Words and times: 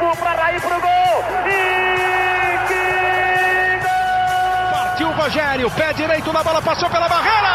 Cafu 0.00 0.16
para 0.16 0.42
Raí 0.42 0.58
pro 0.60 0.80
gol. 0.80 1.24
E 1.46 2.58
que 2.68 2.84
gol! 3.84 4.72
Partiu 4.72 5.08
o 5.08 5.12
Rogério, 5.12 5.70
pé 5.72 5.92
direito 5.92 6.32
na 6.32 6.42
bola, 6.42 6.62
passou 6.62 6.88
pela 6.88 7.06
barreira. 7.06 7.54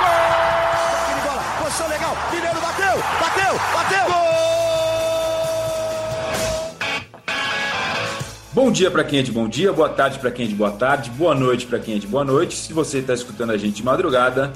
Gol! 0.00 1.22
bola, 1.24 1.42
posição 1.62 1.88
legal. 1.88 2.16
Mineiro 2.32 2.60
bateu, 2.60 2.98
bateu, 3.20 3.60
bateu. 3.72 4.06
Gol! 4.06 4.26
Bom 8.52 8.72
dia 8.72 8.90
para 8.90 9.04
quem 9.04 9.20
é 9.20 9.22
de 9.22 9.30
bom 9.30 9.46
dia, 9.46 9.72
boa 9.72 9.88
tarde 9.88 10.18
para 10.18 10.32
quem 10.32 10.46
é 10.46 10.48
de 10.48 10.54
boa 10.54 10.72
tarde, 10.72 11.10
boa 11.10 11.34
noite 11.34 11.64
para 11.66 11.78
quem 11.78 11.94
é 11.94 11.98
de 11.98 12.08
boa 12.08 12.24
noite. 12.24 12.56
Se 12.56 12.72
você 12.72 12.98
está 12.98 13.14
escutando 13.14 13.52
a 13.52 13.56
gente 13.56 13.76
de 13.76 13.84
madrugada, 13.84 14.52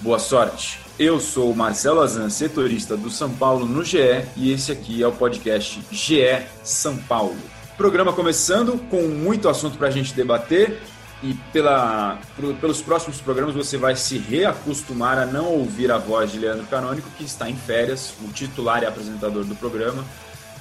boa 0.00 0.18
sorte. 0.18 0.80
Eu 0.98 1.20
sou 1.20 1.50
o 1.50 1.56
Marcelo 1.56 2.00
Azan, 2.00 2.28
setorista 2.30 2.96
do 2.96 3.10
São 3.10 3.30
Paulo 3.30 3.66
no 3.66 3.84
GE, 3.84 4.24
e 4.36 4.52
esse 4.52 4.72
aqui 4.72 5.02
é 5.02 5.06
o 5.06 5.12
podcast 5.12 5.80
GE 5.90 6.46
São 6.62 6.96
Paulo. 6.96 7.36
Programa 7.76 8.12
começando 8.12 8.78
com 8.90 9.02
muito 9.02 9.48
assunto 9.48 9.78
para 9.78 9.88
a 9.88 9.90
gente 9.90 10.12
debater 10.12 10.80
e 11.22 11.34
pela, 11.52 12.18
pelos 12.60 12.80
próximos 12.80 13.20
programas 13.20 13.54
você 13.54 13.76
vai 13.76 13.94
se 13.96 14.18
reacostumar 14.18 15.18
a 15.18 15.26
não 15.26 15.46
ouvir 15.46 15.90
a 15.90 15.98
voz 15.98 16.32
de 16.32 16.38
Leandro 16.38 16.66
Canônico, 16.66 17.08
que 17.16 17.24
está 17.24 17.48
em 17.48 17.56
férias, 17.56 18.14
o 18.22 18.28
titular 18.32 18.82
e 18.82 18.86
apresentador 18.86 19.44
do 19.44 19.54
programa 19.54 20.04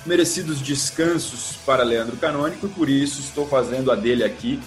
merecidos 0.06 0.62
descansos 0.62 1.58
para 1.66 1.84
Leandro 1.84 2.18
Canônico 2.18 2.66
e 2.66 2.70
por 2.70 2.90
isso 2.90 3.20
estou 3.20 3.48
fazendo 3.48 3.92
a 3.92 3.96
dele 3.96 4.24
aqui, 4.24 4.60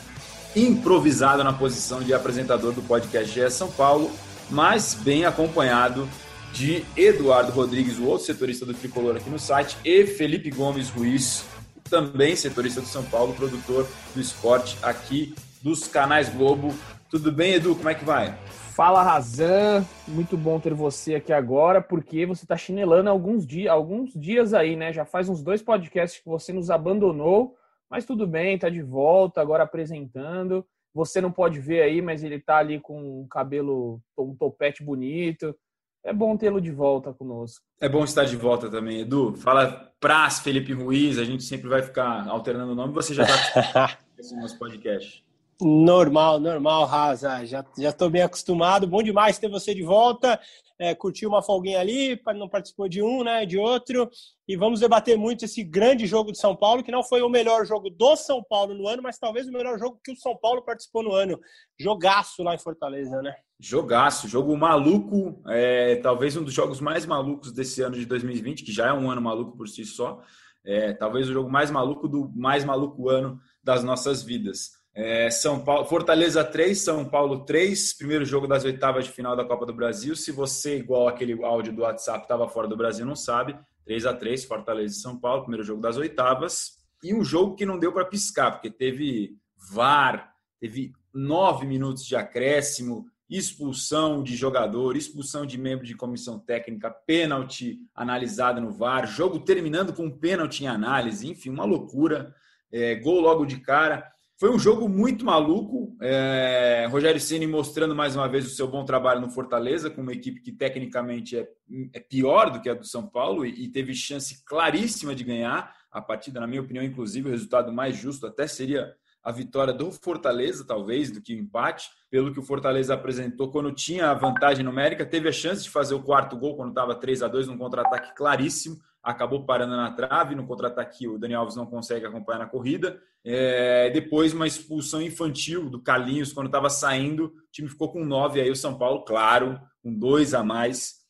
improvisado 0.55 1.43
na 1.43 1.53
posição 1.53 2.01
de 2.01 2.13
apresentador 2.13 2.73
do 2.73 2.83
podcast 2.83 3.33
GE 3.33 3.51
São 3.51 3.71
Paulo, 3.71 4.11
mas 4.53 4.93
bem 4.93 5.25
acompanhado 5.25 6.07
de 6.53 6.85
Eduardo 6.95 7.51
Rodrigues, 7.51 7.99
o 7.99 8.05
outro 8.05 8.27
setorista 8.27 8.67
do 8.67 8.75
Tricolor 8.75 9.17
aqui 9.17 9.31
no 9.31 9.39
site, 9.39 9.79
e 9.83 10.07
Felipe 10.07 10.51
Gomes 10.51 10.91
Ruiz, 10.91 11.47
também 11.89 12.37
setorista 12.37 12.83
do 12.83 12.87
São 12.87 13.03
Paulo, 13.05 13.33
produtor 13.33 13.89
do 14.15 14.21
esporte 14.21 14.77
aqui 14.83 15.35
dos 15.63 15.89
canais 15.89 16.29
Globo. 16.29 16.75
Tudo 17.11 17.33
bem, 17.33 17.55
Edu? 17.55 17.75
Como 17.75 17.89
é 17.89 17.95
que 17.95 18.05
vai? 18.05 18.39
Fala 18.75 19.03
Razan, 19.03 19.85
muito 20.07 20.37
bom 20.37 20.61
ter 20.61 20.75
você 20.75 21.15
aqui 21.15 21.33
agora, 21.33 21.81
porque 21.81 22.27
você 22.27 22.45
está 22.45 22.57
chinelando 22.57 23.09
alguns 23.09 23.47
dias, 23.47 23.73
alguns 23.73 24.13
dias 24.15 24.53
aí, 24.53 24.77
né? 24.77 24.93
Já 24.93 25.07
faz 25.07 25.31
uns 25.31 25.43
dois 25.43 25.63
podcasts 25.63 26.23
que 26.23 26.29
você 26.29 26.53
nos 26.53 26.71
abandonou, 26.71 27.57
mas 27.89 28.05
tudo 28.05 28.27
bem, 28.27 28.59
tá 28.59 28.69
de 28.69 28.83
volta, 28.83 29.41
agora 29.41 29.65
apresentando. 29.65 30.67
Você 30.95 31.21
não 31.21 31.33
pode 31.33 31.59
ver 31.59 31.83
aí, 31.83 32.03
mas 32.03 32.23
ele 32.23 32.39
tá 32.39 32.59
ali 32.59 32.79
com 32.81 33.23
um 33.23 33.27
cabelo, 33.27 34.01
um 34.19 34.35
topete 34.35 34.83
bonito. 34.83 35.57
É 36.05 36.13
bom 36.13 36.37
tê-lo 36.37 36.61
de 36.61 36.71
volta 36.71 37.13
conosco. 37.15 37.65
É 37.81 37.89
bom 37.89 38.05
estar 38.05 38.25
de 38.25 38.37
volta 38.37 38.69
também, 38.69 39.01
Edu. 39.01 39.35
Fala 39.37 39.93
Praz, 40.01 40.41
Felipe 40.41 40.73
Ruiz, 40.73 41.19
a 41.19 41.25
gente 41.25 41.45
sempre 41.45 41.69
vai 41.69 41.81
ficar 41.81 42.29
alternando 42.29 42.73
o 42.73 42.75
nome, 42.75 42.93
você 42.93 43.15
já 43.15 43.23
está 43.25 43.99
no 44.33 44.43
nosso 44.43 44.59
podcast. 44.59 45.25
Normal, 45.61 46.41
normal, 46.41 46.87
Raza. 46.87 47.45
Já 47.45 47.65
estou 47.77 48.11
bem 48.11 48.23
acostumado. 48.23 48.87
Bom 48.87 49.03
demais 49.03 49.39
ter 49.39 49.49
você 49.49 49.75
de 49.75 49.83
volta. 49.83 50.41
É, 50.79 50.95
curtiu 50.95 51.29
uma 51.29 51.43
folguinha 51.43 51.79
ali, 51.79 52.21
não 52.35 52.49
participou 52.49 52.89
de 52.89 53.01
um, 53.01 53.23
né? 53.23 53.47
De 53.47 53.57
outro. 53.57 54.11
E 54.49 54.57
vamos 54.57 54.81
debater 54.81 55.17
muito 55.17 55.45
esse 55.45 55.63
grande 55.63 56.07
jogo 56.07 56.33
de 56.33 56.39
São 56.39 56.57
Paulo, 56.57 56.83
que 56.83 56.91
não 56.91 57.05
foi 57.05 57.23
o 57.23 57.29
melhor 57.29 57.65
jogo 57.65 57.89
do 57.89 58.17
São 58.17 58.43
Paulo 58.43 58.75
no 58.75 58.89
ano, 58.89 59.03
mas 59.03 59.19
talvez 59.19 59.47
o 59.47 59.53
melhor 59.53 59.79
jogo 59.79 60.01
que 60.03 60.11
o 60.11 60.17
São 60.17 60.37
Paulo 60.37 60.63
participou 60.63 61.05
no 61.05 61.13
ano. 61.13 61.39
Jogaço 61.79 62.43
lá 62.43 62.55
em 62.55 62.59
Fortaleza, 62.59 63.23
né? 63.23 63.35
Jogaço, 63.61 64.27
jogo 64.27 64.57
maluco. 64.57 65.41
É, 65.47 65.97
talvez 65.97 66.37
um 66.37 66.43
dos 66.43 66.53
jogos 66.53 66.81
mais 66.81 67.07
malucos 67.07 67.53
desse 67.53 67.81
ano 67.83 67.97
de 67.97 68.05
2020, 68.05 68.65
que 68.65 68.73
já 68.73 68.89
é 68.89 68.93
um 68.93 69.09
ano 69.09 69.23
maluco 69.23 69.57
por 69.57 69.69
si 69.69 69.85
só. 69.85 70.21
É, 70.65 70.93
talvez 70.93 71.29
o 71.29 71.33
jogo 71.33 71.49
mais 71.49 71.71
maluco 71.71 72.09
do 72.09 72.33
mais 72.35 72.65
maluco 72.65 73.09
ano 73.09 73.41
das 73.63 73.85
nossas 73.85 74.25
vidas. 74.25 74.82
É, 74.95 75.31
São 75.31 75.65
Paulo, 75.65 75.87
Fortaleza 75.87 76.45
3, 76.45 76.79
São 76.79 77.05
Paulo 77.05 77.45
3, 77.47 77.95
primeiro 77.95 78.25
jogo 78.27 78.47
das 78.47 78.65
oitavas 78.65 79.07
de 79.07 79.11
final 79.11 79.35
da 79.35 79.45
Copa 79.45 79.65
do 79.65 79.73
Brasil. 79.73 80.15
Se 80.15 80.31
você, 80.31 80.77
igual 80.79 81.09
aquele 81.09 81.43
áudio 81.43 81.73
do 81.73 81.83
WhatsApp, 81.83 82.23
estava 82.23 82.47
fora 82.47 82.69
do 82.69 82.77
Brasil, 82.77 83.07
não 83.07 83.17
sabe, 83.17 83.59
3 83.87 84.05
a 84.05 84.13
3 84.13 84.45
Fortaleza 84.45 84.95
e 84.95 85.01
São 85.01 85.19
Paulo, 85.19 85.43
primeiro 85.43 85.65
jogo 85.65 85.81
das 85.81 85.97
oitavas. 85.97 86.83
E 87.03 87.15
um 87.15 87.25
jogo 87.25 87.57
que 87.57 87.65
não 87.65 87.79
deu 87.79 87.93
para 87.93 88.05
piscar, 88.05 88.53
porque 88.53 88.71
teve 88.71 89.37
VAR, 89.57 90.35
teve 90.61 90.93
nove 91.13 91.67
minutos 91.67 92.05
de 92.05 92.15
acréscimo, 92.15 93.07
expulsão 93.31 94.23
de 94.23 94.37
jogador, 94.37 94.95
expulsão 94.95 95.47
de 95.47 95.57
membro 95.57 95.87
de 95.87 95.97
comissão 95.97 96.39
técnica, 96.39 96.91
pênalti 96.91 97.79
analisado 97.95 98.61
no 98.61 98.71
VAR, 98.71 99.07
jogo 99.07 99.41
terminando 99.41 99.95
com 99.95 100.11
pênalti 100.11 100.65
em 100.65 100.69
análise, 100.69 101.29
enfim, 101.29 101.49
uma 101.49 101.65
loucura. 101.65 102.35
É, 102.71 102.95
gol 102.95 103.21
logo 103.21 103.45
de 103.45 103.61
cara. 103.61 104.12
Foi 104.43 104.51
um 104.51 104.59
jogo 104.59 104.89
muito 104.89 105.25
maluco. 105.25 105.97
É, 106.03 106.89
Rogério 106.91 107.21
Ceni 107.21 107.47
mostrando 107.47 107.95
mais 107.95 108.17
uma 108.17 108.27
vez 108.27 108.45
o 108.45 108.51
seu 108.51 108.67
bom 108.67 108.85
trabalho 108.85 109.21
no 109.21 109.31
Fortaleza, 109.31 109.89
com 109.89 110.01
uma 110.01 110.13
equipe 110.13 110.41
que 110.41 110.51
tecnicamente 110.51 111.39
é, 111.39 111.49
é 111.93 112.01
pior 112.01 112.51
do 112.51 112.61
que 112.61 112.69
a 112.69 112.75
do 112.75 112.85
São 112.85 113.07
Paulo 113.07 113.47
e, 113.47 113.51
e, 113.51 113.69
teve 113.69 113.95
chance 113.95 114.45
claríssima 114.45 115.15
de 115.15 115.23
ganhar 115.23 115.73
a 115.93 116.03
partida. 116.03 116.41
Na 116.41 116.49
minha 116.49 116.61
opinião, 116.61 116.85
inclusive, 116.85 117.29
o 117.29 117.31
resultado 117.31 117.73
mais 117.73 117.97
justo 117.97 118.27
até 118.27 118.49
seria 118.49 118.93
a 119.23 119.31
vitória 119.31 119.73
do 119.73 119.93
Fortaleza, 119.93 120.65
talvez, 120.67 121.13
do 121.13 121.23
que 121.23 121.37
o 121.37 121.39
empate, 121.39 121.89
pelo 122.11 122.33
que 122.33 122.41
o 122.41 122.43
Fortaleza 122.43 122.95
apresentou 122.95 123.49
quando 123.53 123.71
tinha 123.71 124.11
a 124.11 124.15
vantagem 124.15 124.65
numérica, 124.65 125.07
teve 125.07 125.29
a 125.29 125.33
chance 125.33 125.63
de 125.63 125.71
fazer 125.71 125.95
o 125.95 126.03
quarto 126.03 126.37
gol 126.37 126.57
quando 126.57 126.71
estava 126.71 126.97
3 126.97 127.23
a 127.23 127.29
2 127.29 127.47
num 127.47 127.57
contra-ataque 127.57 128.13
claríssimo 128.17 128.81
acabou 129.03 129.45
parando 129.45 129.77
na 129.77 129.91
trave, 129.91 130.35
no 130.35 130.47
contra-ataque 130.47 131.09
o 131.09 131.19
Daniel 131.19 131.41
Alves 131.41 131.57
não 131.57 131.67
consegue 131.67 132.07
acompanhar 132.07 132.39
na 132.39 132.47
corrida. 132.47 133.01
É, 133.25 133.91
depois 133.91 134.33
uma 134.33 134.47
expulsão 134.47 135.03
infantil 135.03 135.69
do 135.69 135.81
Carlinhos 135.81 136.33
quando 136.33 136.47
estava 136.47 136.71
saindo, 136.71 137.27
o 137.27 137.51
time 137.51 137.69
ficou 137.69 137.91
com 137.91 138.05
nove, 138.05 138.41
aí 138.41 138.51
o 138.51 138.57
São 138.57 138.79
Paulo, 138.79 139.05
claro, 139.05 139.61
com 139.83 139.93
dois 139.93 140.35
a 140.35 140.43
mais, 140.45 141.01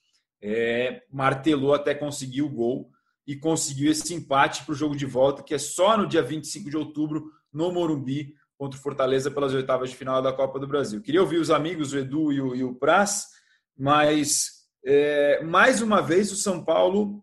é, 0.41 1.03
martelou 1.11 1.75
até 1.75 1.95
conseguir 1.95 2.43
o 2.43 2.49
gol 2.49 2.91
e 3.27 3.37
conseguiu 3.37 3.91
esse 3.91 4.15
empate 4.15 4.65
para 4.65 4.73
o 4.73 4.77
jogo 4.77 4.97
de 4.97 5.07
volta, 5.07 5.43
que 5.43 5.55
é 5.55 5.59
só 5.59 5.97
no 5.97 6.07
dia 6.07 6.23
25 6.23 6.71
de 6.71 6.77
outubro, 6.77 7.31
no 7.53 7.71
Morumbi, 7.71 8.35
contra 8.57 8.79
o 8.79 8.83
Fortaleza 8.83 9.31
pelas 9.31 9.55
oitavas 9.55 9.91
de 9.91 9.97
final 9.97 10.21
da 10.23 10.33
Copa 10.33 10.59
do 10.59 10.67
Brasil. 10.67 11.01
Queria 11.03 11.21
ouvir 11.21 11.39
os 11.39 11.51
amigos, 11.51 11.93
o 11.93 11.99
Edu 11.99 12.33
e 12.33 12.41
o, 12.41 12.55
e 12.55 12.65
o 12.65 12.75
Praz, 12.75 13.29
mas 13.77 14.63
é, 14.85 15.43
mais 15.45 15.81
uma 15.83 16.01
vez 16.01 16.33
o 16.33 16.37
São 16.37 16.65
Paulo 16.65 17.23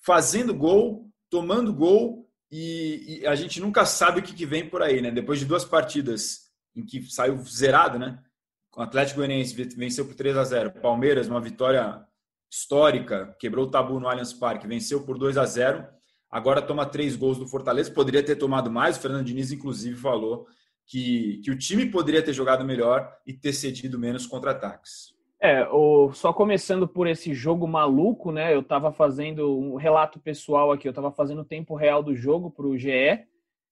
fazendo 0.00 0.54
gol, 0.54 1.10
tomando 1.28 1.72
gol 1.72 2.28
e, 2.50 3.20
e 3.20 3.26
a 3.26 3.34
gente 3.34 3.60
nunca 3.60 3.84
sabe 3.84 4.20
o 4.20 4.22
que, 4.22 4.34
que, 4.34 4.46
vem 4.46 4.68
por 4.68 4.82
aí, 4.82 5.00
né? 5.00 5.10
Depois 5.10 5.38
de 5.38 5.44
duas 5.44 5.64
partidas 5.64 6.50
em 6.74 6.84
que 6.84 7.02
saiu 7.02 7.36
zerado, 7.44 7.98
né? 7.98 8.18
O 8.76 8.82
Atlético 8.82 9.18
Goianiense 9.18 9.54
venceu 9.74 10.06
por 10.06 10.14
3 10.14 10.36
a 10.36 10.44
0 10.44 10.72
Palmeiras, 10.80 11.28
uma 11.28 11.40
vitória 11.40 12.04
histórica, 12.50 13.36
quebrou 13.38 13.66
o 13.66 13.70
tabu 13.70 14.00
no 14.00 14.08
Allianz 14.08 14.32
Parque, 14.32 14.66
venceu 14.66 15.04
por 15.04 15.18
2 15.18 15.36
a 15.38 15.44
0 15.44 15.86
Agora 16.30 16.62
toma 16.62 16.86
três 16.86 17.16
gols 17.16 17.38
do 17.38 17.48
Fortaleza, 17.48 17.90
poderia 17.90 18.22
ter 18.22 18.36
tomado 18.36 18.70
mais. 18.70 18.96
O 18.96 19.00
Fernando 19.00 19.26
Diniz, 19.26 19.50
inclusive, 19.50 19.96
falou 19.96 20.46
que, 20.86 21.40
que 21.44 21.50
o 21.50 21.58
time 21.58 21.86
poderia 21.86 22.22
ter 22.22 22.32
jogado 22.32 22.64
melhor 22.64 23.12
e 23.26 23.32
ter 23.32 23.52
cedido 23.52 23.98
menos 23.98 24.26
contra-ataques. 24.26 25.12
É, 25.42 25.66
o, 25.70 26.12
só 26.12 26.34
começando 26.34 26.86
por 26.86 27.06
esse 27.06 27.32
jogo 27.32 27.66
maluco, 27.66 28.30
né? 28.30 28.54
Eu 28.54 28.62
tava 28.62 28.92
fazendo 28.92 29.58
um 29.58 29.76
relato 29.76 30.20
pessoal 30.20 30.70
aqui, 30.70 30.86
eu 30.86 30.92
tava 30.92 31.10
fazendo 31.10 31.40
o 31.40 31.46
tempo 31.46 31.74
real 31.74 32.02
do 32.02 32.14
jogo 32.14 32.50
para 32.50 32.66
o 32.66 32.76
GE. 32.76 33.24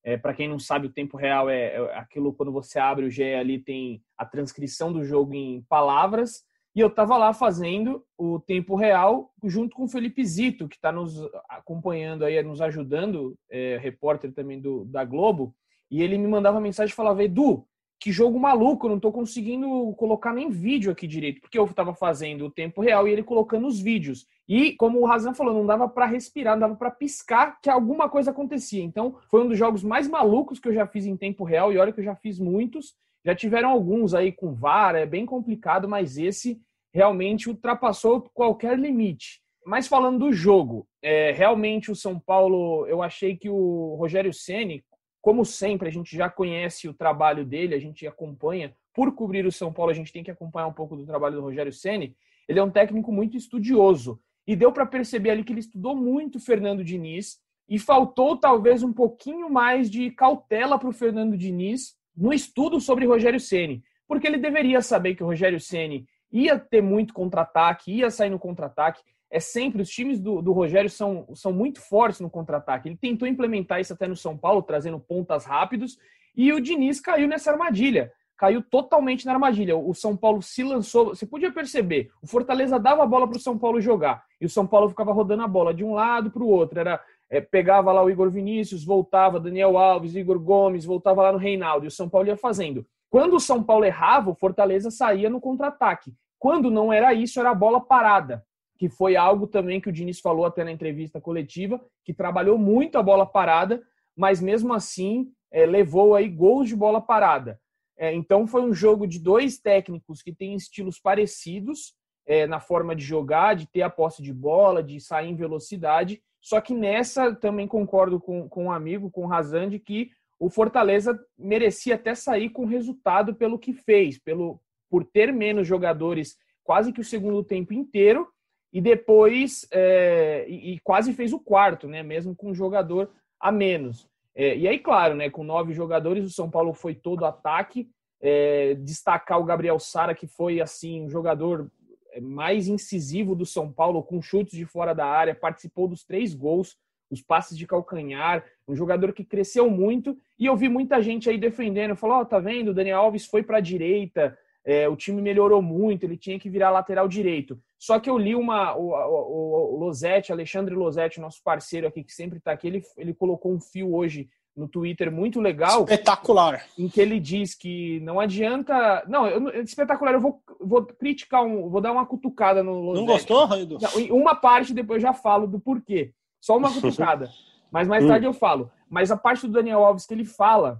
É, 0.03 0.17
para 0.17 0.33
quem 0.33 0.49
não 0.49 0.59
sabe, 0.59 0.87
o 0.87 0.93
tempo 0.93 1.19
real 1.19 1.51
é, 1.51 1.75
é, 1.75 1.99
aquilo 1.99 2.33
quando 2.33 2.51
você 2.51 2.79
abre 2.79 3.05
o 3.05 3.11
GE 3.11 3.35
ali, 3.35 3.59
tem 3.59 4.03
a 4.17 4.25
transcrição 4.25 4.91
do 4.91 5.05
jogo 5.05 5.35
em 5.35 5.61
palavras. 5.69 6.43
E 6.75 6.81
eu 6.81 6.89
tava 6.89 7.19
lá 7.19 7.35
fazendo 7.35 8.03
o 8.17 8.41
tempo 8.41 8.75
real 8.75 9.31
junto 9.45 9.77
com 9.77 9.85
o 9.85 9.89
Felipe 9.89 10.25
Zito, 10.25 10.69
que 10.69 10.77
está 10.77 10.91
nos 10.91 11.21
acompanhando 11.51 12.25
aí, 12.25 12.43
nos 12.43 12.63
ajudando, 12.63 13.37
é, 13.51 13.77
repórter 13.77 14.33
também 14.33 14.59
do, 14.59 14.87
da 14.87 15.05
Globo. 15.05 15.55
E 15.91 16.03
ele 16.03 16.17
me 16.17 16.29
mandava 16.29 16.61
mensagem 16.61 16.93
e 16.93 16.97
falava: 16.97 17.23
Edu, 17.23 17.67
que 18.01 18.13
jogo 18.13 18.39
maluco, 18.39 18.87
eu 18.87 18.91
não 18.91 19.01
tô 19.01 19.11
conseguindo 19.11 19.93
colocar 19.97 20.33
nem 20.33 20.51
vídeo 20.51 20.93
aqui 20.93 21.07
direito, 21.07 21.41
porque 21.41 21.59
eu 21.59 21.67
tava 21.69 21.95
fazendo 21.95 22.47
o 22.47 22.51
tempo 22.51 22.81
real 22.81 23.09
e 23.09 23.11
ele 23.11 23.23
colocando 23.23 23.67
os 23.67 23.81
vídeos. 23.81 24.27
E 24.49 24.73
como 24.75 25.01
o 25.01 25.05
Razan 25.05 25.35
falou, 25.35 25.53
não 25.53 25.67
dava 25.67 25.89
para 25.89 26.07
respirar, 26.07 26.55
não 26.55 26.61
dava 26.61 26.77
para 26.77 26.91
piscar 26.91 27.61
que 27.61 27.69
alguma 27.69 28.09
coisa 28.09 28.31
acontecia. 28.31 28.83
Então, 28.83 29.17
foi 29.29 29.43
um 29.43 29.49
dos 29.49 29.59
jogos 29.59 29.83
mais 29.83 30.09
malucos 30.09 30.61
que 30.61 30.69
eu 30.69 30.73
já 30.73 30.87
fiz 30.87 31.07
em 31.07 31.17
tempo 31.17 31.43
real 31.45 31.73
e 31.73 31.79
olha 31.79 31.93
que 31.93 32.01
eu 32.01 32.05
já 32.05 32.15
fiz 32.15 32.39
muitos. 32.39 32.95
Já 33.25 33.35
tiveram 33.35 33.71
alguns 33.71 34.15
aí 34.15 34.31
com 34.31 34.55
VAR, 34.55 34.95
é 34.95 35.05
bem 35.05 35.27
complicado, 35.27 35.89
mas 35.89 36.17
esse 36.17 36.61
realmente 36.95 37.49
ultrapassou 37.49 38.23
qualquer 38.33 38.79
limite. 38.79 39.41
Mas 39.67 39.87
falando 39.87 40.21
do 40.21 40.33
jogo, 40.33 40.87
é, 41.03 41.33
realmente 41.33 41.91
o 41.91 41.97
São 41.97 42.19
Paulo, 42.19 42.87
eu 42.87 43.03
achei 43.03 43.37
que 43.37 43.51
o 43.51 43.97
Rogério 43.99 44.33
Ceni 44.33 44.83
como 45.29 45.45
sempre, 45.45 45.89
a 45.89 45.93
gente 45.93 46.17
já 46.17 46.31
conhece 46.31 46.89
o 46.89 46.95
trabalho 46.95 47.45
dele, 47.45 47.75
a 47.75 47.79
gente 47.79 48.07
acompanha. 48.07 48.75
Por 48.95 49.15
cobrir 49.15 49.45
o 49.45 49.53
São 49.53 49.71
Paulo, 49.71 49.91
a 49.91 49.95
gente 49.95 50.11
tem 50.11 50.25
que 50.25 50.31
acompanhar 50.31 50.67
um 50.67 50.73
pouco 50.73 50.97
do 50.97 51.05
trabalho 51.05 51.35
do 51.35 51.43
Rogério 51.43 51.71
Ceni. 51.71 52.17
Ele 52.49 52.59
é 52.59 52.63
um 52.63 52.71
técnico 52.71 53.13
muito 53.13 53.37
estudioso 53.37 54.19
e 54.47 54.57
deu 54.57 54.73
para 54.73 54.87
perceber 54.87 55.29
ali 55.29 55.45
que 55.45 55.53
ele 55.53 55.61
estudou 55.61 55.95
muito 55.95 56.41
Fernando 56.41 56.83
Diniz 56.83 57.43
e 57.69 57.79
faltou 57.79 58.39
talvez 58.39 58.83
um 58.83 58.91
pouquinho 58.91 59.51
mais 59.51 59.91
de 59.91 60.11
cautela 60.13 60.79
para 60.79 60.89
o 60.89 60.95
Fernando 60.95 61.37
Diniz 61.37 61.95
no 62.17 62.33
estudo 62.33 62.81
sobre 62.81 63.05
Rogério 63.05 63.39
Ceni, 63.39 63.85
porque 64.07 64.27
ele 64.27 64.39
deveria 64.39 64.81
saber 64.81 65.15
que 65.15 65.23
o 65.23 65.27
Rogério 65.27 65.61
Ceni 65.61 66.07
ia 66.33 66.59
ter 66.59 66.81
muito 66.81 67.13
contra-ataque, 67.13 67.93
ia 67.93 68.11
sair 68.11 68.31
no 68.31 68.39
contra-ataque. 68.39 69.03
É 69.31 69.41
sempre 69.41 69.83
os 69.83 69.91
times 69.91 70.19
do, 70.19 70.41
do 70.41 70.53
Rogério 70.53 70.89
são, 70.89 71.27
são 71.35 71.53
muito 71.53 71.81
fortes 71.81 72.21
no 72.21 72.31
contra-ataque. 72.31 72.89
Ele 72.89 72.97
tentou 72.97 73.29
implementar 73.29 73.81
isso 73.81 73.93
até 73.93 74.07
no 74.07 74.17
São 74.17 74.37
Paulo, 74.37 74.63
trazendo 74.63 74.99
pontas 74.99 75.45
rápidos, 75.45 75.99
e 76.37 76.53
o 76.53 76.61
Diniz 76.61 77.01
caiu 77.01 77.29
nessa 77.29 77.51
armadilha. 77.51 78.13
Caiu 78.37 78.63
totalmente 78.63 79.27
na 79.27 79.33
armadilha. 79.33 79.77
O 79.77 79.93
São 79.93 80.17
Paulo 80.17 80.41
se 80.41 80.63
lançou. 80.63 81.09
Você 81.09 81.27
podia 81.27 81.53
perceber, 81.53 82.11
o 82.23 82.27
Fortaleza 82.27 82.79
dava 82.79 83.03
a 83.03 83.07
bola 83.07 83.27
para 83.27 83.37
o 83.37 83.41
São 83.41 83.59
Paulo 83.59 83.81
jogar, 83.81 84.25
e 84.41 84.47
o 84.47 84.51
São 84.51 84.67
Paulo 84.67 84.89
ficava 84.89 85.13
rodando 85.13 85.43
a 85.43 85.49
bola 85.49 85.75
de 85.75 85.85
um 85.85 85.95
lado 85.95 86.31
para 86.31 86.43
o 86.43 86.49
outro. 86.49 86.79
Era 86.79 87.01
é, 87.31 87.41
pegava 87.41 87.93
lá 87.93 88.03
o 88.03 88.11
Igor 88.11 88.31
Vinícius, 88.31 88.85
voltava 88.85 89.39
Daniel 89.39 89.77
Alves, 89.77 90.17
Igor 90.17 90.39
Gomes, 90.39 90.85
voltava 90.85 91.23
lá 91.23 91.33
no 91.33 91.39
Reinaldo, 91.39 91.85
e 91.85 91.89
o 91.89 91.91
São 91.91 92.09
Paulo 92.09 92.29
ia 92.29 92.37
fazendo. 92.37 92.87
Quando 93.11 93.37
o 93.37 93.41
São 93.41 93.63
Paulo 93.63 93.85
errava, 93.85 94.31
o 94.31 94.35
Fortaleza 94.35 94.91
saía 94.91 95.29
no 95.29 95.41
contra-ataque. 95.41 96.15
Quando 96.39 96.71
não 96.71 96.93
era 96.93 97.13
isso, 97.13 97.39
era 97.41 97.51
a 97.51 97.55
bola 97.55 97.81
parada, 97.81 98.45
que 98.79 98.89
foi 98.89 99.17
algo 99.17 99.47
também 99.47 99.81
que 99.81 99.89
o 99.89 99.93
Diniz 99.93 100.21
falou 100.21 100.47
até 100.47 100.63
na 100.63 100.71
entrevista 100.71 101.21
coletiva, 101.21 101.85
que 102.05 102.15
trabalhou 102.15 102.57
muito 102.57 102.97
a 102.97 103.03
bola 103.03 103.27
parada, 103.27 103.83
mas 104.17 104.41
mesmo 104.41 104.73
assim 104.73 105.33
é, 105.51 105.67
levou 105.67 106.15
aí 106.15 106.29
gols 106.29 106.69
de 106.69 106.77
bola 106.77 107.01
parada. 107.01 107.61
É, 107.97 108.15
então 108.15 108.47
foi 108.47 108.63
um 108.63 108.73
jogo 108.73 109.07
de 109.07 109.19
dois 109.19 109.59
técnicos 109.59 110.23
que 110.23 110.33
têm 110.33 110.55
estilos 110.55 111.01
parecidos 111.01 111.93
é, 112.25 112.47
na 112.47 112.61
forma 112.61 112.95
de 112.95 113.03
jogar, 113.03 113.57
de 113.57 113.67
ter 113.67 113.83
a 113.83 113.91
posse 113.91 114.23
de 114.23 114.33
bola, 114.33 114.83
de 114.83 115.01
sair 115.01 115.29
em 115.29 115.35
velocidade, 115.35 116.23
só 116.41 116.61
que 116.61 116.73
nessa 116.73 117.35
também 117.35 117.67
concordo 117.67 118.21
com, 118.21 118.49
com 118.49 118.67
um 118.67 118.73
amigo, 118.73 119.11
com 119.11 119.25
o 119.25 119.27
Razan, 119.27 119.69
de 119.69 119.81
que 119.81 120.11
o 120.39 120.49
Fortaleza 120.49 121.19
merecia 121.37 121.97
até 121.97 122.15
sair 122.15 122.51
com 122.51 122.65
resultado 122.65 123.35
pelo 123.35 123.59
que 123.59 123.73
fez, 123.73 124.19
pelo 124.21 124.61
por 124.89 125.05
ter 125.05 125.33
menos 125.33 125.67
jogadores 125.67 126.37
quase 126.63 126.93
que 126.93 127.01
o 127.01 127.05
segundo 127.05 127.43
tempo 127.43 127.75
inteiro 127.75 128.29
e 128.73 128.81
depois 128.81 129.67
é, 129.73 130.45
e, 130.49 130.75
e, 130.75 130.79
quase 130.81 131.13
fez 131.13 131.33
o 131.33 131.41
quarto, 131.41 131.89
né? 131.89 132.03
Mesmo 132.03 132.35
com 132.35 132.51
um 132.51 132.55
jogador 132.55 133.11
a 133.41 133.51
menos. 133.51 134.09
É, 134.35 134.57
e 134.57 134.69
aí, 134.69 134.79
claro, 134.79 135.15
né? 135.15 135.31
Com 135.31 135.43
nove 135.43 135.73
jogadores, 135.73 136.25
o 136.25 136.31
São 136.31 136.51
Paulo 136.51 136.73
foi 136.75 136.95
todo 136.95 137.25
ataque. 137.25 137.89
É, 138.21 138.75
destacar 138.75 139.41
o 139.41 139.45
Gabriel 139.45 139.79
Sara, 139.79 140.15
que 140.15 140.27
foi 140.27 140.61
assim 140.61 141.03
um 141.03 141.09
jogador 141.09 141.71
é, 142.13 142.21
mais 142.21 142.69
incisivo 142.69 143.35
do 143.35 143.47
São 143.47 143.73
Paulo, 143.73 144.03
com 144.03 144.21
chutes 144.21 144.57
de 144.57 144.67
fora 144.67 144.93
da 144.93 145.07
área, 145.07 145.35
participou 145.35 145.87
dos 145.89 146.05
três 146.05 146.35
gols, 146.35 146.77
os 147.11 147.23
passes 147.23 147.57
de 147.57 147.67
calcanhar, 147.67 148.45
um 148.67 148.75
jogador 148.75 149.13
que 149.13 149.25
cresceu 149.25 149.71
muito. 149.71 150.17
E 150.39 150.47
eu 150.47 150.57
vi 150.57 150.69
muita 150.69 151.01
gente 151.01 151.31
aí 151.31 151.39
defendendo, 151.39 151.97
falou: 151.97 152.21
oh, 152.21 152.27
tá 152.27 152.39
vendo, 152.39 152.73
o 152.73 152.75
Daniel 152.75 152.99
Alves 152.99 153.25
foi 153.25 153.43
para 153.43 153.59
a 153.59 153.63
direita, 153.63 154.37
é, 154.69 154.87
o 154.87 154.95
time 154.95 155.23
melhorou 155.23 155.63
muito, 155.63 156.05
ele 156.05 156.19
tinha 156.19 156.39
que 156.39 156.51
virar 156.51 156.69
lateral 156.69 157.09
direito. 157.09 157.59
Só 157.79 157.99
que 157.99 158.11
eu 158.11 158.19
li 158.19 158.35
uma. 158.35 158.77
O, 158.77 158.91
o, 158.91 159.75
o 159.75 159.79
Losetti, 159.79 160.31
Alexandre 160.31 160.75
Losetti, 160.75 161.19
nosso 161.19 161.43
parceiro 161.43 161.87
aqui, 161.87 162.05
que 162.05 162.13
sempre 162.13 162.37
está 162.37 162.53
aqui, 162.53 162.67
ele, 162.67 162.83
ele 162.99 163.15
colocou 163.15 163.51
um 163.51 163.59
fio 163.59 163.95
hoje 163.95 164.29
no 164.55 164.69
Twitter 164.69 165.11
muito 165.11 165.41
legal. 165.41 165.85
Espetacular. 165.85 166.67
Em 166.79 166.87
que 166.87 167.01
ele 167.01 167.19
diz 167.19 167.55
que 167.55 167.99
não 168.01 168.21
adianta. 168.21 169.03
Não, 169.09 169.27
eu, 169.27 169.63
espetacular, 169.63 170.13
eu 170.13 170.21
vou, 170.21 170.43
vou 170.61 170.85
criticar, 170.85 171.43
um, 171.43 171.71
vou 171.71 171.81
dar 171.81 171.93
uma 171.93 172.05
cutucada 172.05 172.63
no 172.63 172.79
Losetti. 172.79 173.07
Não 173.07 173.15
gostou, 173.15 173.47
Raido? 173.47 173.79
Uma 174.11 174.35
parte 174.35 174.75
depois 174.75 175.01
já 175.01 175.15
falo 175.15 175.47
do 175.47 175.59
porquê. 175.59 176.13
Só 176.39 176.59
uma 176.59 176.71
cutucada. 176.71 177.31
Mas 177.73 177.89
mais 177.89 178.07
tarde 178.07 178.27
eu 178.27 178.35
falo. 178.35 178.71
Mas 178.91 179.11
a 179.11 179.17
parte 179.17 179.47
do 179.47 179.53
Daniel 179.55 179.83
Alves 179.83 180.05
que 180.05 180.13
ele 180.13 180.27
fala 180.27 180.79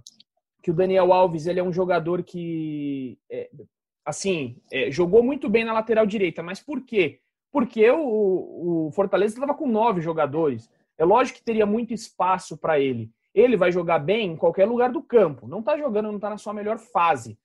que 0.61 0.71
o 0.71 0.73
Daniel 0.73 1.13
Alves 1.13 1.47
ele 1.47 1.59
é 1.59 1.63
um 1.63 1.73
jogador 1.73 2.23
que, 2.23 3.17
é, 3.31 3.49
assim, 4.05 4.57
é, 4.71 4.91
jogou 4.91 5.23
muito 5.23 5.49
bem 5.49 5.63
na 5.63 5.73
lateral 5.73 6.05
direita. 6.05 6.41
Mas 6.41 6.59
por 6.59 6.81
quê? 6.81 7.19
Porque 7.51 7.89
o, 7.89 8.87
o 8.87 8.91
Fortaleza 8.91 9.35
estava 9.35 9.53
com 9.53 9.67
nove 9.67 10.01
jogadores. 10.01 10.69
É 10.97 11.05
lógico 11.05 11.39
que 11.39 11.45
teria 11.45 11.65
muito 11.65 11.93
espaço 11.93 12.57
para 12.57 12.79
ele 12.79 13.11
ele 13.33 13.57
vai 13.57 13.71
jogar 13.71 13.99
bem 13.99 14.31
em 14.31 14.35
qualquer 14.35 14.65
lugar 14.65 14.91
do 14.91 15.01
campo. 15.01 15.47
Não 15.47 15.59
está 15.59 15.77
jogando, 15.77 16.07
não 16.07 16.15
está 16.15 16.29
na 16.29 16.37
sua 16.37 16.53
melhor 16.53 16.77
fase. 16.77 17.37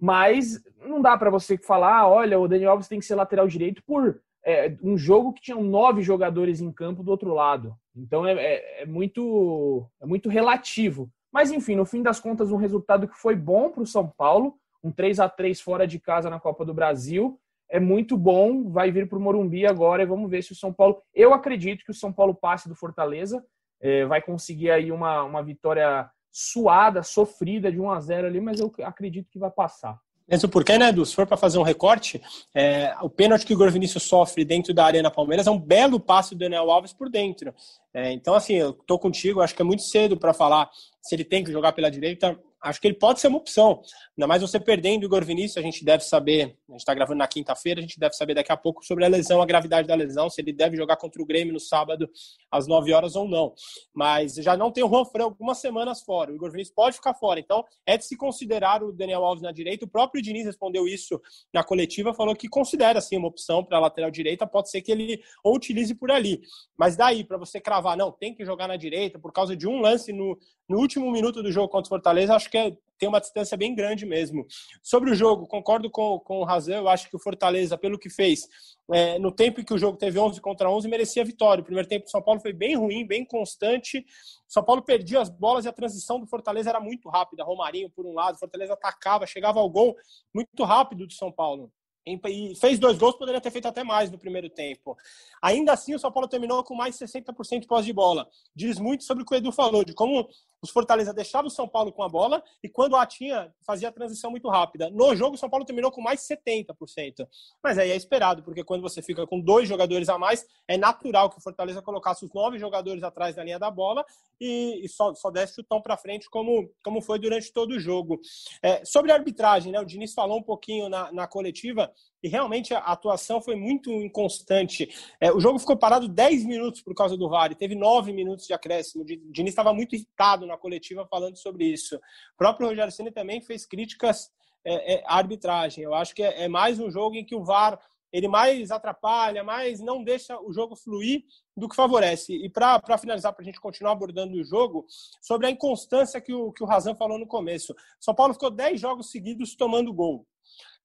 Mas 0.00 0.62
não 0.86 1.00
dá 1.00 1.16
para 1.16 1.30
você 1.30 1.56
falar, 1.56 2.00
ah, 2.00 2.08
olha, 2.08 2.38
o 2.38 2.48
Daniel 2.48 2.72
Alves 2.72 2.88
tem 2.88 2.98
que 2.98 3.04
ser 3.06 3.14
lateral 3.14 3.46
direito 3.46 3.82
por 3.84 4.20
é, 4.44 4.76
um 4.82 4.96
jogo 4.96 5.32
que 5.32 5.42
tinha 5.42 5.56
nove 5.56 6.02
jogadores 6.02 6.60
em 6.60 6.70
campo 6.72 7.02
do 7.02 7.10
outro 7.10 7.32
lado. 7.32 7.76
Então 7.96 8.26
é, 8.26 8.32
é, 8.32 8.82
é, 8.82 8.86
muito, 8.86 9.86
é 10.00 10.06
muito 10.06 10.28
relativo. 10.28 11.10
Mas 11.32 11.50
enfim, 11.50 11.74
no 11.74 11.86
fim 11.86 12.02
das 12.02 12.20
contas, 12.20 12.52
um 12.52 12.56
resultado 12.56 13.08
que 13.08 13.16
foi 13.16 13.34
bom 13.34 13.70
para 13.70 13.82
o 13.82 13.86
São 13.86 14.08
Paulo, 14.08 14.56
um 14.84 14.92
3 14.92 15.18
a 15.18 15.28
3 15.28 15.60
fora 15.60 15.86
de 15.86 15.98
casa 15.98 16.30
na 16.30 16.38
Copa 16.38 16.64
do 16.64 16.74
Brasil. 16.74 17.40
É 17.68 17.80
muito 17.80 18.16
bom, 18.16 18.70
vai 18.70 18.92
vir 18.92 19.08
para 19.08 19.18
o 19.18 19.20
Morumbi 19.20 19.66
agora 19.66 20.02
e 20.02 20.06
vamos 20.06 20.30
ver 20.30 20.42
se 20.42 20.52
o 20.52 20.54
São 20.54 20.72
Paulo. 20.72 21.02
Eu 21.12 21.32
acredito 21.32 21.84
que 21.84 21.90
o 21.90 21.94
São 21.94 22.12
Paulo 22.12 22.34
passe 22.34 22.68
do 22.68 22.76
Fortaleza 22.76 23.44
é, 23.84 24.06
vai 24.06 24.22
conseguir 24.22 24.70
aí 24.70 24.90
uma, 24.90 25.22
uma 25.24 25.42
vitória 25.42 26.08
suada, 26.32 27.02
sofrida 27.02 27.70
de 27.70 27.78
1 27.78 27.90
a 27.90 28.00
0 28.00 28.26
ali, 28.26 28.40
mas 28.40 28.58
eu 28.58 28.72
acredito 28.82 29.30
que 29.30 29.38
vai 29.38 29.50
passar. 29.50 29.98
Mesmo 30.26 30.48
porque, 30.48 30.78
né, 30.78 30.88
Edu, 30.88 31.04
se 31.04 31.14
for 31.14 31.26
para 31.26 31.36
fazer 31.36 31.58
um 31.58 31.62
recorte, 31.62 32.20
é, 32.54 32.94
o 33.02 33.10
pênalti 33.10 33.44
que 33.44 33.52
o 33.52 33.56
Igor 33.56 33.70
Vinícius 33.70 34.04
sofre 34.04 34.42
dentro 34.42 34.72
da 34.72 34.86
Arena 34.86 35.10
Palmeiras 35.10 35.46
é 35.46 35.50
um 35.50 35.60
belo 35.60 36.00
passe 36.00 36.34
do 36.34 36.38
Daniel 36.38 36.70
Alves 36.70 36.94
por 36.94 37.10
dentro. 37.10 37.54
É, 37.94 38.12
então, 38.12 38.34
assim, 38.34 38.54
eu 38.54 38.72
tô 38.72 38.98
contigo, 38.98 39.40
acho 39.40 39.54
que 39.54 39.62
é 39.62 39.64
muito 39.64 39.82
cedo 39.82 40.18
para 40.18 40.34
falar 40.34 40.68
se 41.00 41.14
ele 41.14 41.24
tem 41.24 41.44
que 41.44 41.52
jogar 41.52 41.72
pela 41.72 41.90
direita 41.90 42.36
acho 42.64 42.80
que 42.80 42.86
ele 42.86 42.94
pode 42.94 43.20
ser 43.20 43.28
uma 43.28 43.36
opção. 43.36 43.82
Ainda 44.16 44.26
mais 44.26 44.40
você 44.40 44.58
perdendo 44.58 45.02
o 45.02 45.06
Igor 45.06 45.24
Vinícius, 45.24 45.58
a 45.58 45.62
gente 45.62 45.84
deve 45.84 46.02
saber, 46.02 46.56
a 46.68 46.72
gente 46.72 46.80
está 46.80 46.94
gravando 46.94 47.18
na 47.18 47.28
quinta-feira, 47.28 47.78
a 47.78 47.82
gente 47.82 48.00
deve 48.00 48.14
saber 48.14 48.34
daqui 48.34 48.50
a 48.50 48.56
pouco 48.56 48.84
sobre 48.84 49.04
a 49.04 49.08
lesão, 49.08 49.42
a 49.42 49.46
gravidade 49.46 49.86
da 49.86 49.94
lesão, 49.94 50.30
se 50.30 50.40
ele 50.40 50.52
deve 50.52 50.76
jogar 50.76 50.96
contra 50.96 51.22
o 51.22 51.26
Grêmio 51.26 51.52
no 51.52 51.60
sábado 51.60 52.08
às 52.50 52.66
9 52.66 52.92
horas 52.92 53.16
ou 53.16 53.28
não. 53.28 53.52
Mas 53.92 54.34
já 54.36 54.56
não 54.56 54.72
tem 54.72 54.82
o 54.82 54.88
Juan 54.88 55.04
Fran 55.04 55.24
algumas 55.24 55.58
semanas 55.58 56.00
fora, 56.02 56.32
o 56.32 56.34
Igor 56.34 56.50
Vinícius 56.50 56.74
pode 56.74 56.96
ficar 56.96 57.14
fora. 57.14 57.38
Então 57.38 57.64
é 57.86 57.98
de 57.98 58.06
se 58.06 58.16
considerar 58.16 58.82
o 58.82 58.92
Daniel 58.92 59.24
Alves 59.24 59.42
na 59.42 59.52
direita. 59.52 59.84
O 59.84 59.88
próprio 59.88 60.22
Diniz 60.22 60.46
respondeu 60.46 60.88
isso 60.88 61.20
na 61.52 61.62
coletiva, 61.62 62.14
falou 62.14 62.34
que 62.34 62.48
considera 62.48 62.98
assim 62.98 63.18
uma 63.18 63.28
opção 63.28 63.62
para 63.62 63.76
a 63.76 63.80
lateral 63.80 64.10
direita, 64.10 64.46
pode 64.46 64.70
ser 64.70 64.80
que 64.80 64.90
ele 64.90 65.22
ou 65.42 65.54
utilize 65.54 65.94
por 65.94 66.10
ali. 66.10 66.40
Mas 66.78 66.96
daí, 66.96 67.24
para 67.24 67.36
você 67.36 67.60
cravar, 67.60 67.83
não, 67.96 68.10
tem 68.10 68.34
que 68.34 68.44
jogar 68.44 68.68
na 68.68 68.76
direita 68.76 69.18
por 69.18 69.32
causa 69.32 69.56
de 69.56 69.68
um 69.68 69.80
lance 69.80 70.12
no, 70.12 70.38
no 70.68 70.78
último 70.78 71.10
minuto 71.10 71.42
do 71.42 71.52
jogo 71.52 71.68
contra 71.68 71.86
o 71.86 71.88
Fortaleza, 71.88 72.34
acho 72.34 72.50
que 72.50 72.56
é, 72.56 72.76
tem 72.98 73.08
uma 73.08 73.20
distância 73.20 73.56
bem 73.56 73.74
grande 73.74 74.06
mesmo. 74.06 74.46
Sobre 74.82 75.10
o 75.10 75.14
jogo, 75.14 75.46
concordo 75.46 75.90
com, 75.90 76.18
com 76.20 76.38
o 76.38 76.44
Razão, 76.44 76.76
eu 76.76 76.88
acho 76.88 77.08
que 77.08 77.16
o 77.16 77.18
Fortaleza, 77.18 77.76
pelo 77.76 77.98
que 77.98 78.08
fez, 78.08 78.48
é, 78.92 79.18
no 79.18 79.30
tempo 79.30 79.60
em 79.60 79.64
que 79.64 79.74
o 79.74 79.78
jogo 79.78 79.98
teve 79.98 80.18
11 80.18 80.40
contra 80.40 80.70
11, 80.70 80.88
merecia 80.88 81.24
vitória. 81.24 81.62
O 81.62 81.64
primeiro 81.64 81.88
tempo 81.88 82.04
do 82.04 82.10
São 82.10 82.22
Paulo 82.22 82.40
foi 82.40 82.52
bem 82.52 82.76
ruim, 82.76 83.06
bem 83.06 83.24
constante. 83.24 84.04
São 84.48 84.64
Paulo 84.64 84.82
perdia 84.82 85.20
as 85.20 85.28
bolas 85.28 85.64
e 85.64 85.68
a 85.68 85.72
transição 85.72 86.18
do 86.18 86.26
Fortaleza 86.26 86.70
era 86.70 86.80
muito 86.80 87.08
rápida. 87.08 87.44
Romarinho 87.44 87.90
por 87.90 88.06
um 88.06 88.14
lado, 88.14 88.38
Fortaleza 88.38 88.72
atacava, 88.72 89.26
chegava 89.26 89.60
ao 89.60 89.68
gol 89.68 89.94
muito 90.32 90.64
rápido 90.64 91.06
do 91.06 91.12
São 91.12 91.30
Paulo 91.30 91.70
e 92.06 92.54
fez 92.56 92.78
dois 92.78 92.98
gols, 92.98 93.16
poderia 93.16 93.40
ter 93.40 93.50
feito 93.50 93.66
até 93.66 93.82
mais 93.82 94.10
no 94.10 94.18
primeiro 94.18 94.50
tempo. 94.50 94.96
Ainda 95.42 95.72
assim, 95.72 95.94
o 95.94 95.98
São 95.98 96.12
Paulo 96.12 96.28
terminou 96.28 96.62
com 96.62 96.74
mais 96.74 96.96
60% 96.96 97.60
de 97.60 97.66
pós 97.66 97.84
de 97.84 97.92
bola. 97.92 98.28
Diz 98.54 98.78
muito 98.78 99.04
sobre 99.04 99.22
o 99.22 99.26
que 99.26 99.34
o 99.34 99.36
Edu 99.36 99.50
falou, 99.50 99.84
de 99.84 99.94
como 99.94 100.28
os 100.64 100.70
Fortaleza 100.70 101.12
deixavam 101.12 101.48
o 101.48 101.50
São 101.50 101.68
Paulo 101.68 101.92
com 101.92 102.02
a 102.02 102.08
bola 102.08 102.42
e 102.62 102.68
quando 102.68 102.96
a 102.96 103.04
tinha, 103.04 103.54
fazia 103.66 103.88
a 103.88 103.92
transição 103.92 104.30
muito 104.30 104.48
rápida. 104.48 104.90
No 104.90 105.14
jogo, 105.14 105.34
o 105.34 105.38
São 105.38 105.50
Paulo 105.50 105.64
terminou 105.64 105.92
com 105.92 106.00
mais 106.00 106.26
70%. 106.26 107.28
Mas 107.62 107.76
aí 107.78 107.90
é 107.90 107.96
esperado, 107.96 108.42
porque 108.42 108.64
quando 108.64 108.80
você 108.80 109.02
fica 109.02 109.26
com 109.26 109.38
dois 109.38 109.68
jogadores 109.68 110.08
a 110.08 110.18
mais, 110.18 110.46
é 110.66 110.78
natural 110.78 111.28
que 111.28 111.38
o 111.38 111.42
Fortaleza 111.42 111.82
colocasse 111.82 112.24
os 112.24 112.32
nove 112.32 112.58
jogadores 112.58 113.02
atrás 113.02 113.36
da 113.36 113.44
linha 113.44 113.58
da 113.58 113.70
bola 113.70 114.04
e, 114.40 114.80
e 114.82 114.88
só, 114.88 115.14
só 115.14 115.30
desse 115.30 115.60
o 115.60 115.64
tom 115.64 115.82
para 115.82 115.98
frente, 115.98 116.30
como, 116.30 116.70
como 116.82 117.02
foi 117.02 117.18
durante 117.18 117.52
todo 117.52 117.72
o 117.72 117.78
jogo. 117.78 118.18
É, 118.62 118.82
sobre 118.84 119.12
a 119.12 119.16
arbitragem, 119.16 119.70
né, 119.70 119.78
o 119.78 119.84
Diniz 119.84 120.14
falou 120.14 120.38
um 120.38 120.42
pouquinho 120.42 120.88
na, 120.88 121.12
na 121.12 121.26
coletiva 121.26 121.92
e 122.24 122.28
realmente 122.28 122.72
a 122.72 122.78
atuação 122.78 123.38
foi 123.38 123.54
muito 123.54 123.90
inconstante. 123.92 124.88
É, 125.20 125.30
o 125.30 125.38
jogo 125.38 125.58
ficou 125.58 125.76
parado 125.76 126.08
10 126.08 126.46
minutos 126.46 126.80
por 126.80 126.94
causa 126.94 127.18
do 127.18 127.28
VAR, 127.28 127.52
e 127.52 127.54
teve 127.54 127.74
9 127.74 128.14
minutos 128.14 128.46
de 128.46 128.54
acréscimo. 128.54 129.02
O 129.02 129.06
Diniz 129.06 129.50
estava 129.50 129.74
muito 129.74 129.94
irritado 129.94 130.46
na 130.46 130.56
coletiva 130.56 131.06
falando 131.06 131.36
sobre 131.36 131.66
isso. 131.66 131.96
O 131.96 132.38
próprio 132.38 132.68
Rogério 132.68 132.90
Ceni 132.90 133.10
também 133.10 133.42
fez 133.42 133.66
críticas 133.66 134.32
é, 134.64 134.94
é, 134.94 135.04
à 135.04 135.18
arbitragem. 135.18 135.84
Eu 135.84 135.92
acho 135.92 136.14
que 136.14 136.22
é, 136.22 136.44
é 136.44 136.48
mais 136.48 136.80
um 136.80 136.90
jogo 136.90 137.14
em 137.14 137.26
que 137.26 137.36
o 137.36 137.44
VAR 137.44 137.78
ele 138.10 138.26
mais 138.26 138.70
atrapalha, 138.70 139.44
mais 139.44 139.80
não 139.80 140.02
deixa 140.02 140.40
o 140.40 140.50
jogo 140.50 140.74
fluir 140.76 141.24
do 141.54 141.68
que 141.68 141.76
favorece. 141.76 142.32
E 142.32 142.48
para 142.48 142.96
finalizar, 142.96 143.34
para 143.34 143.42
a 143.42 143.44
gente 143.44 143.60
continuar 143.60 143.92
abordando 143.92 144.34
o 144.34 144.44
jogo, 144.44 144.86
sobre 145.20 145.48
a 145.48 145.50
inconstância 145.50 146.22
que 146.22 146.32
o, 146.32 146.52
que 146.52 146.62
o 146.62 146.66
Razan 146.66 146.94
falou 146.94 147.18
no 147.18 147.26
começo. 147.26 147.74
São 148.00 148.14
Paulo 148.14 148.32
ficou 148.32 148.50
10 148.50 148.80
jogos 148.80 149.10
seguidos 149.10 149.54
tomando 149.54 149.92
gol. 149.92 150.26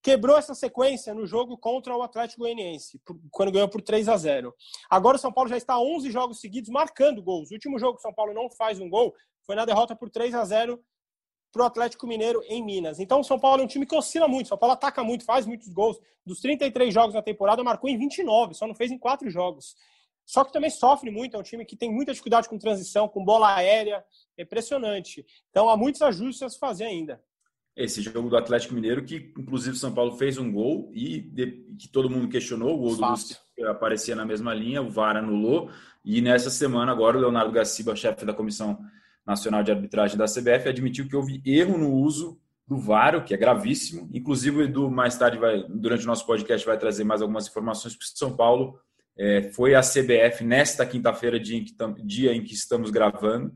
Quebrou 0.01 0.37
essa 0.37 0.53
sequência 0.53 1.13
no 1.13 1.25
jogo 1.25 1.57
contra 1.57 1.95
o 1.95 2.01
Atlético 2.01 2.41
Goianiense, 2.41 3.01
quando 3.31 3.51
ganhou 3.51 3.67
por 3.67 3.81
3 3.81 4.07
a 4.07 4.17
0. 4.17 4.53
Agora 4.89 5.17
o 5.17 5.19
São 5.19 5.31
Paulo 5.31 5.49
já 5.49 5.57
está 5.57 5.79
11 5.79 6.09
jogos 6.11 6.39
seguidos 6.39 6.69
marcando 6.69 7.21
gols. 7.21 7.51
O 7.51 7.53
último 7.53 7.77
jogo 7.77 7.93
que 7.93 7.99
o 7.99 8.01
São 8.01 8.13
Paulo 8.13 8.33
não 8.33 8.49
faz 8.49 8.79
um 8.79 8.89
gol 8.89 9.13
foi 9.45 9.55
na 9.55 9.65
derrota 9.65 9.95
por 9.95 10.09
3 10.09 10.33
a 10.35 10.45
0 10.45 10.81
para 11.51 11.63
o 11.63 11.65
Atlético 11.65 12.07
Mineiro 12.07 12.41
em 12.47 12.63
Minas. 12.63 12.99
Então 12.99 13.19
o 13.19 13.23
São 13.23 13.39
Paulo 13.39 13.61
é 13.61 13.65
um 13.65 13.67
time 13.67 13.85
que 13.85 13.95
oscila 13.95 14.27
muito. 14.27 14.45
O 14.45 14.49
São 14.49 14.57
Paulo 14.57 14.73
ataca 14.73 15.03
muito, 15.03 15.25
faz 15.25 15.45
muitos 15.45 15.67
gols. 15.69 15.99
Dos 16.25 16.39
33 16.41 16.93
jogos 16.93 17.15
na 17.15 17.21
temporada, 17.21 17.63
marcou 17.63 17.89
em 17.89 17.97
29, 17.97 18.53
só 18.53 18.67
não 18.67 18.75
fez 18.75 18.91
em 18.91 18.97
4 18.97 19.29
jogos. 19.29 19.75
Só 20.25 20.43
que 20.43 20.53
também 20.53 20.69
sofre 20.69 21.09
muito, 21.09 21.35
é 21.35 21.39
um 21.39 21.43
time 21.43 21.65
que 21.65 21.75
tem 21.75 21.91
muita 21.91 22.11
dificuldade 22.11 22.47
com 22.47 22.59
transição, 22.59 23.07
com 23.07 23.25
bola 23.25 23.55
aérea, 23.55 24.05
é 24.37 24.43
impressionante. 24.43 25.25
Então 25.49 25.67
há 25.67 25.75
muitos 25.75 26.03
ajustes 26.03 26.43
a 26.43 26.49
se 26.49 26.59
fazer 26.59 26.83
ainda 26.83 27.19
esse 27.79 28.01
jogo 28.01 28.29
do 28.29 28.37
Atlético 28.37 28.73
Mineiro, 28.73 29.03
que 29.03 29.31
inclusive 29.37 29.77
São 29.77 29.93
Paulo 29.93 30.17
fez 30.17 30.37
um 30.37 30.51
gol 30.51 30.91
e 30.93 31.21
de, 31.21 31.47
que 31.79 31.87
todo 31.87 32.09
mundo 32.09 32.27
questionou, 32.27 32.75
o 32.75 32.77
gol 32.77 32.95
do 32.95 33.05
Lúcio 33.05 33.37
aparecia 33.67 34.15
na 34.15 34.25
mesma 34.25 34.53
linha, 34.53 34.81
o 34.81 34.89
VAR 34.89 35.15
anulou, 35.15 35.69
e 36.03 36.21
nessa 36.21 36.49
semana 36.49 36.91
agora 36.91 37.17
o 37.17 37.21
Leonardo 37.21 37.51
Gaciba, 37.51 37.95
chefe 37.95 38.25
da 38.25 38.33
Comissão 38.33 38.79
Nacional 39.25 39.63
de 39.63 39.71
Arbitragem 39.71 40.17
da 40.17 40.25
CBF, 40.25 40.67
admitiu 40.67 41.07
que 41.07 41.15
houve 41.15 41.41
erro 41.45 41.77
no 41.77 41.91
uso 41.91 42.39
do 42.67 42.77
VAR, 42.77 43.15
o 43.15 43.23
que 43.23 43.33
é 43.33 43.37
gravíssimo, 43.37 44.09
inclusive 44.13 44.57
o 44.57 44.61
Edu 44.61 44.91
mais 44.91 45.17
tarde, 45.17 45.37
vai, 45.37 45.63
durante 45.69 46.03
o 46.03 46.07
nosso 46.07 46.25
podcast, 46.25 46.65
vai 46.65 46.77
trazer 46.77 47.03
mais 47.03 47.21
algumas 47.21 47.47
informações, 47.47 47.95
porque 47.95 48.11
São 48.15 48.35
Paulo 48.35 48.77
é, 49.17 49.51
foi 49.53 49.73
a 49.73 49.81
CBF 49.81 50.43
nesta 50.43 50.85
quinta-feira, 50.85 51.39
dia, 51.39 51.63
dia 52.03 52.33
em 52.33 52.43
que 52.43 52.53
estamos 52.53 52.91
gravando, 52.91 53.53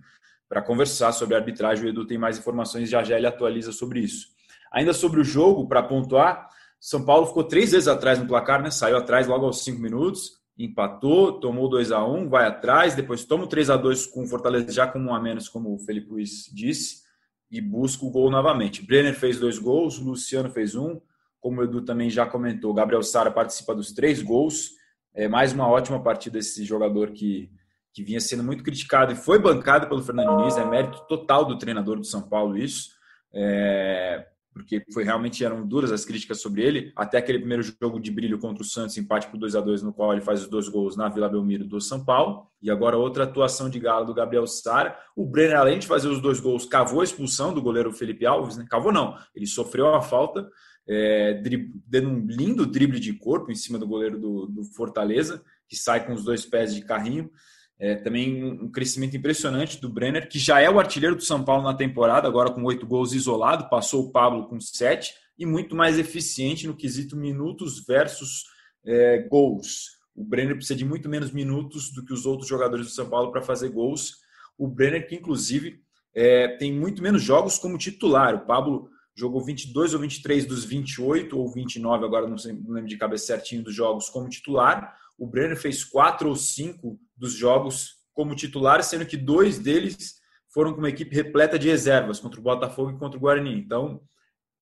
para 0.54 0.62
conversar 0.62 1.12
sobre 1.14 1.36
arbitragem. 1.36 1.84
O 1.84 1.90
Edu 1.90 2.06
tem 2.06 2.16
mais 2.16 2.38
informações, 2.38 2.88
já 2.88 3.04
já 3.04 3.18
ele 3.18 3.26
atualiza 3.26 3.72
sobre 3.72 4.02
isso. 4.02 4.28
Ainda 4.72 4.94
sobre 4.94 5.20
o 5.20 5.24
jogo, 5.24 5.68
para 5.68 5.82
pontuar, 5.82 6.48
São 6.80 7.04
Paulo 7.04 7.26
ficou 7.26 7.44
três 7.44 7.72
vezes 7.72 7.88
atrás 7.88 8.20
no 8.20 8.28
placar, 8.28 8.62
né? 8.62 8.70
Saiu 8.70 8.98
atrás 8.98 9.26
logo 9.26 9.48
aos 9.48 9.64
cinco 9.64 9.82
minutos, 9.82 10.34
empatou, 10.56 11.40
tomou 11.40 11.68
2 11.68 11.92
a 11.92 12.06
1 12.06 12.16
um, 12.16 12.30
vai 12.30 12.46
atrás, 12.46 12.94
depois 12.94 13.26
toma 13.26 13.46
o 13.46 13.48
3 13.48 13.72
a 13.72 13.78
2 13.78 14.06
com 14.06 14.26
o 14.26 14.28
Fortaleza 14.28 14.72
já 14.72 14.86
com 14.86 15.00
um 15.00 15.16
a 15.16 15.20
menos, 15.20 15.50
como 15.50 15.74
o 15.74 15.80
Felipe 15.80 16.12
Luiz 16.12 16.48
disse, 16.54 17.02
e 17.50 17.60
busca 17.60 18.06
o 18.06 18.12
gol 18.12 18.30
novamente. 18.30 18.86
Brenner 18.86 19.16
fez 19.16 19.40
dois 19.40 19.58
gols, 19.58 19.98
Luciano 19.98 20.52
fez 20.52 20.76
um, 20.76 21.02
como 21.40 21.62
o 21.62 21.64
Edu 21.64 21.82
também 21.82 22.12
já 22.12 22.28
comentou, 22.28 22.76
Gabriel 22.76 23.02
Sara 23.02 23.32
participa 23.32 23.74
dos 23.74 23.92
três 23.92 24.22
gols. 24.22 24.70
É 25.16 25.28
mais 25.28 25.52
uma 25.52 25.68
ótima 25.68 26.02
partida 26.02 26.38
desse 26.38 26.64
jogador 26.64 27.10
que 27.10 27.50
que 27.94 28.04
vinha 28.04 28.20
sendo 28.20 28.44
muito 28.44 28.64
criticado 28.64 29.14
e 29.14 29.16
foi 29.16 29.38
bancado 29.38 29.88
pelo 29.88 30.02
Fernando 30.02 30.38
Diniz, 30.38 30.58
é 30.58 30.66
mérito 30.66 31.06
total 31.08 31.46
do 31.46 31.58
treinador 31.58 31.98
do 31.98 32.06
São 32.06 32.28
Paulo 32.28 32.58
isso, 32.58 32.90
é, 33.32 34.26
porque 34.54 34.84
foi 34.94 35.04
realmente 35.04 35.44
eram 35.44 35.66
duras 35.66 35.92
as 35.92 36.06
críticas 36.06 36.42
sobre 36.42 36.64
ele, 36.64 36.92
até 36.96 37.18
aquele 37.18 37.40
primeiro 37.40 37.64
jogo 37.64 38.00
de 38.00 38.12
brilho 38.12 38.40
contra 38.40 38.64
o 38.64 38.66
Santos, 38.66 38.98
empate 38.98 39.28
por 39.28 39.38
2 39.38 39.56
a 39.56 39.62
2 39.62 39.84
no 39.84 39.94
qual 39.94 40.12
ele 40.12 40.22
faz 40.22 40.42
os 40.42 40.48
dois 40.48 40.68
gols 40.68 40.96
na 40.96 41.10
Vila 41.10 41.30
Belmiro 41.30 41.66
do 41.66 41.80
São 41.80 42.04
Paulo, 42.04 42.48
e 42.62 42.72
agora 42.72 42.98
outra 42.98 43.24
atuação 43.26 43.70
de 43.70 43.80
galo 43.80 44.06
do 44.06 44.14
Gabriel 44.14 44.48
Sara. 44.48 44.98
O 45.16 45.26
Brenner, 45.26 45.58
além 45.58 45.80
de 45.80 45.88
fazer 45.88 46.08
os 46.08 46.22
dois 46.22 46.40
gols, 46.40 46.66
cavou 46.66 47.02
a 47.02 47.04
expulsão 47.04 47.54
do 47.54 47.62
goleiro 47.62 47.92
Felipe 47.92 48.26
Alves, 48.26 48.58
né? 48.58 48.66
cavou 48.70 48.92
não, 48.92 49.18
ele 49.36 49.48
sofreu 49.48 49.88
uma 49.88 50.02
falta, 50.02 50.48
é, 50.88 51.42
dando 51.88 52.10
um 52.10 52.26
lindo 52.28 52.66
drible 52.66 53.00
de 53.00 53.14
corpo 53.14 53.52
em 53.52 53.56
cima 53.56 53.80
do 53.80 53.88
goleiro 53.88 54.20
do, 54.20 54.48
do 54.48 54.64
Fortaleza, 54.64 55.44
que 55.68 55.76
sai 55.76 56.06
com 56.06 56.14
os 56.14 56.24
dois 56.24 56.46
pés 56.46 56.76
de 56.76 56.82
carrinho. 56.82 57.32
É, 57.80 57.96
também 57.96 58.44
um 58.44 58.72
crescimento 58.72 59.18
impressionante 59.18 59.82
do 59.82 59.90
Brenner, 59.90 60.30
que 60.30 60.40
já 60.40 60.60
é 60.62 60.70
o 60.70 60.80
artilheiro 60.80 61.16
do 61.16 61.24
São 61.24 61.44
Paulo 61.44 61.64
na 61.64 61.74
temporada, 61.74 62.28
agora 62.28 62.52
com 62.52 62.64
oito 62.64 62.86
gols 62.86 63.14
isolado, 63.14 63.70
passou 63.70 64.06
o 64.06 64.12
Pablo 64.12 64.48
com 64.48 64.60
sete, 64.60 65.14
e 65.38 65.46
muito 65.46 65.76
mais 65.76 65.98
eficiente 65.98 66.68
no 66.68 66.76
quesito 66.76 67.18
minutos 67.18 67.84
versus 67.86 68.46
é, 68.86 69.28
gols. 69.30 69.98
O 70.16 70.24
Brenner 70.24 70.56
precisa 70.56 70.76
de 70.76 70.86
muito 70.86 71.10
menos 71.10 71.32
minutos 71.32 71.92
do 71.92 72.06
que 72.06 72.14
os 72.14 72.26
outros 72.26 72.48
jogadores 72.48 72.86
do 72.86 72.92
São 72.92 73.10
Paulo 73.10 73.32
para 73.32 73.42
fazer 73.42 73.70
gols. 73.70 74.18
O 74.58 74.68
Brenner, 74.68 75.08
que 75.08 75.16
inclusive 75.16 75.82
é, 76.14 76.50
tem 76.58 76.72
muito 76.72 77.02
menos 77.02 77.24
jogos 77.24 77.58
como 77.58 77.78
titular. 77.78 78.36
O 78.36 78.46
Pablo 78.46 78.90
jogou 79.16 79.44
22 79.44 79.94
ou 79.94 80.00
23 80.00 80.46
dos 80.46 80.64
28 80.64 81.38
ou 81.38 81.52
29, 81.52 82.06
agora 82.06 82.28
não, 82.28 82.38
sei, 82.38 82.54
não 82.54 82.74
lembro 82.74 82.90
de 82.90 82.98
cabeça 82.98 83.26
certinho 83.26 83.64
dos 83.64 83.74
jogos 83.74 84.10
como 84.10 84.30
titular. 84.30 84.96
O 85.18 85.28
Brenner 85.28 85.58
fez 85.58 85.84
quatro 85.84 86.30
ou 86.30 86.36
cinco 86.36 87.00
dos 87.24 87.34
jogos 87.34 88.00
como 88.14 88.36
titular, 88.36 88.84
sendo 88.84 89.06
que 89.06 89.16
dois 89.16 89.58
deles 89.58 90.16
foram 90.50 90.74
com 90.74 90.80
uma 90.80 90.90
equipe 90.90 91.16
repleta 91.16 91.58
de 91.58 91.70
reservas 91.70 92.20
contra 92.20 92.38
o 92.38 92.44
Botafogo 92.44 92.92
e 92.92 93.00
contra 93.00 93.18
o 93.18 93.22
Guarani. 93.22 93.58
Então, 93.58 94.02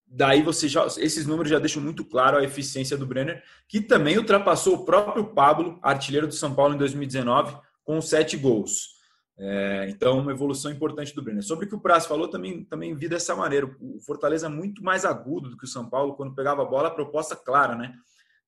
daí 0.06 0.42
você 0.42 0.68
já, 0.68 0.86
esses 0.98 1.26
números 1.26 1.50
já 1.50 1.58
deixam 1.58 1.82
muito 1.82 2.04
claro 2.04 2.38
a 2.38 2.44
eficiência 2.44 2.96
do 2.96 3.04
Brenner, 3.04 3.42
que 3.68 3.80
também 3.80 4.16
ultrapassou 4.16 4.76
o 4.76 4.84
próprio 4.84 5.24
Pablo, 5.34 5.80
artilheiro 5.82 6.28
do 6.28 6.34
São 6.34 6.54
Paulo 6.54 6.74
em 6.74 6.78
2019, 6.78 7.58
com 7.82 8.00
sete 8.00 8.36
gols. 8.36 8.92
É, 9.36 9.88
então, 9.90 10.20
uma 10.20 10.30
evolução 10.30 10.70
importante 10.70 11.12
do 11.12 11.20
Brenner. 11.20 11.42
Sobre 11.42 11.66
o 11.66 11.68
que 11.68 11.74
o 11.74 11.80
Prazo 11.80 12.06
falou, 12.06 12.28
também, 12.28 12.64
também 12.64 12.94
vi 12.94 13.08
dessa 13.08 13.34
maneira. 13.34 13.66
O 13.80 14.00
Fortaleza 14.06 14.46
é 14.46 14.48
muito 14.48 14.84
mais 14.84 15.04
agudo 15.04 15.50
do 15.50 15.56
que 15.56 15.64
o 15.64 15.68
São 15.68 15.90
Paulo. 15.90 16.14
Quando 16.14 16.34
pegava 16.34 16.62
a 16.62 16.66
bola, 16.66 16.88
a 16.88 16.92
proposta 16.92 17.34
clara, 17.34 17.74
né? 17.74 17.92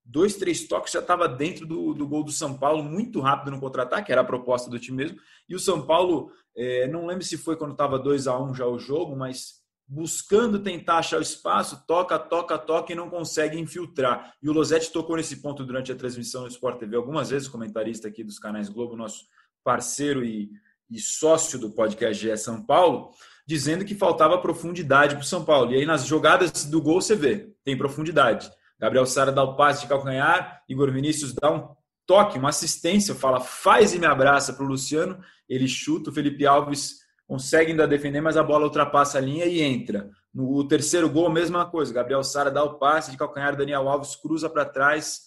Dois, 0.05 0.37
três 0.37 0.67
toques 0.69 0.93
já 0.93 1.01
estava 1.01 1.27
dentro 1.29 1.67
do, 1.67 1.95
do 1.95 2.07
gol 2.07 2.23
do 2.23 2.33
São 2.33 2.57
Paulo, 2.57 2.83
muito 2.83 3.21
rápido 3.21 3.53
no 3.53 3.61
contra-ataque, 3.61 4.13
era 4.13 4.21
a 4.21 4.25
proposta 4.25 4.71
do 4.71 4.79
time 4.79 4.99
mesmo. 4.99 5.19
E 5.49 5.55
o 5.55 5.59
São 5.59 5.87
Paulo, 5.87 6.31
é, 6.57 6.87
não 6.89 7.07
lembro 7.07 7.25
se 7.25 7.37
foi 7.37 7.57
quando 7.57 7.73
estava 7.73 7.99
2 7.99 8.27
a 8.27 8.39
1 8.39 8.51
um 8.51 8.55
já 8.55 8.67
o 8.67 8.79
jogo, 8.79 9.17
mas 9.17 9.65
buscando 9.87 10.59
tentar 10.59 10.99
achar 10.99 11.19
o 11.19 11.23
espaço, 11.23 11.85
toca, 11.87 12.19
toca, 12.19 12.59
toca 12.59 12.93
e 12.93 12.97
não 12.97 13.11
consegue 13.11 13.59
infiltrar. 13.59 14.35
E 14.43 14.49
o 14.49 14.53
Losetti 14.53 14.91
tocou 14.91 15.17
nesse 15.17 15.37
ponto 15.37 15.65
durante 15.65 15.93
a 15.93 15.97
transmissão 15.97 16.43
do 16.43 16.49
Sport 16.49 16.79
TV 16.79 16.97
algumas 16.97 17.31
vezes, 17.31 17.49
comentarista 17.49 18.09
aqui 18.09 18.25
dos 18.25 18.39
canais 18.39 18.69
Globo, 18.69 18.97
nosso 18.97 19.27
parceiro 19.63 20.25
e, 20.25 20.51
e 20.91 20.99
sócio 20.99 21.59
do 21.59 21.71
podcast 21.71 22.23
GE 22.23 22.37
São 22.37 22.65
Paulo, 22.65 23.11
dizendo 23.47 23.85
que 23.85 23.95
faltava 23.95 24.39
profundidade 24.39 25.15
para 25.15 25.23
o 25.23 25.27
São 25.27 25.45
Paulo. 25.45 25.73
E 25.73 25.77
aí 25.77 25.87
nas 25.87 26.07
jogadas 26.07 26.65
do 26.65 26.81
gol 26.81 27.01
você 27.01 27.15
vê, 27.15 27.53
tem 27.63 27.77
profundidade. 27.77 28.51
Gabriel 28.79 29.07
Sara 29.07 29.33
dá 29.33 29.43
o 29.43 29.57
passe 29.57 29.83
de 29.83 29.89
calcanhar, 29.89 30.63
Igor 30.69 30.91
Vinícius 30.93 31.33
dá 31.33 31.51
um 31.51 31.69
toque, 32.07 32.39
uma 32.39 32.51
assistência, 32.51 33.15
fala 33.15 33.41
faz 33.41 33.95
e 33.95 33.99
me 33.99 34.07
abraça 34.07 34.53
para 34.53 34.65
o 34.65 34.69
Luciano, 34.69 35.19
ele 35.49 35.67
chuta, 35.69 36.11
o 36.11 36.13
Felipe 36.13 36.47
Alves 36.47 36.99
consegue 37.27 37.71
ainda 37.71 37.87
defender, 37.87 38.21
mas 38.21 38.37
a 38.37 38.43
bola 38.43 38.65
ultrapassa 38.65 39.19
a 39.19 39.21
linha 39.21 39.47
e 39.47 39.63
entra. 39.63 40.11
No 40.33 40.67
terceiro 40.67 41.09
gol, 41.09 41.27
a 41.27 41.33
mesma 41.33 41.65
coisa, 41.65 41.95
Gabriel 41.95 42.23
Sara 42.23 42.51
dá 42.51 42.63
o 42.63 42.79
passe 42.79 43.11
de 43.11 43.17
calcanhar, 43.17 43.57
Daniel 43.57 43.89
Alves 43.89 44.17
cruza 44.17 44.51
para 44.51 44.65
trás, 44.65 45.23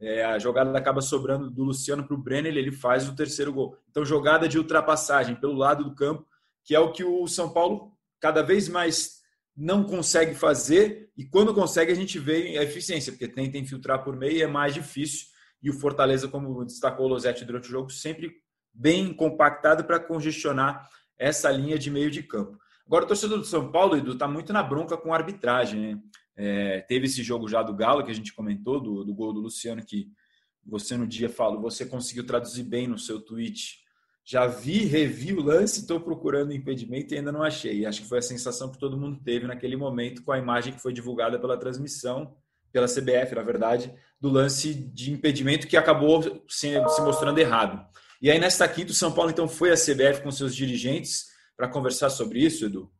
é, 0.00 0.24
a 0.24 0.38
jogada 0.38 0.76
acaba 0.76 1.00
sobrando 1.00 1.50
do 1.50 1.64
Luciano 1.64 2.04
para 2.04 2.14
o 2.14 2.22
Brenner, 2.22 2.56
ele 2.56 2.70
faz 2.70 3.08
o 3.08 3.16
terceiro 3.16 3.52
gol. 3.52 3.76
Então, 3.90 4.04
jogada 4.04 4.48
de 4.48 4.58
ultrapassagem 4.58 5.34
pelo 5.34 5.54
lado 5.54 5.84
do 5.84 5.94
campo, 5.94 6.26
que 6.64 6.74
é 6.74 6.78
o 6.78 6.92
que 6.92 7.02
o 7.02 7.26
São 7.26 7.50
Paulo 7.50 7.92
cada 8.20 8.42
vez 8.42 8.68
mais 8.68 9.17
não 9.58 9.82
consegue 9.82 10.36
fazer 10.36 11.10
e 11.16 11.24
quando 11.24 11.52
consegue 11.52 11.90
a 11.90 11.94
gente 11.94 12.16
vê 12.16 12.56
a 12.56 12.62
eficiência, 12.62 13.10
porque 13.10 13.26
tenta 13.26 13.58
infiltrar 13.58 14.04
por 14.04 14.16
meio 14.16 14.36
e 14.36 14.42
é 14.42 14.46
mais 14.46 14.72
difícil. 14.72 15.26
E 15.60 15.68
o 15.68 15.72
Fortaleza, 15.72 16.28
como 16.28 16.64
destacou 16.64 17.06
o 17.06 17.08
Losetti 17.08 17.44
durante 17.44 17.66
o 17.66 17.72
jogo, 17.72 17.90
sempre 17.90 18.30
bem 18.72 19.12
compactado 19.12 19.82
para 19.82 19.98
congestionar 19.98 20.88
essa 21.18 21.50
linha 21.50 21.76
de 21.76 21.90
meio 21.90 22.08
de 22.08 22.22
campo. 22.22 22.56
Agora, 22.86 23.04
o 23.04 23.08
torcedor 23.08 23.38
do 23.38 23.44
São 23.44 23.72
Paulo, 23.72 23.96
Edu, 23.96 24.12
está 24.12 24.28
muito 24.28 24.52
na 24.52 24.62
bronca 24.62 24.96
com 24.96 25.12
a 25.12 25.16
arbitragem. 25.16 25.80
Né? 25.80 26.02
É, 26.36 26.80
teve 26.82 27.06
esse 27.06 27.24
jogo 27.24 27.48
já 27.48 27.60
do 27.60 27.74
Galo, 27.74 28.04
que 28.04 28.12
a 28.12 28.14
gente 28.14 28.32
comentou, 28.32 28.80
do, 28.80 29.04
do 29.04 29.12
gol 29.12 29.32
do 29.32 29.40
Luciano, 29.40 29.84
que 29.84 30.06
você 30.64 30.96
no 30.96 31.06
dia 31.06 31.28
falou, 31.28 31.60
você 31.60 31.84
conseguiu 31.84 32.24
traduzir 32.24 32.62
bem 32.62 32.86
no 32.86 32.96
seu 32.98 33.20
tweet 33.20 33.78
já 34.30 34.46
vi, 34.46 34.84
revi 34.84 35.32
o 35.32 35.42
lance, 35.42 35.80
estou 35.80 35.98
procurando 35.98 36.52
impedimento 36.52 37.14
e 37.14 37.16
ainda 37.16 37.32
não 37.32 37.42
achei. 37.42 37.86
Acho 37.86 38.02
que 38.02 38.08
foi 38.08 38.18
a 38.18 38.22
sensação 38.22 38.70
que 38.70 38.76
todo 38.76 38.98
mundo 38.98 39.18
teve 39.24 39.46
naquele 39.46 39.74
momento 39.74 40.22
com 40.22 40.30
a 40.30 40.38
imagem 40.38 40.74
que 40.74 40.82
foi 40.82 40.92
divulgada 40.92 41.38
pela 41.38 41.56
transmissão, 41.56 42.36
pela 42.70 42.86
CBF, 42.86 43.34
na 43.34 43.42
verdade, 43.42 43.90
do 44.20 44.28
lance 44.28 44.74
de 44.74 45.10
impedimento 45.10 45.66
que 45.66 45.78
acabou 45.78 46.44
se, 46.46 46.72
se 46.90 47.00
mostrando 47.00 47.38
errado. 47.38 47.82
E 48.20 48.30
aí, 48.30 48.38
nesta 48.38 48.68
quinta, 48.68 48.92
o 48.92 48.94
São 48.94 49.10
Paulo 49.12 49.30
então 49.30 49.48
foi 49.48 49.72
à 49.72 49.74
CBF 49.74 50.20
com 50.22 50.30
seus 50.30 50.54
dirigentes 50.54 51.28
para 51.56 51.66
conversar 51.66 52.10
sobre 52.10 52.40
isso, 52.40 52.66
Edu? 52.66 52.92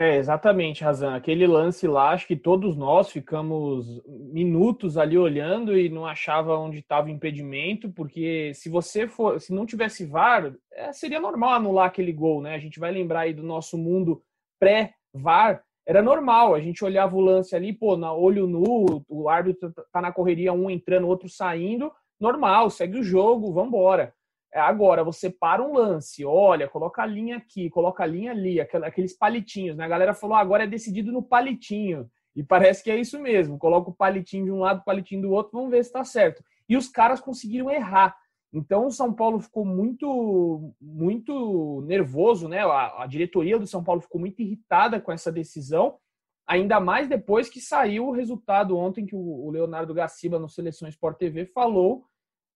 É, 0.00 0.16
exatamente, 0.16 0.84
Razan. 0.84 1.16
Aquele 1.16 1.44
lance 1.44 1.84
lá, 1.88 2.10
acho 2.10 2.24
que 2.24 2.36
todos 2.36 2.76
nós 2.76 3.10
ficamos 3.10 4.00
minutos 4.06 4.96
ali 4.96 5.18
olhando 5.18 5.76
e 5.76 5.88
não 5.88 6.06
achava 6.06 6.56
onde 6.56 6.78
estava 6.78 7.08
o 7.08 7.10
impedimento, 7.10 7.90
porque 7.90 8.52
se 8.54 8.68
você 8.68 9.08
for, 9.08 9.40
se 9.40 9.52
não 9.52 9.66
tivesse 9.66 10.06
VAR, 10.06 10.54
é, 10.72 10.92
seria 10.92 11.18
normal 11.18 11.54
anular 11.54 11.86
aquele 11.86 12.12
gol, 12.12 12.40
né? 12.40 12.54
A 12.54 12.60
gente 12.60 12.78
vai 12.78 12.92
lembrar 12.92 13.22
aí 13.22 13.34
do 13.34 13.42
nosso 13.42 13.76
mundo 13.76 14.22
pré-VAR, 14.60 15.64
era 15.84 16.00
normal, 16.00 16.54
a 16.54 16.60
gente 16.60 16.84
olhava 16.84 17.16
o 17.16 17.20
lance 17.20 17.56
ali, 17.56 17.72
pô, 17.72 17.96
na 17.96 18.12
olho 18.12 18.46
nu, 18.46 19.04
o 19.08 19.28
árbitro 19.28 19.74
tá 19.90 20.00
na 20.00 20.12
correria, 20.12 20.52
um 20.52 20.70
entrando, 20.70 21.08
outro 21.08 21.28
saindo, 21.28 21.90
normal, 22.20 22.70
segue 22.70 23.00
o 23.00 23.02
jogo. 23.02 23.52
É, 23.98 24.12
agora, 24.54 25.04
você 25.04 25.30
para 25.30 25.62
um 25.62 25.74
lance, 25.74 26.24
olha, 26.24 26.68
coloca 26.68 27.02
a 27.02 27.06
linha 27.06 27.36
aqui, 27.36 27.68
coloca 27.68 28.02
a 28.02 28.06
linha 28.06 28.32
ali, 28.32 28.60
aqueles 28.60 29.16
palitinhos, 29.16 29.76
né? 29.76 29.84
A 29.84 29.88
galera 29.88 30.14
falou, 30.14 30.36
ah, 30.36 30.40
agora 30.40 30.64
é 30.64 30.66
decidido 30.66 31.12
no 31.12 31.22
palitinho. 31.22 32.10
E 32.34 32.42
parece 32.42 32.82
que 32.84 32.90
é 32.90 32.96
isso 32.96 33.20
mesmo. 33.20 33.58
Coloca 33.58 33.90
o 33.90 33.94
palitinho 33.94 34.44
de 34.44 34.52
um 34.52 34.60
lado, 34.60 34.80
o 34.80 34.84
palitinho 34.84 35.22
do 35.22 35.30
outro, 35.30 35.52
vamos 35.52 35.70
ver 35.70 35.82
se 35.82 35.90
está 35.90 36.04
certo. 36.04 36.42
E 36.68 36.76
os 36.76 36.88
caras 36.88 37.20
conseguiram 37.20 37.70
errar. 37.70 38.16
Então 38.52 38.86
o 38.86 38.90
São 38.90 39.12
Paulo 39.12 39.40
ficou 39.40 39.64
muito, 39.64 40.72
muito 40.80 41.82
nervoso, 41.86 42.48
né? 42.48 42.60
A, 42.60 43.02
a, 43.02 43.06
diretoria 43.06 43.58
do 43.58 43.66
São 43.66 43.84
Paulo 43.84 44.00
ficou 44.00 44.20
muito 44.20 44.40
irritada 44.40 45.00
com 45.00 45.12
essa 45.12 45.30
decisão, 45.30 45.98
ainda 46.46 46.80
mais 46.80 47.08
depois 47.08 47.50
que 47.50 47.60
saiu 47.60 48.06
o 48.06 48.12
resultado 48.12 48.76
ontem 48.76 49.04
que 49.04 49.14
o, 49.14 49.18
o 49.18 49.50
Leonardo 49.50 49.92
Gaciba 49.92 50.38
no 50.38 50.48
Seleção 50.48 50.88
Sport 50.88 51.18
TV 51.18 51.44
falou 51.44 52.06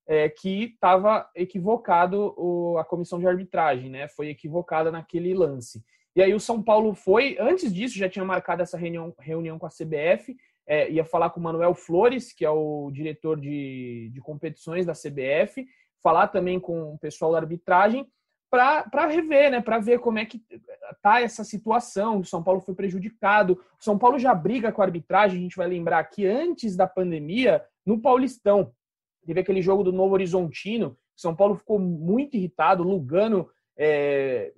é, 0.06 0.28
que 0.28 0.64
estava 0.64 1.28
equivocado 1.34 2.34
o, 2.36 2.76
a 2.78 2.84
comissão 2.84 3.18
de 3.18 3.26
arbitragem, 3.26 3.90
né? 3.90 4.08
Foi 4.08 4.28
equivocada 4.28 4.90
naquele 4.90 5.34
lance. 5.34 5.82
E 6.14 6.22
aí 6.22 6.34
o 6.34 6.40
São 6.40 6.62
Paulo 6.62 6.94
foi, 6.94 7.36
antes 7.40 7.72
disso, 7.72 7.96
já 7.96 8.08
tinha 8.08 8.24
marcado 8.24 8.62
essa 8.62 8.76
reunião, 8.76 9.14
reunião 9.18 9.58
com 9.58 9.66
a 9.66 9.70
CBF, 9.70 10.36
é, 10.66 10.90
ia 10.90 11.04
falar 11.04 11.30
com 11.30 11.40
o 11.40 11.42
Manuel 11.42 11.74
Flores, 11.74 12.32
que 12.32 12.44
é 12.44 12.50
o 12.50 12.90
diretor 12.92 13.40
de, 13.40 14.10
de 14.12 14.20
competições 14.20 14.86
da 14.86 14.92
CBF, 14.92 15.66
falar 16.02 16.28
também 16.28 16.60
com 16.60 16.94
o 16.94 16.98
pessoal 16.98 17.32
da 17.32 17.38
arbitragem 17.38 18.06
para 18.50 19.06
rever, 19.06 19.50
né? 19.50 19.62
Para 19.62 19.78
ver 19.78 19.98
como 20.00 20.18
é 20.18 20.26
que 20.26 20.42
tá 21.00 21.22
essa 21.22 21.42
situação. 21.42 22.18
O 22.18 22.24
São 22.24 22.42
Paulo 22.42 22.60
foi 22.60 22.74
prejudicado. 22.74 23.54
O 23.80 23.82
São 23.82 23.96
Paulo 23.96 24.18
já 24.18 24.34
briga 24.34 24.70
com 24.70 24.82
a 24.82 24.84
arbitragem. 24.84 25.38
A 25.38 25.42
gente 25.42 25.56
vai 25.56 25.66
lembrar 25.66 26.04
que 26.04 26.26
antes 26.26 26.76
da 26.76 26.86
pandemia, 26.86 27.64
no 27.86 27.98
Paulistão, 27.98 28.70
teve 29.26 29.40
aquele 29.40 29.62
jogo 29.62 29.82
do 29.82 29.92
Novo 29.92 30.14
Horizontino. 30.14 30.96
São 31.16 31.34
Paulo 31.34 31.56
ficou 31.56 31.78
muito 31.78 32.36
irritado. 32.36 32.82
Lugano 32.82 33.48
é, 33.76 34.52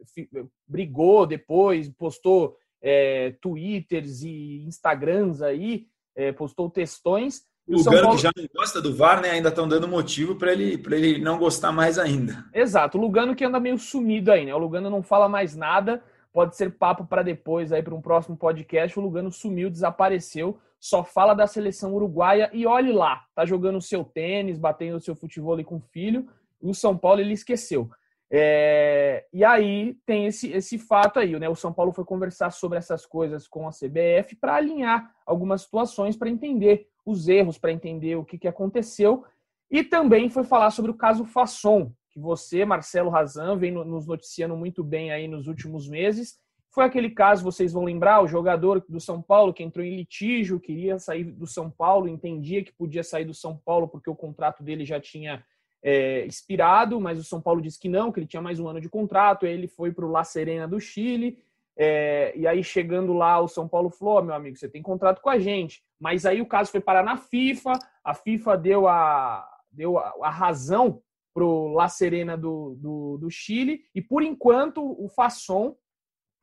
brigou 0.66 1.26
depois, 1.26 1.88
postou 1.90 2.56
é, 2.82 3.34
twitters 3.40 4.22
e 4.22 4.64
instagrams 4.66 5.42
aí, 5.42 5.86
é, 6.14 6.32
postou 6.32 6.68
textões. 6.70 7.42
O 7.66 7.78
Lugano, 7.78 8.02
Paulo... 8.02 8.16
que 8.16 8.22
já 8.22 8.30
não 8.36 8.46
gosta 8.54 8.82
do 8.82 8.94
VAR, 8.94 9.22
né? 9.22 9.30
Ainda 9.30 9.48
estão 9.48 9.66
dando 9.66 9.88
motivo 9.88 10.36
para 10.36 10.52
ele, 10.52 10.82
ele 10.90 11.18
não 11.18 11.38
gostar 11.38 11.72
mais 11.72 11.98
ainda. 11.98 12.44
Exato. 12.52 12.98
O 12.98 13.00
Lugano 13.00 13.34
que 13.34 13.44
anda 13.44 13.58
meio 13.58 13.78
sumido 13.78 14.30
aí, 14.30 14.44
né? 14.44 14.54
O 14.54 14.58
Lugano 14.58 14.90
não 14.90 15.02
fala 15.02 15.28
mais 15.28 15.56
nada. 15.56 16.02
Pode 16.30 16.56
ser 16.56 16.72
papo 16.72 17.06
para 17.06 17.22
depois 17.22 17.72
aí 17.72 17.82
para 17.82 17.94
um 17.94 18.02
próximo 18.02 18.36
podcast. 18.36 18.98
O 18.98 19.02
Lugano 19.02 19.32
sumiu, 19.32 19.70
desapareceu, 19.70 20.58
só 20.84 21.02
fala 21.02 21.32
da 21.32 21.46
seleção 21.46 21.94
uruguaia 21.94 22.50
e 22.52 22.66
olhe 22.66 22.92
lá, 22.92 23.24
tá 23.34 23.46
jogando 23.46 23.78
o 23.78 23.80
seu 23.80 24.04
tênis, 24.04 24.58
batendo 24.58 24.98
o 24.98 25.00
seu 25.00 25.16
futebol 25.16 25.54
ali 25.54 25.64
com 25.64 25.76
o 25.76 25.80
filho. 25.80 26.28
E 26.60 26.68
o 26.68 26.74
São 26.74 26.94
Paulo 26.94 27.22
ele 27.22 27.32
esqueceu. 27.32 27.88
É, 28.30 29.24
e 29.32 29.42
aí 29.42 29.96
tem 30.04 30.26
esse, 30.26 30.52
esse 30.52 30.76
fato 30.76 31.18
aí, 31.18 31.38
né? 31.38 31.48
O 31.48 31.54
São 31.54 31.72
Paulo 31.72 31.90
foi 31.90 32.04
conversar 32.04 32.50
sobre 32.50 32.76
essas 32.76 33.06
coisas 33.06 33.48
com 33.48 33.66
a 33.66 33.70
CBF 33.70 34.36
para 34.38 34.56
alinhar 34.56 35.10
algumas 35.24 35.62
situações 35.62 36.18
para 36.18 36.28
entender 36.28 36.86
os 37.06 37.28
erros, 37.28 37.56
para 37.56 37.72
entender 37.72 38.16
o 38.16 38.24
que, 38.24 38.36
que 38.36 38.46
aconteceu. 38.46 39.24
E 39.70 39.82
também 39.82 40.28
foi 40.28 40.44
falar 40.44 40.70
sobre 40.70 40.90
o 40.90 40.98
caso 40.98 41.24
Fasson, 41.24 41.94
que 42.10 42.20
você, 42.20 42.62
Marcelo 42.66 43.08
Razan, 43.08 43.56
vem 43.56 43.72
nos 43.72 44.06
noticiando 44.06 44.54
muito 44.54 44.84
bem 44.84 45.12
aí 45.12 45.26
nos 45.28 45.46
últimos 45.46 45.88
meses. 45.88 46.38
Foi 46.74 46.82
aquele 46.82 47.08
caso, 47.08 47.44
vocês 47.44 47.72
vão 47.72 47.84
lembrar, 47.84 48.20
o 48.20 48.26
jogador 48.26 48.84
do 48.88 48.98
São 48.98 49.22
Paulo 49.22 49.54
que 49.54 49.62
entrou 49.62 49.86
em 49.86 49.94
litígio, 49.94 50.58
queria 50.58 50.98
sair 50.98 51.22
do 51.22 51.46
São 51.46 51.70
Paulo, 51.70 52.08
entendia 52.08 52.64
que 52.64 52.72
podia 52.72 53.04
sair 53.04 53.24
do 53.24 53.32
São 53.32 53.56
Paulo 53.56 53.86
porque 53.86 54.10
o 54.10 54.16
contrato 54.16 54.60
dele 54.60 54.84
já 54.84 55.00
tinha 55.00 55.44
é, 55.80 56.26
expirado, 56.26 57.00
mas 57.00 57.16
o 57.16 57.22
São 57.22 57.40
Paulo 57.40 57.62
disse 57.62 57.78
que 57.78 57.88
não, 57.88 58.10
que 58.10 58.18
ele 58.18 58.26
tinha 58.26 58.42
mais 58.42 58.58
um 58.58 58.66
ano 58.66 58.80
de 58.80 58.88
contrato, 58.88 59.46
aí 59.46 59.52
ele 59.52 59.68
foi 59.68 59.92
para 59.92 60.04
o 60.04 60.10
La 60.10 60.24
Serena 60.24 60.66
do 60.66 60.80
Chile, 60.80 61.38
é, 61.76 62.32
e 62.36 62.44
aí 62.44 62.64
chegando 62.64 63.12
lá, 63.12 63.38
o 63.40 63.46
São 63.46 63.68
Paulo 63.68 63.88
falou, 63.88 64.18
oh, 64.18 64.22
meu 64.22 64.34
amigo, 64.34 64.56
você 64.56 64.68
tem 64.68 64.82
contrato 64.82 65.22
com 65.22 65.30
a 65.30 65.38
gente, 65.38 65.80
mas 66.00 66.26
aí 66.26 66.40
o 66.40 66.46
caso 66.46 66.72
foi 66.72 66.80
parar 66.80 67.04
na 67.04 67.16
FIFA, 67.16 67.74
a 68.02 68.14
FIFA 68.14 68.58
deu 68.58 68.88
a, 68.88 69.48
deu 69.70 69.96
a, 69.96 70.12
a 70.22 70.30
razão 70.30 71.00
para 71.32 71.44
o 71.44 71.72
La 71.72 71.88
Serena 71.88 72.36
do, 72.36 72.74
do, 72.80 73.18
do 73.18 73.30
Chile, 73.30 73.84
e 73.94 74.02
por 74.02 74.24
enquanto 74.24 74.82
o 74.82 75.08
Fasson 75.08 75.76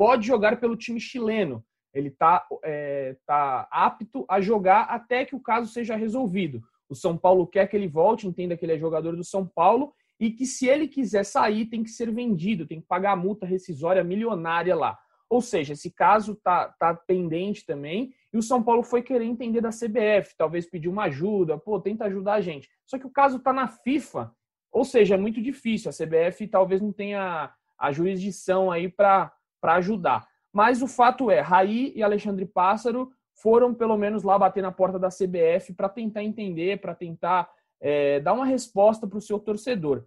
pode 0.01 0.25
jogar 0.25 0.59
pelo 0.59 0.75
time 0.75 0.99
chileno, 0.99 1.63
ele 1.93 2.07
está 2.07 2.43
é, 2.63 3.15
tá 3.23 3.67
apto 3.69 4.25
a 4.27 4.41
jogar 4.41 4.85
até 4.85 5.23
que 5.23 5.35
o 5.35 5.39
caso 5.39 5.71
seja 5.71 5.95
resolvido. 5.95 6.59
O 6.89 6.95
São 6.95 7.15
Paulo 7.15 7.45
quer 7.45 7.67
que 7.67 7.75
ele 7.75 7.87
volte, 7.87 8.27
entenda 8.27 8.57
que 8.57 8.65
ele 8.65 8.73
é 8.73 8.79
jogador 8.79 9.15
do 9.15 9.23
São 9.23 9.45
Paulo 9.45 9.93
e 10.19 10.31
que 10.31 10.43
se 10.43 10.67
ele 10.67 10.87
quiser 10.87 11.23
sair 11.23 11.67
tem 11.67 11.83
que 11.83 11.91
ser 11.91 12.11
vendido, 12.11 12.65
tem 12.65 12.81
que 12.81 12.87
pagar 12.87 13.11
a 13.11 13.15
multa 13.15 13.45
rescisória 13.45 14.03
milionária 14.03 14.75
lá. 14.75 14.97
Ou 15.29 15.39
seja, 15.39 15.73
esse 15.73 15.91
caso 15.91 16.35
tá, 16.43 16.69
tá 16.79 16.95
pendente 16.95 17.63
também 17.63 18.11
e 18.33 18.39
o 18.39 18.41
São 18.41 18.63
Paulo 18.63 18.81
foi 18.81 19.03
querer 19.03 19.25
entender 19.25 19.61
da 19.61 19.69
CBF, 19.69 20.35
talvez 20.35 20.67
pedir 20.67 20.89
uma 20.89 21.03
ajuda, 21.03 21.59
pô, 21.59 21.79
tenta 21.79 22.05
ajudar 22.05 22.33
a 22.33 22.41
gente. 22.41 22.67
Só 22.87 22.97
que 22.97 23.05
o 23.05 23.11
caso 23.11 23.37
tá 23.37 23.53
na 23.53 23.67
FIFA, 23.67 24.33
ou 24.71 24.83
seja, 24.83 25.13
é 25.13 25.17
muito 25.19 25.39
difícil. 25.39 25.91
A 25.91 25.93
CBF 25.93 26.47
talvez 26.47 26.81
não 26.81 26.91
tenha 26.91 27.53
a 27.77 27.91
jurisdição 27.91 28.71
aí 28.71 28.89
para 28.89 29.31
ajudar. 29.63 30.27
Mas 30.51 30.81
o 30.81 30.87
fato 30.87 31.31
é, 31.31 31.39
Raí 31.39 31.93
e 31.95 32.03
Alexandre 32.03 32.45
Pássaro 32.45 33.11
foram 33.33 33.73
pelo 33.73 33.97
menos 33.97 34.23
lá 34.23 34.37
bater 34.37 34.61
na 34.61 34.71
porta 34.71 34.99
da 34.99 35.09
CBF 35.09 35.73
para 35.73 35.89
tentar 35.89 36.23
entender, 36.23 36.79
para 36.79 36.93
tentar 36.93 37.49
é, 37.79 38.19
dar 38.19 38.33
uma 38.33 38.45
resposta 38.45 39.07
para 39.07 39.17
o 39.17 39.21
seu 39.21 39.39
torcedor. 39.39 40.03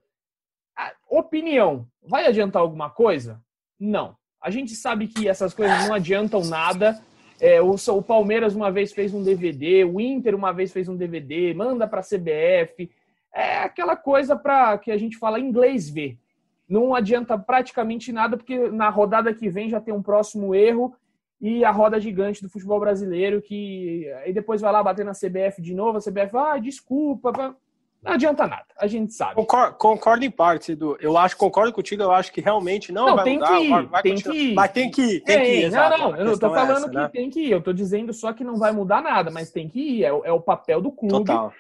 A 0.77 0.93
opinião, 1.09 1.87
vai 2.03 2.27
adiantar 2.27 2.63
alguma 2.63 2.91
coisa? 2.91 3.43
Não. 3.79 4.17
A 4.41 4.51
gente 4.51 4.75
sabe 4.75 5.09
que 5.09 5.29
essas 5.29 5.55
coisas 5.55 5.87
não 5.87 5.95
adiantam 5.95 6.45
nada. 6.45 7.01
É, 7.41 7.61
o, 7.61 7.75
o, 7.75 8.03
Palmeiras 8.03 8.55
uma 8.55 8.71
vez 8.71 8.93
fez 8.93 9.13
um 9.15 9.23
DVD, 9.23 9.85
o 9.85 10.01
Inter 10.01 10.35
uma 10.35 10.53
vez 10.53 10.73
fez 10.73 10.89
um 10.89 10.97
DVD, 10.97 11.55
manda 11.55 11.89
para 11.89 12.01
a 12.01 12.05
CBF. 12.05 12.91
É 13.33 13.59
aquela 13.59 13.97
coisa 13.97 14.37
para 14.37 14.77
que 14.79 14.93
a 14.93 14.97
gente 14.97 15.17
fala 15.17 15.41
inglês 15.41 15.89
ver. 15.89 16.19
Não 16.69 16.95
adianta 16.95 17.39
praticamente 17.39 18.13
nada, 18.13 18.37
porque 18.37 18.71
na 18.71 18.89
rodada 18.89 19.35
que 19.35 19.49
vem 19.49 19.69
já 19.69 19.81
tem 19.81 19.93
um 19.93 20.03
próximo 20.03 20.55
erro 20.55 20.95
e 21.41 21.65
a 21.65 21.71
roda 21.71 22.01
gigante 22.01 22.43
do 22.43 22.49
futebol 22.49 22.81
brasileiro, 22.81 23.43
que 23.43 24.11
aí 24.25 24.33
depois 24.33 24.61
vai 24.61 24.73
lá 24.73 24.83
bater 24.83 25.05
na 25.05 25.13
CBF 25.13 25.61
de 25.61 25.75
novo, 25.75 25.99
a 25.99 26.01
CBF, 26.01 26.37
ah, 26.37 26.59
desculpa, 26.59 27.33
não 28.05 28.13
adianta 28.13 28.47
nada, 28.47 28.67
a 28.79 28.87
gente 28.87 29.15
sabe. 29.15 29.35
Concordo, 29.35 29.77
concordo 29.77 30.25
em 30.25 30.31
parte, 30.31 30.73
Edu. 30.73 30.97
Eu 31.01 31.17
acho, 31.17 31.37
concordo 31.39 31.73
contigo, 31.73 32.03
eu 32.03 32.13
acho 32.13 32.31
que 32.31 32.41
realmente 32.41 32.93
não, 32.93 33.07
não 33.07 33.17
vai 33.17 33.25
tem 33.25 33.35
mudar, 33.39 33.57
que 33.57 33.65
ir, 33.65 33.87
vai 33.87 34.03
tem 34.03 34.15
continuar. 34.15 34.35
que 34.35 34.43
ir. 34.43 34.55
Mas 34.55 34.73
tem 34.73 34.91
que 34.91 35.03
ir, 35.03 35.21
tem, 35.21 35.37
tem 35.37 35.45
que 35.45 35.57
ir. 35.57 35.65
Exato. 35.65 35.99
Não, 35.99 36.11
não, 36.11 36.19
eu 36.19 36.25
não 36.27 36.39
tô 36.39 36.51
falando 36.51 36.71
é 36.71 36.73
essa, 36.73 36.89
que 36.91 36.97
né? 36.97 37.09
tem 37.09 37.31
que 37.31 37.41
ir, 37.41 37.51
eu 37.51 37.63
tô 37.63 37.73
dizendo 37.73 38.13
só 38.13 38.33
que 38.35 38.45
não 38.45 38.57
vai 38.57 38.73
mudar 38.73 39.03
nada, 39.03 39.31
mas 39.31 39.51
tem 39.51 39.69
que 39.69 39.81
ir, 39.81 40.05
é, 40.05 40.09
é 40.09 40.33
o 40.33 40.41
papel 40.41 40.83
do 40.83 40.93
clube. 40.93 41.25
Total. 41.25 41.53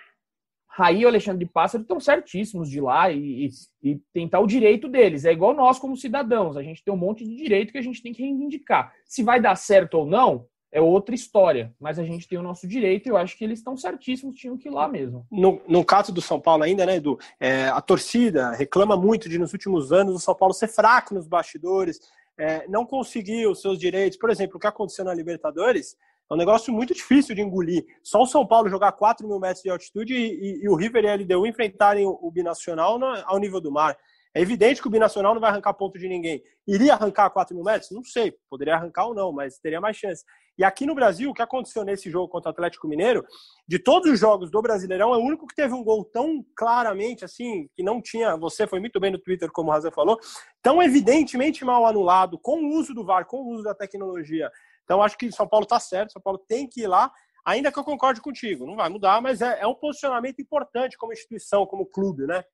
Raí 0.76 1.02
e 1.02 1.06
Alexandre 1.06 1.44
de 1.44 1.50
Pássaro 1.50 1.82
estão 1.82 2.00
certíssimos 2.00 2.68
de 2.68 2.80
lá 2.80 3.08
e, 3.08 3.46
e, 3.46 3.90
e, 3.90 4.00
tentar 4.12 4.40
o 4.40 4.46
direito 4.46 4.88
deles. 4.88 5.24
É 5.24 5.30
igual 5.30 5.54
nós 5.54 5.78
como 5.78 5.96
cidadãos. 5.96 6.56
A 6.56 6.64
gente 6.64 6.82
tem 6.82 6.92
um 6.92 6.96
monte 6.96 7.24
de 7.24 7.36
direito 7.36 7.70
que 7.70 7.78
a 7.78 7.82
gente 7.82 8.02
tem 8.02 8.12
que 8.12 8.22
reivindicar. 8.22 8.92
Se 9.06 9.22
vai 9.22 9.40
dar 9.40 9.54
certo 9.54 9.94
ou 9.94 10.04
não, 10.04 10.46
é 10.72 10.80
outra 10.80 11.14
história. 11.14 11.72
Mas 11.80 11.96
a 11.96 12.02
gente 12.02 12.26
tem 12.26 12.36
o 12.36 12.42
nosso 12.42 12.66
direito 12.66 13.06
e 13.06 13.10
eu 13.10 13.16
acho 13.16 13.38
que 13.38 13.44
eles 13.44 13.60
estão 13.60 13.76
certíssimos, 13.76 14.34
tinham 14.34 14.58
que 14.58 14.68
ir 14.68 14.72
lá 14.72 14.88
mesmo. 14.88 15.24
No, 15.30 15.62
no 15.68 15.84
caso 15.84 16.12
do 16.12 16.20
São 16.20 16.40
Paulo 16.40 16.64
ainda, 16.64 16.84
né, 16.84 16.96
Edu? 16.96 17.20
É, 17.38 17.68
a 17.68 17.80
torcida 17.80 18.50
reclama 18.50 18.96
muito 18.96 19.28
de, 19.28 19.38
nos 19.38 19.52
últimos 19.52 19.92
anos, 19.92 20.16
o 20.16 20.18
São 20.18 20.34
Paulo 20.34 20.52
ser 20.52 20.66
fraco 20.66 21.14
nos 21.14 21.28
bastidores, 21.28 22.00
é, 22.36 22.66
não 22.66 22.84
conseguir 22.84 23.46
os 23.46 23.60
seus 23.60 23.78
direitos. 23.78 24.18
Por 24.18 24.28
exemplo, 24.28 24.56
o 24.56 24.60
que 24.60 24.66
aconteceu 24.66 25.04
na 25.04 25.14
Libertadores 25.14 25.96
é 26.30 26.34
um 26.34 26.38
negócio 26.38 26.72
muito 26.72 26.94
difícil 26.94 27.34
de 27.34 27.42
engolir. 27.42 27.84
Só 28.02 28.22
o 28.22 28.26
São 28.26 28.46
Paulo 28.46 28.68
jogar 28.68 28.92
4 28.92 29.26
mil 29.26 29.38
metros 29.38 29.62
de 29.62 29.70
altitude 29.70 30.14
e, 30.14 30.18
e, 30.18 30.64
e 30.64 30.68
o 30.68 30.74
River 30.74 31.04
e 31.04 31.08
a 31.08 31.14
LDU 31.14 31.46
enfrentarem 31.46 32.06
o, 32.06 32.18
o 32.22 32.30
binacional 32.30 32.98
no, 32.98 33.06
ao 33.26 33.38
nível 33.38 33.60
do 33.60 33.70
mar. 33.70 33.96
É 34.36 34.40
evidente 34.40 34.82
que 34.82 34.88
o 34.88 34.90
binacional 34.90 35.32
não 35.32 35.40
vai 35.40 35.50
arrancar 35.50 35.74
ponto 35.74 35.96
de 35.96 36.08
ninguém. 36.08 36.42
Iria 36.66 36.94
arrancar 36.94 37.30
4 37.30 37.54
mil 37.54 37.64
metros? 37.64 37.90
Não 37.92 38.02
sei. 38.02 38.34
Poderia 38.50 38.74
arrancar 38.74 39.06
ou 39.06 39.14
não, 39.14 39.32
mas 39.32 39.58
teria 39.58 39.80
mais 39.80 39.96
chance. 39.96 40.24
E 40.58 40.64
aqui 40.64 40.86
no 40.86 40.94
Brasil, 40.94 41.30
o 41.30 41.34
que 41.34 41.42
aconteceu 41.42 41.84
nesse 41.84 42.10
jogo 42.10 42.28
contra 42.28 42.50
o 42.50 42.52
Atlético 42.52 42.88
Mineiro, 42.88 43.24
de 43.66 43.78
todos 43.78 44.10
os 44.10 44.18
jogos 44.18 44.50
do 44.50 44.62
Brasileirão, 44.62 45.12
é 45.12 45.16
o 45.16 45.20
único 45.20 45.46
que 45.46 45.54
teve 45.54 45.74
um 45.74 45.84
gol 45.84 46.04
tão 46.04 46.44
claramente 46.56 47.24
assim, 47.24 47.68
que 47.74 47.82
não 47.82 48.00
tinha. 48.00 48.36
Você 48.36 48.66
foi 48.66 48.80
muito 48.80 48.98
bem 48.98 49.10
no 49.10 49.18
Twitter, 49.18 49.50
como 49.52 49.70
o 49.70 49.72
Razan 49.72 49.90
falou, 49.90 50.18
tão 50.62 50.82
evidentemente 50.82 51.64
mal 51.64 51.86
anulado, 51.86 52.38
com 52.40 52.60
o 52.60 52.76
uso 52.76 52.94
do 52.94 53.04
VAR, 53.04 53.26
com 53.26 53.38
o 53.38 53.52
uso 53.52 53.64
da 53.64 53.74
tecnologia. 53.74 54.50
Então, 54.84 55.02
acho 55.02 55.16
que 55.16 55.32
São 55.32 55.48
Paulo 55.48 55.64
está 55.64 55.80
certo, 55.80 56.12
São 56.12 56.22
Paulo 56.22 56.38
tem 56.46 56.68
que 56.68 56.82
ir 56.82 56.86
lá, 56.86 57.10
ainda 57.44 57.72
que 57.72 57.78
eu 57.78 57.84
concorde 57.84 58.20
contigo. 58.20 58.66
Não 58.66 58.76
vai 58.76 58.88
mudar, 58.88 59.20
mas 59.20 59.40
é, 59.40 59.60
é 59.60 59.66
um 59.66 59.74
posicionamento 59.74 60.40
importante 60.40 60.96
como 60.96 61.12
instituição, 61.12 61.66
como 61.66 61.86
clube, 61.86 62.26
né? 62.26 62.44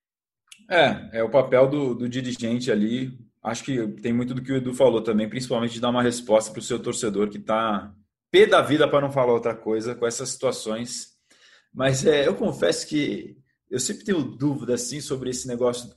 É, 0.68 1.18
é 1.18 1.22
o 1.22 1.30
papel 1.30 1.68
do, 1.68 1.94
do 1.94 2.08
dirigente 2.08 2.70
ali. 2.70 3.18
Acho 3.42 3.64
que 3.64 3.86
tem 4.00 4.12
muito 4.12 4.34
do 4.34 4.42
que 4.42 4.52
o 4.52 4.56
Edu 4.56 4.74
falou 4.74 5.02
também, 5.02 5.28
principalmente 5.28 5.74
de 5.74 5.80
dar 5.80 5.90
uma 5.90 6.02
resposta 6.02 6.52
para 6.52 6.60
o 6.60 6.62
seu 6.62 6.80
torcedor 6.80 7.28
que 7.28 7.38
está 7.38 7.92
pé 8.30 8.46
da 8.46 8.60
vida, 8.60 8.86
para 8.86 9.00
não 9.00 9.10
falar 9.10 9.32
outra 9.32 9.54
coisa, 9.54 9.94
com 9.94 10.06
essas 10.06 10.28
situações. 10.28 11.16
Mas 11.72 12.06
é, 12.06 12.26
eu 12.26 12.34
confesso 12.34 12.86
que 12.86 13.36
eu 13.68 13.80
sempre 13.80 14.04
tenho 14.04 14.22
dúvida 14.22 14.74
assim 14.74 15.00
sobre 15.00 15.30
esse 15.30 15.48
negócio. 15.48 15.90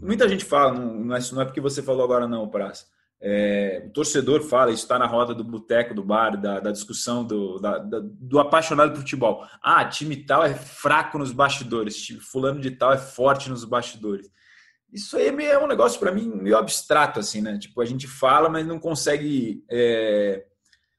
Muita 0.00 0.28
gente 0.28 0.44
fala, 0.44 0.72
não, 0.72 1.14
é, 1.14 1.20
não 1.32 1.42
é 1.42 1.44
porque 1.44 1.60
você 1.60 1.82
falou 1.82 2.04
agora, 2.04 2.28
não, 2.28 2.48
Praça 2.48 2.86
É, 3.20 3.84
o 3.86 3.90
torcedor 3.90 4.42
fala, 4.42 4.70
isso 4.70 4.82
está 4.82 4.98
na 4.98 5.06
roda 5.06 5.34
do 5.34 5.42
boteco, 5.42 5.94
do 5.94 6.04
bar, 6.04 6.36
da, 6.36 6.60
da 6.60 6.70
discussão 6.70 7.24
do, 7.24 7.58
da, 7.58 7.78
da, 7.78 8.00
do 8.02 8.38
apaixonado 8.38 8.92
por 8.92 8.98
futebol. 8.98 9.46
Ah, 9.62 9.84
time 9.84 10.16
tal 10.16 10.44
é 10.44 10.52
fraco 10.52 11.18
nos 11.18 11.32
bastidores, 11.32 11.96
time 11.96 12.20
fulano 12.20 12.60
de 12.60 12.72
tal 12.72 12.92
é 12.92 12.98
forte 12.98 13.48
nos 13.48 13.64
bastidores. 13.64 14.28
Isso 14.92 15.16
aí 15.16 15.28
é 15.28 15.58
um 15.58 15.66
negócio 15.66 15.98
para 15.98 16.12
mim 16.12 16.28
meio 16.28 16.56
abstrato, 16.56 17.18
assim, 17.18 17.40
né? 17.40 17.58
Tipo, 17.58 17.80
a 17.80 17.84
gente 17.84 18.06
fala, 18.06 18.48
mas 18.48 18.64
não 18.64 18.78
consegue 18.78 19.64
é, 19.68 20.44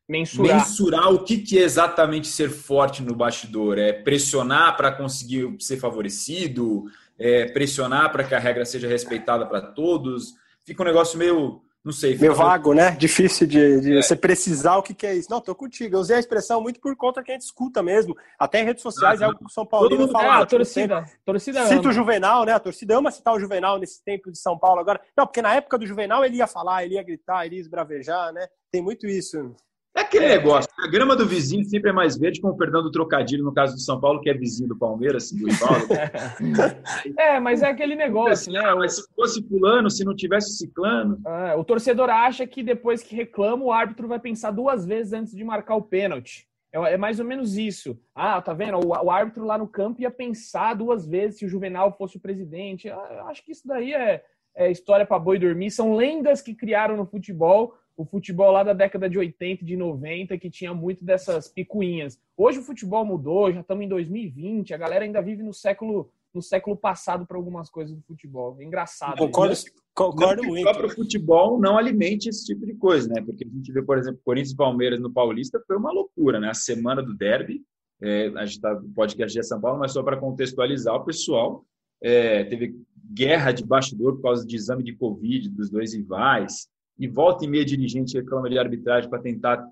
mensurar. 0.10 0.58
mensurar 0.58 1.13
o 1.13 1.23
que, 1.23 1.38
que 1.38 1.58
é 1.58 1.62
exatamente 1.62 2.28
ser 2.28 2.49
forte 2.49 3.01
no 3.01 3.15
bastidor. 3.15 3.78
É 3.78 3.93
pressionar 3.93 4.75
para 4.75 4.91
conseguir 4.91 5.56
ser 5.60 5.78
favorecido, 5.78 6.84
é 7.17 7.45
pressionar 7.45 8.12
para 8.12 8.23
que 8.23 8.36
a 8.36 8.39
regra 8.39 8.65
seja 8.65 8.88
respeitada 8.88 9.45
para 9.45 9.62
todos. 9.62 10.34
Fica 10.65 10.84
um 10.84 10.86
negócio 10.86 11.17
meio 11.17 11.62
não 11.86 11.93
sei. 11.93 12.17
Meio 12.17 12.34
vago, 12.34 12.74
né? 12.74 12.89
Difícil 12.91 13.45
de, 13.45 13.80
de 13.80 13.98
é. 13.98 14.02
você 14.02 14.15
precisar 14.15 14.76
o 14.76 14.82
que, 14.82 14.91
que, 14.91 15.06
é 15.06 15.13
isso. 15.13 15.30
Não, 15.30 15.39
tô 15.39 15.54
contigo. 15.54 15.95
Eu 15.95 16.00
usei 16.00 16.15
a 16.15 16.19
expressão 16.19 16.60
muito 16.60 16.80
por 16.80 16.95
conta 16.95 17.21
que 17.21 17.30
a 17.30 17.36
gente 17.36 17.43
escuta 17.43 17.84
mesmo. 17.84 18.17
Até 18.39 18.62
em 18.62 18.65
redes 18.65 18.82
sociais 18.82 19.21
ah, 19.21 19.26
é 19.26 19.28
algo 19.28 19.38
que 19.38 19.45
o 19.45 19.50
São 19.50 19.67
Paulo 19.67 20.08
fala. 20.08 20.39
É, 20.39 20.41
a 20.41 20.45
torcida. 20.48 21.06
torcida 21.24 21.63
Cita 21.67 21.88
o 21.88 21.91
Juvenal, 21.91 22.43
né? 22.43 22.54
A 22.54 22.60
torcida 22.60 22.98
ama 22.98 23.12
citar 23.12 23.36
o 23.36 23.39
Juvenal 23.39 23.78
nesse 23.78 24.04
tempo 24.04 24.32
de 24.32 24.39
São 24.39 24.58
Paulo 24.58 24.80
agora. 24.80 25.00
Não, 25.15 25.28
porque 25.28 25.43
na 25.43 25.54
época 25.54 25.78
do 25.78 25.86
Juvenal 25.86 26.26
ele 26.26 26.38
ia 26.38 26.48
falar, 26.48 26.84
ele 26.84 26.95
ia 26.95 27.04
gritar, 27.04 27.45
ele 27.45 27.58
ia 27.58 27.62
esbravejar, 27.62 28.34
né? 28.34 28.48
Tem 28.71 28.82
muito 28.82 29.06
isso. 29.06 29.56
É 29.95 30.01
aquele 30.01 30.27
negócio, 30.27 30.69
a 30.77 30.88
grama 30.89 31.15
do 31.15 31.25
vizinho 31.25 31.63
sempre 31.63 31.89
é 31.89 31.93
mais 31.93 32.17
verde, 32.17 32.41
com 32.41 32.49
o 32.49 32.58
perdão 32.58 32.84
do 32.84 32.91
trocadilho, 32.91 33.45
no 33.45 33.53
caso 33.53 33.75
do 33.75 33.79
São 33.79 33.97
Paulo, 33.99 34.19
que 34.19 34.29
é 34.29 34.34
vizinho 34.34 34.67
do 34.67 34.77
Palmeiras, 34.77 35.31
do 35.31 35.47
Paulo. 35.58 35.88
é, 37.17 37.39
mas 37.39 37.62
é 37.62 37.67
aquele 37.67 37.95
negócio, 37.95 38.51
né? 38.51 38.60
Ah, 38.60 38.75
mas 38.75 38.97
se 38.97 39.05
fosse 39.15 39.41
fulano, 39.47 39.89
se 39.89 40.03
não 40.03 40.13
tivesse 40.13 40.58
ciclano... 40.58 41.17
É, 41.25 41.55
o 41.55 41.63
torcedor 41.63 42.10
acha 42.10 42.45
que 42.45 42.62
depois 42.62 43.01
que 43.01 43.15
reclama, 43.15 43.63
o 43.63 43.71
árbitro 43.71 44.05
vai 44.05 44.19
pensar 44.19 44.51
duas 44.51 44.86
vezes 44.86 45.13
antes 45.13 45.34
de 45.34 45.43
marcar 45.45 45.75
o 45.75 45.81
pênalti. 45.81 46.45
É, 46.73 46.93
é 46.93 46.97
mais 46.97 47.19
ou 47.21 47.25
menos 47.25 47.58
isso. 47.58 47.97
Ah, 48.13 48.41
tá 48.41 48.53
vendo? 48.53 48.77
O, 48.86 48.89
o, 48.89 49.10
árbitro 49.10 49.45
lá 49.45 49.58
no 49.58 49.67
campo 49.67 50.01
ia 50.01 50.12
pensar 50.12 50.73
duas 50.73 51.08
vezes 51.08 51.39
se 51.39 51.45
o 51.45 51.49
Juvenal 51.49 51.95
fosse 51.97 52.17
o 52.17 52.19
presidente. 52.21 52.89
Ah, 52.89 53.10
eu 53.12 53.27
acho 53.27 53.43
que 53.45 53.53
isso 53.53 53.65
daí 53.65 53.93
é, 53.93 54.21
é 54.53 54.69
história 54.69 55.05
para 55.05 55.17
boi 55.17 55.39
dormir. 55.39 55.71
São 55.71 55.95
lendas 55.95 56.41
que 56.41 56.53
criaram 56.53 56.97
no 56.97 57.05
futebol 57.05 57.73
o 57.97 58.05
futebol 58.05 58.51
lá 58.51 58.63
da 58.63 58.73
década 58.73 59.10
de 59.10 59.17
80 59.17 59.63
de 59.63 59.77
90, 59.77 60.38
que 60.38 60.49
tinha 60.49 60.73
muito 60.73 61.03
dessas 61.03 61.47
picuinhas. 61.47 62.19
Hoje 62.36 62.60
o 62.60 62.63
futebol 62.63 63.05
mudou, 63.05 63.51
já 63.51 63.62
estamos 63.62 63.86
em 63.86 63.88
2020, 63.88 64.73
a 64.73 64.77
galera 64.77 65.05
ainda 65.05 65.21
vive 65.21 65.43
no 65.43 65.53
século 65.53 66.12
no 66.34 66.41
século 66.41 66.75
passado 66.75 67.25
para 67.25 67.38
algumas 67.38 67.69
coisas 67.69 67.95
do 67.95 68.01
futebol. 68.01 68.58
É 68.60 68.65
engraçado. 68.65 69.17
Concordo, 69.17 69.53
isso. 69.53 69.67
concordo 69.93 70.41
não 70.41 70.49
muito. 70.49 70.67
O 70.67 70.71
próprio 70.71 70.89
futebol 70.89 71.58
não 71.58 71.77
alimente 71.77 72.27
esse 72.27 72.45
tipo 72.45 72.65
de 72.65 72.73
coisa, 72.73 73.08
né? 73.08 73.21
Porque 73.21 73.45
a 73.45 73.47
gente 73.47 73.71
vê, 73.71 73.81
por 73.81 73.97
exemplo, 73.97 74.19
Corinthians 74.21 74.51
e 74.51 74.58
Palmeiras 74.58 74.99
no 74.99 75.10
Paulista 75.10 75.63
foi 75.65 75.77
uma 75.77 75.93
loucura, 75.93 76.38
né? 76.38 76.49
A 76.49 76.53
semana 76.53 77.01
do 77.01 77.15
derby, 77.15 77.63
é, 78.01 78.27
a 78.36 78.45
gente 78.45 78.58
está 78.58 78.73
no 78.73 78.89
podcast 78.89 79.34
de 79.34 79.47
São 79.47 79.62
Paulo, 79.62 79.79
mas 79.79 79.93
só 79.93 80.03
para 80.03 80.17
contextualizar 80.17 80.93
o 80.95 81.05
pessoal, 81.05 81.65
é, 82.03 82.43
teve 82.43 82.75
guerra 83.13 83.53
de 83.53 83.65
bastidor 83.65 84.15
por 84.15 84.23
causa 84.23 84.45
de 84.45 84.58
exame 84.58 84.84
de 84.84 84.93
Covid 84.93 85.47
dos 85.49 85.69
dois 85.69 85.93
rivais 85.93 86.67
e 86.97 87.08
volta 87.08 87.45
e 87.45 87.47
meia 87.47 87.65
dirigente 87.65 88.17
reclama 88.17 88.49
de 88.49 88.58
arbitragem 88.58 89.10
para 89.10 89.21
tentar, 89.21 89.65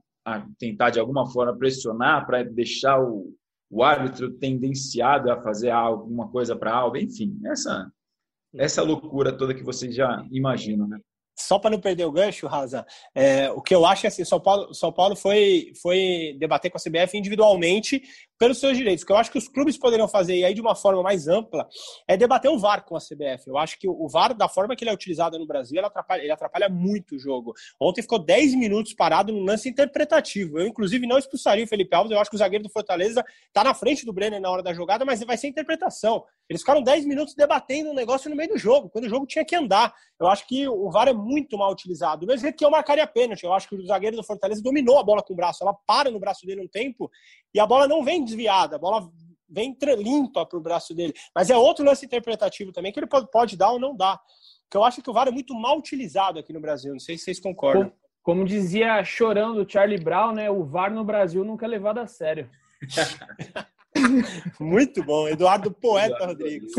tentar 0.58 0.90
de 0.90 1.00
alguma 1.00 1.30
forma 1.32 1.58
pressionar, 1.58 2.26
para 2.26 2.44
deixar 2.44 3.02
o, 3.02 3.34
o 3.70 3.84
árbitro 3.84 4.32
tendenciado 4.34 5.32
a 5.32 5.42
fazer 5.42 5.72
alguma 5.72 6.30
coisa 6.30 6.56
para 6.56 6.74
algo, 6.74 6.98
enfim, 6.98 7.40
essa, 7.46 7.92
essa 8.56 8.82
loucura 8.82 9.36
toda 9.36 9.54
que 9.54 9.64
vocês 9.64 9.96
já 9.96 10.26
imaginam, 10.32 10.88
né? 10.88 11.00
só 11.38 11.58
para 11.58 11.72
não 11.72 11.80
perder 11.80 12.06
o 12.06 12.12
gancho, 12.12 12.48
Raza, 12.48 12.86
é, 13.14 13.50
o 13.52 13.62
que 13.62 13.74
eu 13.74 13.86
acho 13.86 14.06
é 14.06 14.10
assim, 14.10 14.24
São 14.24 14.40
Paulo, 14.40 14.74
São 14.74 14.92
Paulo 14.92 15.16
foi, 15.16 15.74
foi 15.82 16.36
debater 16.40 16.70
com 16.70 16.78
a 16.78 16.82
CBF 16.82 17.18
individualmente 17.18 18.02
pelos 18.44 18.60
seus 18.60 18.76
direitos. 18.78 19.04
O 19.04 19.08
que 19.08 19.14
eu 19.14 19.16
acho 19.16 19.32
que 19.32 19.38
os 19.38 19.48
clubes 19.48 19.78
poderiam 19.78 20.06
fazer, 20.06 20.36
e 20.36 20.44
aí 20.44 20.54
de 20.54 20.60
uma 20.60 20.76
forma 20.76 21.02
mais 21.02 21.30
ampla, 21.30 21.66
é 22.06 22.18
debater 22.18 22.52
o 22.52 22.60
VAR 22.60 22.84
com 22.84 22.94
a 22.94 23.00
CBF. 23.00 23.48
Eu 23.48 23.58
acho 23.58 23.80
que 23.80 23.88
o 23.88 24.06
VAR, 24.10 24.34
da 24.34 24.50
forma 24.50 24.76
que 24.76 24.84
ele 24.84 24.92
é 24.92 24.94
utilizado 24.94 25.40
no 25.40 25.48
Brasil, 25.48 25.78
ele 25.78 25.88
atrapalha, 25.88 26.22
ele 26.22 26.32
atrapalha 26.32 26.68
muito 26.68 27.16
o 27.16 27.20
jogo. 27.20 27.54
Ontem 27.80 28.02
ficou 28.02 28.20
10 28.20 28.56
minutos 28.56 28.94
parado 28.94 29.32
num 29.32 29.46
lance 29.46 29.70
interpretativo. 29.70 30.60
Eu, 30.60 30.68
inclusive, 30.68 31.08
não 31.08 31.18
expulsaria 31.18 31.64
o 31.64 31.68
Felipe 31.68 31.96
Alves. 31.96 32.12
Eu 32.12 32.20
acho 32.20 32.30
que 32.30 32.36
o 32.36 32.40
zagueiro 32.40 32.66
do 32.66 32.70
Fortaleza 32.70 33.24
está 33.48 33.64
na 33.64 33.74
frente 33.74 34.06
do 34.06 34.12
Brenner 34.12 34.42
na 34.42 34.52
hora 34.52 34.62
da 34.62 34.74
jogada, 34.74 35.06
mas 35.06 35.24
vai 35.24 35.38
ser 35.38 35.48
interpretação. 35.48 36.26
Eles 36.50 36.62
ficaram 36.62 36.84
10 36.84 37.06
minutos 37.06 37.36
debatendo 37.36 37.92
um 37.92 37.94
negócio 37.94 38.30
no 38.30 38.36
meio 38.36 38.50
do 38.50 38.58
jogo, 38.58 38.90
quando 38.90 39.06
o 39.06 39.10
jogo 39.10 39.26
tinha 39.26 39.46
que 39.46 39.56
andar. 39.56 39.94
Eu 40.20 40.28
acho 40.28 40.46
que 40.46 40.68
o 40.68 40.92
VAR 40.92 41.08
é 41.08 41.14
muito 41.14 41.58
mal 41.58 41.72
utilizado. 41.72 42.22
Do 42.22 42.28
mesmo 42.28 42.42
jeito 42.42 42.58
que 42.58 42.66
eu 42.66 42.70
marcaria 42.70 43.08
pênalti. 43.08 43.44
Eu 43.44 43.54
acho 43.54 43.70
que 43.70 43.76
o 43.76 43.86
zagueiro 43.86 44.18
do 44.18 44.24
Fortaleza 44.24 44.62
dominou 44.62 45.00
a 45.00 45.04
bola 45.04 45.24
com 45.24 45.32
o 45.32 45.36
braço. 45.36 45.64
Ela 45.64 45.74
para 45.88 46.12
no 46.12 46.20
braço 46.20 46.46
dele 46.46 46.62
um 46.62 46.68
tempo 46.68 47.10
e 47.54 47.60
a 47.60 47.68
bola 47.68 47.88
não 47.88 48.04
vem 48.04 48.24
desviada. 48.34 48.76
A 48.76 48.80
bola 48.80 49.10
vem 49.50 49.78
limpa 49.98 50.46
para 50.46 50.58
o 50.58 50.62
braço 50.62 50.94
dele. 50.94 51.14
Mas 51.34 51.50
é 51.50 51.56
outro 51.56 51.86
lance 51.86 52.06
interpretativo 52.06 52.72
também 52.72 52.92
que 52.92 53.00
ele 53.00 53.08
pode 53.32 53.56
dar 53.56 53.72
ou 53.72 53.80
não 53.80 53.96
dar. 53.96 54.20
Que 54.70 54.76
eu 54.76 54.84
acho 54.84 55.02
que 55.02 55.10
o 55.10 55.14
VAR 55.14 55.28
é 55.28 55.32
muito 55.32 55.54
mal 55.54 55.78
utilizado 55.78 56.40
aqui 56.40 56.52
no 56.52 56.60
Brasil. 56.60 56.92
Não 56.92 57.00
sei 57.00 57.18
se 57.18 57.26
vocês 57.26 57.40
concordam. 57.40 57.84
Como, 58.24 58.40
como 58.42 58.46
dizia 58.46 59.04
chorando 59.04 59.62
o 59.62 59.70
Charlie 59.70 60.02
Brown, 60.02 60.34
né? 60.34 60.50
O 60.50 60.64
VAR 60.64 60.92
no 60.92 61.04
Brasil 61.04 61.44
nunca 61.46 61.66
é 61.66 61.70
levado 61.70 62.00
a 62.00 62.08
sério. 62.08 62.50
Muito 64.60 65.04
bom, 65.04 65.28
Eduardo 65.28 65.72
Poeta 65.72 66.16
Eduardo 66.16 66.26
Rodrigues. 66.26 66.74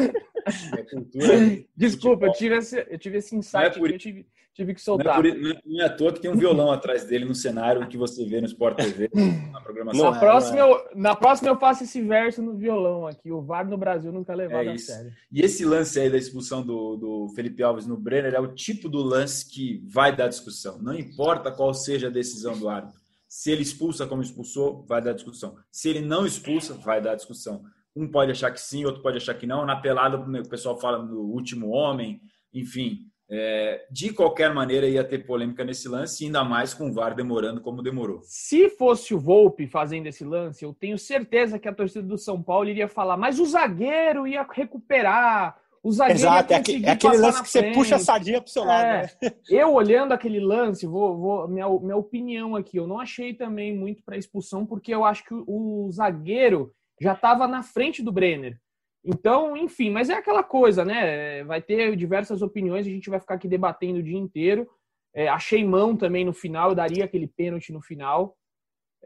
É 0.46 1.64
Desculpa, 1.76 2.26
eu 2.26 2.32
tive 2.32 2.56
esse, 2.56 2.86
eu 2.88 2.98
tive 2.98 3.18
esse 3.18 3.34
insight 3.34 3.64
é 3.64 3.70
por... 3.70 3.90
eu 3.90 3.98
tive, 3.98 4.26
tive 4.52 4.74
que 4.74 4.80
soltar. 4.80 5.22
Não 5.22 5.30
é, 5.30 5.32
por, 5.32 5.62
não 5.64 5.80
é 5.82 5.84
à 5.84 5.90
toa 5.90 6.12
que 6.12 6.20
tem 6.20 6.30
um 6.30 6.36
violão 6.36 6.70
atrás 6.70 7.04
dele 7.04 7.24
no 7.24 7.34
cenário 7.34 7.86
que 7.88 7.96
você 7.96 8.24
vê 8.24 8.40
no 8.40 8.46
Sport 8.46 8.76
TV, 8.76 9.10
na 9.52 9.60
programação. 9.60 10.10
Na, 10.10 10.16
é, 10.16 10.20
próxima, 10.20 10.58
eu, 10.58 10.88
na 10.94 11.16
próxima 11.16 11.50
eu 11.50 11.56
faço 11.58 11.84
esse 11.84 12.02
verso 12.02 12.42
no 12.42 12.56
violão 12.56 13.06
aqui. 13.06 13.32
O 13.32 13.40
VAR 13.40 13.68
no 13.68 13.78
Brasil 13.78 14.12
nunca 14.12 14.32
é 14.32 14.36
levado 14.36 14.68
é 14.68 14.72
a 14.72 14.78
sério. 14.78 15.12
E 15.32 15.40
esse 15.40 15.64
lance 15.64 15.98
aí 15.98 16.10
da 16.10 16.18
expulsão 16.18 16.64
do, 16.64 16.96
do 16.96 17.28
Felipe 17.34 17.62
Alves 17.62 17.86
no 17.86 17.96
Brenner 17.96 18.34
é 18.34 18.40
o 18.40 18.54
tipo 18.54 18.88
do 18.88 18.98
lance 18.98 19.48
que 19.48 19.82
vai 19.86 20.14
dar 20.14 20.28
discussão. 20.28 20.78
Não 20.80 20.94
importa 20.94 21.50
qual 21.50 21.72
seja 21.72 22.08
a 22.08 22.10
decisão 22.10 22.58
do 22.58 22.68
árbitro 22.68 23.04
se 23.34 23.50
ele 23.50 23.62
expulsa 23.62 24.06
como 24.06 24.22
expulsou, 24.22 24.84
vai 24.86 25.02
dar 25.02 25.12
discussão. 25.12 25.56
Se 25.68 25.88
ele 25.88 26.00
não 26.00 26.24
expulsa, 26.24 26.74
vai 26.74 27.02
dar 27.02 27.16
discussão. 27.16 27.64
Um 27.96 28.08
pode 28.08 28.32
achar 28.32 28.50
que 28.50 28.60
sim, 28.60 28.84
outro 28.84 29.02
pode 29.02 29.16
achar 29.16 29.34
que 29.34 29.46
não. 29.46 29.64
Na 29.64 29.76
pelada, 29.76 30.16
o 30.16 30.48
pessoal 30.48 30.78
fala 30.78 30.98
do 30.98 31.20
último 31.20 31.70
homem, 31.70 32.20
enfim. 32.52 33.08
É, 33.30 33.86
de 33.90 34.12
qualquer 34.12 34.52
maneira, 34.52 34.86
ia 34.86 35.02
ter 35.02 35.26
polêmica 35.26 35.64
nesse 35.64 35.88
lance, 35.88 36.24
ainda 36.24 36.44
mais 36.44 36.74
com 36.74 36.90
o 36.90 36.92
VAR 36.92 37.14
demorando 37.14 37.60
como 37.60 37.82
demorou. 37.82 38.20
Se 38.22 38.68
fosse 38.68 39.14
o 39.14 39.18
Volpe 39.18 39.66
fazendo 39.66 40.06
esse 40.06 40.24
lance, 40.24 40.64
eu 40.64 40.74
tenho 40.74 40.98
certeza 40.98 41.58
que 41.58 41.66
a 41.66 41.74
torcida 41.74 42.06
do 42.06 42.18
São 42.18 42.42
Paulo 42.42 42.68
iria 42.68 42.86
falar, 42.86 43.16
mas 43.16 43.40
o 43.40 43.46
zagueiro 43.46 44.26
ia 44.26 44.46
recuperar, 44.48 45.58
o 45.82 45.90
zagueiro 45.90 46.20
Exato, 46.20 46.52
é, 46.52 46.56
aquele, 46.56 46.86
é 46.86 46.90
aquele 46.90 47.16
lance 47.16 47.42
que 47.42 47.48
frente. 47.48 47.68
você 47.68 47.74
puxa 47.74 47.96
a 47.96 47.98
sardinha 47.98 48.40
pro 48.40 48.50
seu 48.50 48.64
lado. 48.64 48.86
É, 48.86 49.02
né? 49.22 49.32
Eu 49.48 49.72
olhando 49.72 50.12
aquele 50.12 50.40
lance, 50.40 50.86
vou, 50.86 51.16
vou 51.16 51.48
minha, 51.48 51.68
minha 51.80 51.96
opinião 51.96 52.54
aqui, 52.56 52.76
eu 52.76 52.86
não 52.86 52.98
achei 52.98 53.34
também 53.34 53.76
muito 53.76 54.02
para 54.02 54.16
expulsão, 54.16 54.64
porque 54.64 54.94
eu 54.94 55.04
acho 55.04 55.24
que 55.24 55.34
o, 55.34 55.86
o 55.86 55.92
zagueiro 55.92 56.72
já 57.00 57.12
estava 57.12 57.46
na 57.46 57.62
frente 57.62 58.02
do 58.02 58.12
Brenner. 58.12 58.58
Então, 59.04 59.56
enfim, 59.56 59.90
mas 59.90 60.08
é 60.08 60.14
aquela 60.14 60.42
coisa, 60.42 60.84
né? 60.84 61.44
Vai 61.44 61.60
ter 61.60 61.94
diversas 61.94 62.40
opiniões, 62.40 62.86
a 62.86 62.90
gente 62.90 63.10
vai 63.10 63.20
ficar 63.20 63.34
aqui 63.34 63.46
debatendo 63.46 63.98
o 63.98 64.02
dia 64.02 64.18
inteiro. 64.18 64.66
É, 65.14 65.28
achei 65.28 65.64
mão 65.64 65.94
também 65.96 66.24
no 66.24 66.32
final, 66.32 66.74
daria 66.74 67.04
aquele 67.04 67.26
pênalti 67.28 67.72
no 67.72 67.82
final. 67.82 68.36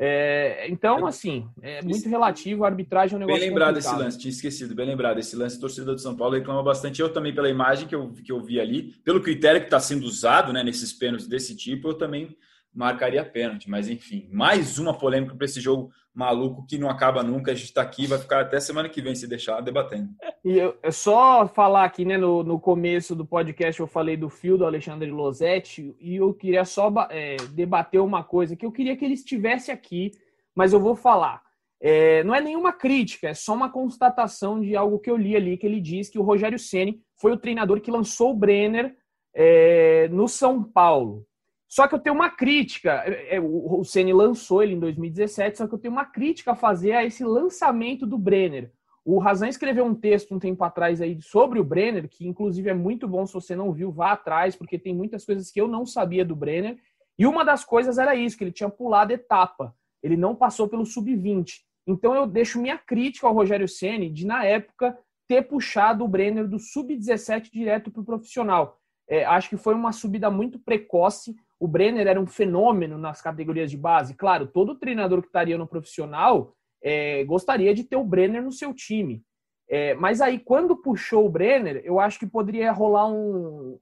É, 0.00 0.68
então, 0.70 1.04
assim, 1.06 1.48
é 1.60 1.82
muito 1.82 2.08
relativo, 2.08 2.62
a 2.62 2.68
arbitragem 2.68 3.14
é 3.14 3.16
um 3.16 3.18
negócio 3.18 3.40
Bem 3.40 3.48
lembrado 3.48 3.74
complicado. 3.74 3.94
esse 3.94 4.04
lance, 4.04 4.18
tinha 4.18 4.30
esquecido, 4.30 4.72
bem 4.72 4.86
lembrado. 4.86 5.18
Esse 5.18 5.34
lance, 5.34 5.58
torcedor 5.58 5.96
de 5.96 6.02
São 6.02 6.16
Paulo 6.16 6.36
reclama 6.36 6.62
bastante. 6.62 7.02
Eu 7.02 7.12
também, 7.12 7.34
pela 7.34 7.50
imagem 7.50 7.88
que 7.88 7.96
eu, 7.96 8.12
que 8.12 8.30
eu 8.30 8.40
vi 8.40 8.60
ali, 8.60 8.92
pelo 9.04 9.20
critério 9.20 9.60
que 9.60 9.66
está 9.66 9.80
sendo 9.80 10.04
usado 10.04 10.52
né, 10.52 10.62
nesses 10.62 10.92
pênaltis 10.92 11.26
desse 11.26 11.56
tipo, 11.56 11.88
eu 11.88 11.94
também 11.94 12.36
marcaria 12.72 13.24
pênalti. 13.24 13.68
Mas, 13.68 13.88
enfim, 13.88 14.28
mais 14.30 14.78
uma 14.78 14.96
polêmica 14.96 15.34
para 15.34 15.44
esse 15.44 15.60
jogo 15.60 15.90
maluco 16.18 16.66
que 16.66 16.76
não 16.76 16.90
acaba 16.90 17.22
nunca. 17.22 17.52
A 17.52 17.54
gente 17.54 17.66
está 17.66 17.80
aqui 17.80 18.08
vai 18.08 18.18
ficar 18.18 18.40
até 18.40 18.58
semana 18.58 18.88
que 18.88 19.00
vem, 19.00 19.14
se 19.14 19.28
deixar, 19.28 19.60
debatendo. 19.60 20.08
E 20.44 20.58
eu, 20.58 20.76
é 20.82 20.90
só 20.90 21.46
falar 21.46 21.84
aqui, 21.84 22.04
né, 22.04 22.18
no, 22.18 22.42
no 22.42 22.58
começo 22.58 23.14
do 23.14 23.24
podcast, 23.24 23.78
eu 23.78 23.86
falei 23.86 24.16
do 24.16 24.28
fio 24.28 24.58
do 24.58 24.66
Alexandre 24.66 25.08
Losetti, 25.08 25.94
e 26.00 26.16
eu 26.16 26.34
queria 26.34 26.64
só 26.64 26.92
é, 27.08 27.36
debater 27.52 28.00
uma 28.00 28.24
coisa, 28.24 28.56
que 28.56 28.66
eu 28.66 28.72
queria 28.72 28.96
que 28.96 29.04
ele 29.04 29.14
estivesse 29.14 29.70
aqui, 29.70 30.10
mas 30.56 30.72
eu 30.72 30.80
vou 30.80 30.96
falar. 30.96 31.40
É, 31.80 32.24
não 32.24 32.34
é 32.34 32.40
nenhuma 32.40 32.72
crítica, 32.72 33.28
é 33.28 33.34
só 33.34 33.54
uma 33.54 33.70
constatação 33.70 34.60
de 34.60 34.74
algo 34.74 34.98
que 34.98 35.08
eu 35.08 35.16
li 35.16 35.36
ali, 35.36 35.56
que 35.56 35.64
ele 35.64 35.80
diz 35.80 36.10
que 36.10 36.18
o 36.18 36.24
Rogério 36.24 36.58
Ceni 36.58 37.00
foi 37.14 37.30
o 37.30 37.38
treinador 37.38 37.80
que 37.80 37.92
lançou 37.92 38.32
o 38.32 38.36
Brenner 38.36 38.96
é, 39.32 40.08
no 40.08 40.26
São 40.26 40.64
Paulo. 40.64 41.27
Só 41.68 41.86
que 41.86 41.94
eu 41.94 41.98
tenho 41.98 42.16
uma 42.16 42.30
crítica. 42.30 43.02
É, 43.04 43.36
é, 43.36 43.40
o 43.40 43.84
Ceni 43.84 44.12
lançou 44.12 44.62
ele 44.62 44.74
em 44.74 44.80
2017, 44.80 45.58
só 45.58 45.66
que 45.66 45.74
eu 45.74 45.78
tenho 45.78 45.92
uma 45.92 46.06
crítica 46.06 46.52
a 46.52 46.56
fazer 46.56 46.92
a 46.92 47.04
esse 47.04 47.22
lançamento 47.22 48.06
do 48.06 48.16
Brenner. 48.16 48.72
O 49.04 49.18
Razan 49.18 49.48
escreveu 49.48 49.84
um 49.84 49.94
texto 49.94 50.34
um 50.34 50.38
tempo 50.38 50.62
atrás 50.64 51.00
aí 51.00 51.20
sobre 51.22 51.58
o 51.58 51.64
Brenner, 51.64 52.08
que 52.08 52.26
inclusive 52.26 52.68
é 52.68 52.74
muito 52.74 53.06
bom 53.08 53.26
se 53.26 53.32
você 53.32 53.54
não 53.54 53.72
viu, 53.72 53.90
vá 53.90 54.12
atrás, 54.12 54.56
porque 54.56 54.78
tem 54.78 54.94
muitas 54.94 55.24
coisas 55.24 55.50
que 55.50 55.60
eu 55.60 55.68
não 55.68 55.86
sabia 55.86 56.24
do 56.24 56.36
Brenner. 56.36 56.78
E 57.18 57.26
uma 57.26 57.44
das 57.44 57.64
coisas 57.64 57.98
era 57.98 58.14
isso, 58.14 58.36
que 58.36 58.44
ele 58.44 58.52
tinha 58.52 58.68
pulado 58.68 59.12
etapa. 59.12 59.74
Ele 60.02 60.16
não 60.16 60.34
passou 60.34 60.68
pelo 60.68 60.86
sub-20. 60.86 61.60
Então 61.86 62.14
eu 62.14 62.26
deixo 62.26 62.60
minha 62.60 62.76
crítica 62.76 63.26
ao 63.26 63.34
Rogério 63.34 63.66
Ceni 63.66 64.10
de 64.10 64.26
na 64.26 64.44
época 64.44 64.96
ter 65.26 65.42
puxado 65.42 66.04
o 66.04 66.08
Brenner 66.08 66.46
do 66.46 66.58
sub-17 66.58 67.50
direto 67.50 67.90
para 67.90 68.02
o 68.02 68.04
profissional. 68.04 68.78
É, 69.08 69.24
acho 69.24 69.48
que 69.48 69.56
foi 69.56 69.74
uma 69.74 69.92
subida 69.92 70.30
muito 70.30 70.58
precoce. 70.58 71.34
O 71.60 71.66
Brenner 71.66 72.06
era 72.06 72.20
um 72.20 72.26
fenômeno 72.26 72.96
nas 72.96 73.20
categorias 73.20 73.70
de 73.70 73.76
base. 73.76 74.14
Claro, 74.14 74.46
todo 74.46 74.78
treinador 74.78 75.20
que 75.20 75.28
estaria 75.28 75.58
no 75.58 75.66
profissional 75.66 76.54
é, 76.82 77.24
gostaria 77.24 77.74
de 77.74 77.84
ter 77.84 77.96
o 77.96 78.04
Brenner 78.04 78.42
no 78.42 78.52
seu 78.52 78.72
time. 78.72 79.22
É, 79.68 79.94
mas 79.94 80.20
aí, 80.20 80.38
quando 80.38 80.76
puxou 80.76 81.26
o 81.26 81.28
Brenner, 81.28 81.82
eu 81.84 82.00
acho 82.00 82.18
que 82.18 82.26
poderia 82.26 82.72
rolar 82.72 83.08
um, 83.08 83.78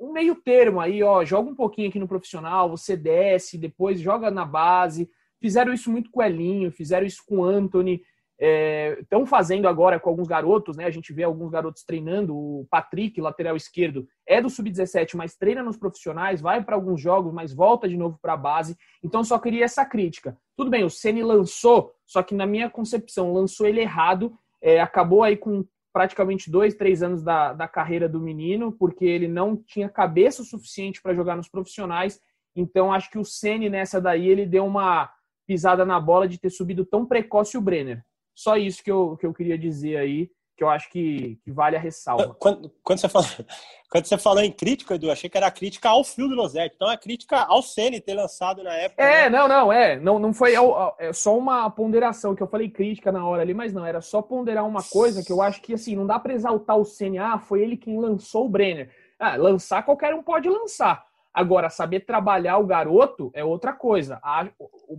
um 0.00 0.12
meio 0.12 0.36
termo 0.36 0.80
aí, 0.80 1.02
ó, 1.02 1.24
joga 1.24 1.50
um 1.50 1.54
pouquinho 1.54 1.88
aqui 1.88 1.98
no 1.98 2.08
profissional, 2.08 2.70
você 2.70 2.96
desce, 2.96 3.58
depois 3.58 4.00
joga 4.00 4.30
na 4.30 4.44
base. 4.44 5.10
Fizeram 5.40 5.72
isso 5.72 5.90
muito 5.90 6.10
com 6.10 6.20
o 6.20 6.22
Elinho, 6.22 6.70
fizeram 6.70 7.06
isso 7.06 7.22
com 7.26 7.38
o 7.38 7.44
Anthony, 7.44 8.02
estão 8.38 9.22
é, 9.22 9.26
fazendo 9.26 9.66
agora 9.66 9.98
com 9.98 10.10
alguns 10.10 10.28
garotos, 10.28 10.76
né? 10.76 10.84
A 10.84 10.90
gente 10.90 11.12
vê 11.12 11.22
alguns 11.22 11.50
garotos 11.50 11.84
treinando. 11.84 12.36
O 12.36 12.66
Patrick, 12.70 13.20
lateral 13.20 13.56
esquerdo, 13.56 14.06
é 14.26 14.40
do 14.40 14.50
sub-17, 14.50 15.16
mas 15.16 15.36
treina 15.36 15.62
nos 15.62 15.76
profissionais, 15.76 16.40
vai 16.40 16.62
para 16.62 16.76
alguns 16.76 17.00
jogos, 17.00 17.32
mas 17.32 17.54
volta 17.54 17.88
de 17.88 17.96
novo 17.96 18.18
para 18.20 18.34
a 18.34 18.36
base. 18.36 18.76
Então 19.02 19.24
só 19.24 19.38
queria 19.38 19.64
essa 19.64 19.84
crítica. 19.84 20.36
Tudo 20.56 20.70
bem, 20.70 20.84
o 20.84 20.90
Ceni 20.90 21.22
lançou, 21.22 21.92
só 22.06 22.22
que 22.22 22.34
na 22.34 22.46
minha 22.46 22.68
concepção 22.68 23.32
lançou 23.32 23.66
ele 23.66 23.80
errado. 23.80 24.36
É, 24.60 24.80
acabou 24.80 25.22
aí 25.22 25.36
com 25.36 25.64
praticamente 25.92 26.50
dois, 26.50 26.74
três 26.74 27.02
anos 27.02 27.22
da, 27.22 27.54
da 27.54 27.66
carreira 27.66 28.06
do 28.06 28.20
menino, 28.20 28.70
porque 28.70 29.06
ele 29.06 29.28
não 29.28 29.56
tinha 29.56 29.88
cabeça 29.88 30.44
suficiente 30.44 31.00
para 31.00 31.14
jogar 31.14 31.36
nos 31.36 31.48
profissionais. 31.48 32.20
Então 32.54 32.92
acho 32.92 33.10
que 33.10 33.18
o 33.18 33.24
Ceni 33.24 33.70
nessa 33.70 33.98
daí 33.98 34.28
ele 34.28 34.44
deu 34.44 34.66
uma 34.66 35.10
pisada 35.46 35.86
na 35.86 35.98
bola 35.98 36.28
de 36.28 36.38
ter 36.38 36.50
subido 36.50 36.84
tão 36.84 37.06
precoce 37.06 37.56
o 37.56 37.62
Brenner. 37.62 38.04
Só 38.36 38.58
isso 38.58 38.84
que 38.84 38.90
eu, 38.90 39.16
que 39.16 39.24
eu 39.24 39.32
queria 39.32 39.56
dizer 39.56 39.96
aí, 39.96 40.30
que 40.54 40.62
eu 40.62 40.68
acho 40.68 40.90
que, 40.90 41.38
que 41.42 41.50
vale 41.50 41.74
a 41.74 41.80
ressalva. 41.80 42.34
Quando, 42.38 42.70
quando, 42.82 42.98
você 42.98 43.08
falou, 43.08 43.28
quando 43.90 44.04
você 44.04 44.18
falou 44.18 44.42
em 44.42 44.52
crítica, 44.52 44.94
Edu, 44.94 45.10
achei 45.10 45.28
que 45.30 45.38
era 45.38 45.50
crítica 45.50 45.88
ao 45.88 46.04
fio 46.04 46.28
do 46.28 46.34
Losetti. 46.34 46.74
Então 46.76 46.90
é 46.90 46.98
crítica 46.98 47.38
ao 47.44 47.62
Ceni 47.62 47.98
ter 47.98 48.12
lançado 48.12 48.62
na 48.62 48.74
época. 48.74 49.02
É, 49.02 49.30
né? 49.30 49.38
não, 49.38 49.48
não, 49.48 49.72
é. 49.72 49.98
Não, 49.98 50.18
não 50.18 50.34
foi 50.34 50.52
é 50.98 51.12
só 51.14 51.36
uma 51.36 51.70
ponderação, 51.70 52.34
que 52.34 52.42
eu 52.42 52.46
falei 52.46 52.68
crítica 52.68 53.10
na 53.10 53.26
hora 53.26 53.40
ali, 53.40 53.54
mas 53.54 53.72
não, 53.72 53.86
era 53.86 54.02
só 54.02 54.20
ponderar 54.20 54.66
uma 54.66 54.82
coisa 54.82 55.24
que 55.24 55.32
eu 55.32 55.40
acho 55.40 55.62
que 55.62 55.72
assim, 55.72 55.96
não 55.96 56.06
dá 56.06 56.18
para 56.18 56.34
exaltar 56.34 56.76
o 56.76 56.84
Ceni, 56.84 57.16
ah, 57.16 57.38
foi 57.38 57.62
ele 57.62 57.76
quem 57.76 57.98
lançou 57.98 58.44
o 58.44 58.50
Brenner. 58.50 58.90
Ah, 59.18 59.36
lançar 59.36 59.82
qualquer 59.82 60.14
um 60.14 60.22
pode 60.22 60.46
lançar. 60.46 61.05
Agora, 61.36 61.68
saber 61.68 62.00
trabalhar 62.00 62.56
o 62.56 62.64
garoto 62.64 63.30
é 63.34 63.44
outra 63.44 63.74
coisa. 63.74 64.18
A, 64.22 64.48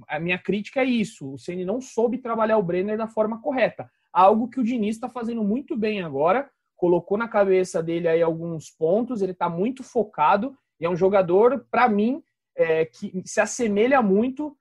a 0.07 0.19
minha 0.19 0.37
crítica 0.37 0.81
é 0.81 0.85
isso. 0.85 1.33
O 1.33 1.37
Ceni 1.39 1.65
não 1.65 1.81
soube 1.81 2.19
trabalhar 2.19 2.59
o 2.59 2.63
Brenner 2.63 2.95
da 2.95 3.07
forma 3.07 3.41
correta. 3.41 3.89
Algo 4.13 4.47
que 4.47 4.59
o 4.59 4.63
Diniz 4.63 4.97
está 4.97 5.09
fazendo 5.09 5.43
muito 5.43 5.75
bem 5.75 6.03
agora. 6.03 6.47
Colocou 6.75 7.17
na 7.17 7.27
cabeça 7.27 7.81
dele 7.81 8.07
aí 8.07 8.21
alguns 8.21 8.69
pontos. 8.69 9.23
Ele 9.23 9.31
está 9.31 9.49
muito 9.49 9.81
focado. 9.81 10.55
E 10.79 10.85
é 10.85 10.89
um 10.89 10.95
jogador, 10.95 11.65
para 11.71 11.89
mim, 11.89 12.21
é, 12.55 12.85
que 12.85 13.19
se 13.25 13.41
assemelha 13.41 13.99
muito. 14.03 14.55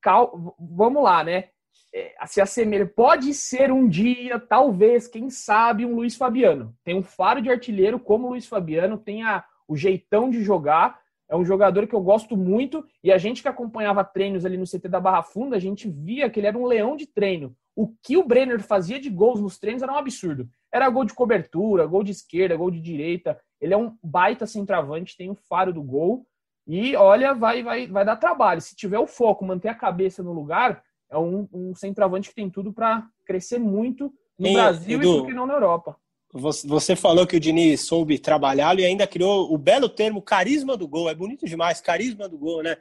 Cal, 0.00 0.56
vamos 0.58 1.04
lá, 1.04 1.22
né? 1.22 1.50
É, 1.92 2.14
se 2.26 2.40
assemelha. 2.40 2.86
Pode 2.86 3.34
ser 3.34 3.70
um 3.70 3.86
dia, 3.86 4.40
talvez, 4.40 5.06
quem 5.06 5.28
sabe, 5.28 5.84
um 5.84 5.94
Luiz 5.94 6.16
Fabiano. 6.16 6.74
Tem 6.82 6.96
um 6.96 7.02
faro 7.02 7.42
de 7.42 7.50
artilheiro 7.50 8.00
como 8.00 8.26
o 8.26 8.30
Luiz 8.30 8.46
Fabiano, 8.46 8.96
tem 8.96 9.22
a 9.22 9.44
o 9.68 9.76
jeitão 9.76 10.30
de 10.30 10.42
jogar. 10.42 10.98
É 11.28 11.36
um 11.36 11.44
jogador 11.44 11.86
que 11.86 11.94
eu 11.94 12.02
gosto 12.02 12.36
muito 12.36 12.84
e 13.02 13.10
a 13.10 13.18
gente 13.18 13.42
que 13.42 13.48
acompanhava 13.48 14.04
treinos 14.04 14.44
ali 14.44 14.56
no 14.56 14.66
CT 14.66 14.88
da 14.88 15.00
Barra 15.00 15.22
Funda, 15.22 15.56
a 15.56 15.60
gente 15.60 15.88
via 15.88 16.28
que 16.28 16.38
ele 16.38 16.46
era 16.46 16.58
um 16.58 16.66
leão 16.66 16.96
de 16.96 17.06
treino. 17.06 17.56
O 17.74 17.88
que 18.02 18.16
o 18.16 18.24
Brenner 18.24 18.62
fazia 18.62 19.00
de 19.00 19.10
gols 19.10 19.40
nos 19.40 19.58
treinos 19.58 19.82
era 19.82 19.92
um 19.92 19.96
absurdo. 19.96 20.48
Era 20.72 20.88
gol 20.88 21.04
de 21.04 21.14
cobertura, 21.14 21.86
gol 21.86 22.04
de 22.04 22.12
esquerda, 22.12 22.56
gol 22.56 22.70
de 22.70 22.80
direita. 22.80 23.40
Ele 23.60 23.74
é 23.74 23.76
um 23.76 23.96
baita 24.02 24.46
centroavante, 24.46 25.16
tem 25.16 25.30
o 25.30 25.34
faro 25.34 25.72
do 25.72 25.82
gol. 25.82 26.26
E 26.66 26.94
olha, 26.94 27.34
vai, 27.34 27.62
vai, 27.62 27.86
vai 27.86 28.04
dar 28.04 28.16
trabalho. 28.16 28.60
Se 28.60 28.76
tiver 28.76 28.98
o 28.98 29.06
foco, 29.06 29.44
manter 29.44 29.68
a 29.68 29.74
cabeça 29.74 30.22
no 30.22 30.32
lugar, 30.32 30.82
é 31.10 31.18
um, 31.18 31.48
um 31.52 31.74
centroavante 31.74 32.28
que 32.28 32.34
tem 32.34 32.48
tudo 32.48 32.72
para 32.72 33.06
crescer 33.26 33.58
muito 33.58 34.12
no 34.38 34.52
Brasil 34.52 34.98
Edu, 34.98 35.08
e 35.08 35.18
por 35.18 35.26
que 35.26 35.34
não 35.34 35.46
na 35.46 35.54
Europa. 35.54 35.96
Você 36.34 36.96
falou 36.96 37.28
que 37.28 37.36
o 37.36 37.40
Diniz 37.40 37.82
soube 37.82 38.18
trabalhá-lo 38.18 38.80
e 38.80 38.84
ainda 38.84 39.06
criou 39.06 39.54
o 39.54 39.56
belo 39.56 39.88
termo 39.88 40.20
carisma 40.20 40.76
do 40.76 40.88
gol. 40.88 41.08
É 41.08 41.14
bonito 41.14 41.46
demais, 41.46 41.80
carisma 41.80 42.28
do 42.28 42.36
gol, 42.36 42.60
né? 42.60 42.76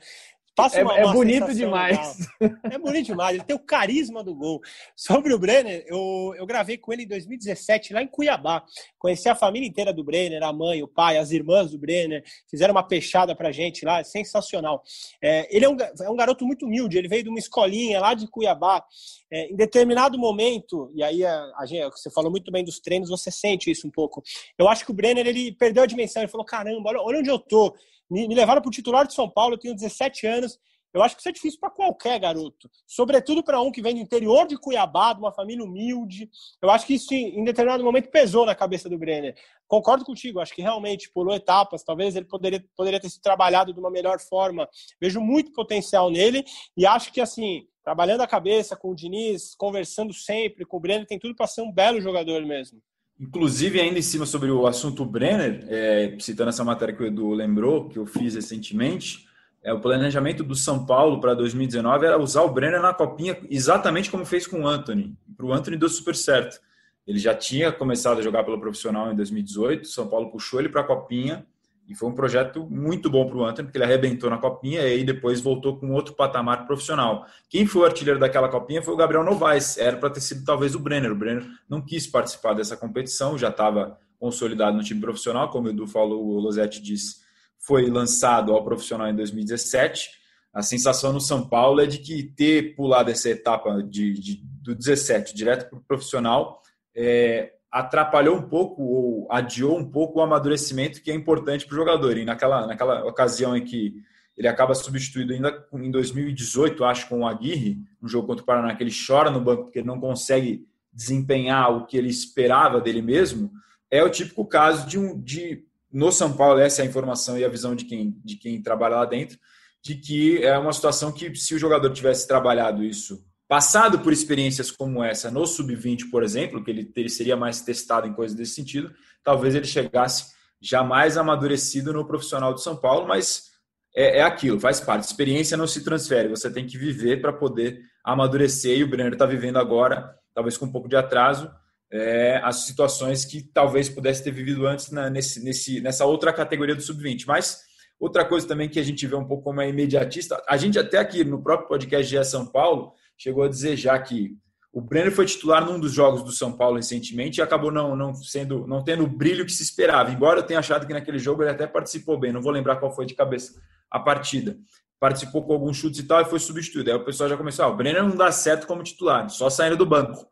Passa 0.55 0.79
é, 0.79 0.83
uma, 0.83 0.97
é, 0.97 1.01
é 1.01 1.11
bonito 1.11 1.53
demais. 1.53 2.29
Legal. 2.39 2.59
É 2.71 2.77
bonito 2.77 3.05
demais. 3.07 3.35
Ele 3.35 3.43
tem 3.43 3.55
o 3.55 3.59
carisma 3.59 4.23
do 4.23 4.35
gol. 4.35 4.61
Sobre 4.95 5.33
o 5.33 5.39
Brenner, 5.39 5.83
eu, 5.87 6.33
eu 6.37 6.45
gravei 6.45 6.77
com 6.77 6.93
ele 6.93 7.03
em 7.03 7.07
2017, 7.07 7.93
lá 7.93 8.03
em 8.03 8.07
Cuiabá. 8.07 8.63
Conheci 8.99 9.27
a 9.27 9.35
família 9.35 9.67
inteira 9.67 9.91
do 9.91 10.03
Brenner, 10.03 10.43
a 10.43 10.53
mãe, 10.53 10.83
o 10.83 10.87
pai, 10.87 11.17
as 11.17 11.31
irmãs 11.31 11.71
do 11.71 11.79
Brenner. 11.79 12.23
Fizeram 12.47 12.71
uma 12.71 12.83
pechada 12.83 13.35
pra 13.35 13.51
gente 13.51 13.83
lá, 13.83 13.99
é 13.99 14.03
sensacional. 14.03 14.83
É, 15.21 15.47
ele 15.55 15.65
é 15.65 15.69
um, 15.69 15.77
é 16.01 16.09
um 16.09 16.15
garoto 16.15 16.45
muito 16.45 16.67
humilde. 16.67 16.97
Ele 16.99 17.07
veio 17.07 17.23
de 17.23 17.29
uma 17.29 17.39
escolinha 17.39 17.99
lá 17.99 18.13
de 18.13 18.27
Cuiabá. 18.27 18.83
É, 19.31 19.51
em 19.51 19.55
determinado 19.55 20.19
momento, 20.19 20.91
e 20.93 21.01
aí 21.01 21.25
a, 21.25 21.33
a 21.55 21.65
você 21.91 22.11
falou 22.11 22.29
muito 22.29 22.51
bem 22.51 22.63
dos 22.63 22.79
treinos, 22.79 23.09
você 23.09 23.31
sente 23.31 23.71
isso 23.71 23.87
um 23.87 23.91
pouco. 23.91 24.21
Eu 24.59 24.69
acho 24.69 24.85
que 24.85 24.91
o 24.91 24.93
Brenner 24.93 25.25
ele 25.25 25.51
perdeu 25.51 25.81
a 25.81 25.87
dimensão. 25.87 26.21
Ele 26.21 26.31
falou: 26.31 26.45
caramba, 26.45 26.91
olha, 26.91 27.01
olha 27.01 27.19
onde 27.19 27.29
eu 27.29 27.39
tô 27.39 27.73
me, 28.13 28.27
me 28.27 28.35
levaram 28.35 28.61
para 28.61 28.69
o 28.69 28.71
titular 28.71 29.07
de 29.07 29.13
São 29.13 29.27
Paulo, 29.27 29.55
eu 29.55 29.59
tenho 29.59 29.73
17 29.73 30.27
anos. 30.27 30.59
Eu 30.93 31.01
acho 31.01 31.15
que 31.15 31.21
isso 31.21 31.29
é 31.29 31.31
difícil 31.31 31.59
para 31.59 31.71
qualquer 31.71 32.19
garoto, 32.19 32.69
sobretudo 32.85 33.43
para 33.43 33.59
um 33.59 33.71
que 33.71 33.81
vem 33.81 33.95
do 33.95 33.99
interior 33.99 34.45
de 34.45 34.55
Cuiabá, 34.55 35.13
de 35.13 35.19
uma 35.19 35.31
família 35.31 35.63
humilde. 35.63 36.29
Eu 36.61 36.69
acho 36.69 36.85
que 36.85 36.93
isso, 36.93 37.11
em 37.15 37.43
determinado 37.43 37.83
momento, 37.83 38.11
pesou 38.11 38.45
na 38.45 38.53
cabeça 38.53 38.87
do 38.87 38.99
Brenner. 38.99 39.35
Concordo 39.67 40.05
contigo, 40.05 40.39
acho 40.39 40.53
que 40.53 40.61
realmente 40.61 41.09
pulou 41.11 41.33
etapas, 41.33 41.83
talvez 41.83 42.15
ele 42.15 42.25
poderia, 42.25 42.63
poderia 42.77 42.99
ter 42.99 43.09
sido 43.09 43.23
trabalhado 43.23 43.73
de 43.73 43.79
uma 43.79 43.89
melhor 43.89 44.19
forma. 44.19 44.69
Vejo 45.01 45.19
muito 45.19 45.51
potencial 45.51 46.11
nele 46.11 46.45
e 46.77 46.85
acho 46.85 47.11
que, 47.11 47.19
assim, 47.19 47.67
trabalhando 47.83 48.21
a 48.21 48.27
cabeça 48.27 48.75
com 48.75 48.91
o 48.91 48.95
Diniz, 48.95 49.55
conversando 49.55 50.13
sempre 50.13 50.63
com 50.63 50.77
o 50.77 50.79
Brenner, 50.79 51.07
tem 51.07 51.17
tudo 51.17 51.35
para 51.35 51.47
ser 51.47 51.63
um 51.63 51.71
belo 51.71 51.99
jogador 51.99 52.45
mesmo. 52.45 52.79
Inclusive, 53.19 53.79
ainda 53.79 53.99
em 53.99 54.01
cima 54.01 54.25
sobre 54.25 54.49
o 54.51 54.65
assunto 54.65 55.05
Brenner, 55.05 55.65
é, 55.69 56.15
citando 56.19 56.49
essa 56.49 56.63
matéria 56.63 56.93
que 56.93 57.03
o 57.03 57.05
Edu 57.05 57.29
lembrou, 57.31 57.87
que 57.87 57.97
eu 57.97 58.05
fiz 58.05 58.35
recentemente, 58.35 59.27
é, 59.63 59.71
o 59.71 59.79
planejamento 59.79 60.43
do 60.43 60.55
São 60.55 60.85
Paulo 60.85 61.21
para 61.21 61.33
2019 61.33 62.05
era 62.05 62.19
usar 62.19 62.41
o 62.41 62.49
Brenner 62.49 62.81
na 62.81 62.93
copinha 62.93 63.37
exatamente 63.49 64.11
como 64.11 64.25
fez 64.25 64.45
com 64.45 64.63
o 64.63 64.67
Anthony. 64.67 65.15
Para 65.37 65.45
o 65.45 65.53
Anthony 65.53 65.77
deu 65.77 65.89
super 65.89 66.15
certo. 66.15 66.59
Ele 67.07 67.19
já 67.19 67.33
tinha 67.35 67.71
começado 67.71 68.19
a 68.19 68.21
jogar 68.21 68.43
pelo 68.43 68.59
profissional 68.59 69.11
em 69.11 69.15
2018, 69.15 69.87
São 69.87 70.07
Paulo 70.07 70.31
puxou 70.31 70.59
ele 70.59 70.69
para 70.69 70.81
a 70.81 70.85
copinha 70.85 71.45
e 71.87 71.95
foi 71.95 72.09
um 72.09 72.13
projeto 72.13 72.65
muito 72.69 73.09
bom 73.09 73.27
para 73.27 73.37
o 73.37 73.43
Antônio, 73.43 73.65
porque 73.65 73.77
ele 73.77 73.85
arrebentou 73.85 74.29
na 74.29 74.37
copinha 74.37 74.81
e 74.81 74.93
aí 74.93 75.03
depois 75.03 75.41
voltou 75.41 75.77
com 75.77 75.91
outro 75.91 76.13
patamar 76.13 76.65
profissional. 76.65 77.25
Quem 77.49 77.65
foi 77.65 77.81
o 77.81 77.85
artilheiro 77.85 78.19
daquela 78.19 78.47
copinha 78.47 78.81
foi 78.81 78.93
o 78.93 78.97
Gabriel 78.97 79.23
Novaes. 79.23 79.77
Era 79.77 79.97
para 79.97 80.09
ter 80.09 80.21
sido 80.21 80.45
talvez 80.45 80.75
o 80.75 80.79
Brenner. 80.79 81.11
O 81.11 81.15
Brenner 81.15 81.45
não 81.69 81.81
quis 81.81 82.07
participar 82.07 82.53
dessa 82.53 82.77
competição, 82.77 83.37
já 83.37 83.49
estava 83.49 83.97
consolidado 84.17 84.77
no 84.77 84.83
time 84.83 85.01
profissional, 85.01 85.49
como 85.49 85.67
o 85.67 85.69
Edu 85.69 85.85
falou, 85.85 86.25
o 86.25 86.39
Losetti 86.39 86.81
disse, 86.81 87.17
foi 87.59 87.89
lançado 87.89 88.53
ao 88.53 88.63
profissional 88.63 89.07
em 89.09 89.15
2017. 89.15 90.09
A 90.53 90.61
sensação 90.61 91.11
no 91.11 91.19
São 91.19 91.47
Paulo 91.47 91.81
é 91.81 91.85
de 91.85 91.97
que 91.97 92.23
ter 92.23 92.75
pulado 92.75 93.11
essa 93.11 93.29
etapa 93.29 93.83
de, 93.83 94.13
de 94.13 94.53
do 94.63 94.73
17 94.73 95.35
direto 95.35 95.69
para 95.69 95.77
o 95.77 95.83
profissional 95.83 96.61
é, 96.95 97.51
atrapalhou 97.73 98.37
um 98.37 98.41
pouco 98.43 98.83
ou 98.83 99.27
adiou 99.31 99.75
um 99.79 99.83
pouco 99.83 100.19
o 100.19 100.21
amadurecimento 100.21 101.01
que 101.01 101.09
é 101.09 101.13
importante 101.15 101.65
para 101.65 101.73
o 101.73 101.77
jogador. 101.77 102.15
E 102.15 102.23
naquela, 102.23 102.67
naquela 102.67 103.03
ocasião 103.03 103.57
em 103.57 103.65
que 103.65 103.95
ele 104.37 104.47
acaba 104.47 104.75
substituído 104.75 105.33
ainda 105.33 105.65
em 105.73 105.89
2018, 105.89 106.85
acho, 106.85 107.09
com 107.09 107.21
o 107.21 107.27
Aguirre, 107.27 107.79
no 107.99 108.07
jogo 108.07 108.27
contra 108.27 108.43
o 108.43 108.45
Paraná, 108.45 108.75
que 108.75 108.83
ele 108.83 108.93
chora 108.93 109.31
no 109.31 109.41
banco 109.41 109.63
porque 109.63 109.79
ele 109.79 109.87
não 109.87 109.99
consegue 109.99 110.67
desempenhar 110.93 111.75
o 111.75 111.87
que 111.87 111.97
ele 111.97 112.09
esperava 112.09 112.79
dele 112.79 113.01
mesmo, 113.01 113.51
é 113.89 114.03
o 114.03 114.09
típico 114.09 114.45
caso 114.45 114.87
de 114.87 114.99
um 114.99 115.19
de 115.19 115.65
no 115.91 116.11
São 116.11 116.33
Paulo 116.33 116.59
essa 116.59 116.81
é 116.81 116.85
a 116.85 116.87
informação 116.87 117.37
e 117.37 117.43
a 117.43 117.49
visão 117.49 117.75
de 117.75 117.85
quem 117.85 118.15
de 118.23 118.35
quem 118.35 118.61
trabalha 118.61 118.97
lá 118.97 119.05
dentro, 119.05 119.39
de 119.81 119.95
que 119.95 120.43
é 120.43 120.57
uma 120.59 120.73
situação 120.73 121.11
que 121.11 121.33
se 121.35 121.55
o 121.55 121.59
jogador 121.59 121.91
tivesse 121.91 122.27
trabalhado 122.27 122.83
isso 122.83 123.23
passado 123.47 123.99
por 123.99 124.13
experiências 124.13 124.71
como 124.71 125.03
essa 125.03 125.29
no 125.29 125.45
sub-20, 125.45 126.09
por 126.09 126.23
exemplo, 126.23 126.63
que 126.63 126.71
ele, 126.71 126.91
ele 126.95 127.09
seria 127.09 127.35
mais 127.35 127.61
testado 127.61 128.07
em 128.07 128.13
coisas 128.13 128.35
desse 128.35 128.55
sentido, 128.55 128.93
talvez 129.23 129.55
ele 129.55 129.67
chegasse 129.67 130.33
já 130.61 130.83
mais 130.83 131.17
amadurecido 131.17 131.91
no 131.91 132.05
profissional 132.05 132.53
de 132.53 132.63
São 132.63 132.75
Paulo, 132.75 133.07
mas 133.07 133.51
é, 133.95 134.19
é 134.19 134.21
aquilo, 134.23 134.59
faz 134.59 134.79
parte. 134.79 135.05
Experiência 135.05 135.57
não 135.57 135.67
se 135.67 135.83
transfere, 135.83 136.29
você 136.29 136.49
tem 136.51 136.65
que 136.65 136.77
viver 136.77 137.21
para 137.21 137.33
poder 137.33 137.81
amadurecer 138.03 138.77
e 138.77 138.83
o 138.83 138.87
Brenner 138.87 139.13
está 139.13 139.25
vivendo 139.25 139.57
agora 139.57 140.17
talvez 140.33 140.57
com 140.57 140.65
um 140.65 140.71
pouco 140.71 140.89
de 140.89 140.95
atraso, 140.95 141.51
é, 141.91 142.41
as 142.43 142.65
situações 142.65 143.23
que 143.23 143.43
talvez 143.43 143.87
pudesse 143.87 144.23
ter 144.23 144.31
vivido 144.31 144.65
antes 144.65 144.89
na, 144.89 145.09
nesse, 145.09 145.43
nesse, 145.43 145.79
nessa 145.79 146.05
outra 146.05 146.33
categoria 146.33 146.75
do 146.75 146.81
sub-20. 146.81 147.25
Mas 147.27 147.61
outra 147.99 148.25
coisa 148.25 148.47
também 148.47 148.67
que 148.67 148.79
a 148.79 148.83
gente 148.83 149.05
vê 149.05 149.15
um 149.15 149.27
pouco 149.27 149.43
como 149.43 149.61
é 149.61 149.69
imediatista, 149.69 150.41
a 150.47 150.57
gente 150.57 150.79
até 150.79 150.97
aqui 150.97 151.23
no 151.23 151.41
próprio 151.41 151.67
podcast 151.67 152.09
de 152.09 152.25
São 152.25 152.45
Paulo 152.45 152.93
chegou 153.17 153.43
a 153.43 153.51
já 153.51 153.97
que 153.99 154.35
o 154.71 154.81
Brenner 154.81 155.11
foi 155.11 155.25
titular 155.25 155.63
num 155.63 155.79
dos 155.79 155.93
jogos 155.93 156.23
do 156.23 156.31
São 156.31 156.51
Paulo 156.51 156.77
recentemente 156.77 157.39
e 157.39 157.43
acabou 157.43 157.71
não, 157.71 157.95
não 157.95 158.13
sendo 158.15 158.65
não 158.65 158.83
tendo 158.83 159.03
o 159.03 159.07
brilho 159.07 159.45
que 159.45 159.51
se 159.51 159.61
esperava. 159.61 160.11
Embora 160.11 160.39
eu 160.39 160.43
tenha 160.43 160.59
achado 160.59 160.87
que 160.87 160.93
naquele 160.93 161.19
jogo 161.19 161.43
ele 161.43 161.51
até 161.51 161.67
participou 161.67 162.19
bem, 162.19 162.31
não 162.31 162.41
vou 162.41 162.51
lembrar 162.51 162.77
qual 162.77 162.93
foi 162.93 163.05
de 163.05 163.13
cabeça 163.13 163.61
a 163.89 163.99
partida. 163.99 164.57
Participou 164.99 165.43
com 165.43 165.53
alguns 165.53 165.77
chutes 165.77 165.99
e 165.99 166.03
tal 166.03 166.21
e 166.21 166.25
foi 166.25 166.39
substituído. 166.39 166.89
Aí 166.89 166.97
o 166.97 167.05
pessoal 167.05 167.29
já 167.29 167.37
começou: 167.37 167.65
ah, 167.65 167.67
o 167.67 167.75
Brenner 167.75 168.03
não 168.03 168.15
dá 168.15 168.31
certo 168.31 168.65
como 168.65 168.81
titular, 168.81 169.29
só 169.29 169.49
saindo 169.49 169.77
do 169.77 169.85
banco 169.85 170.27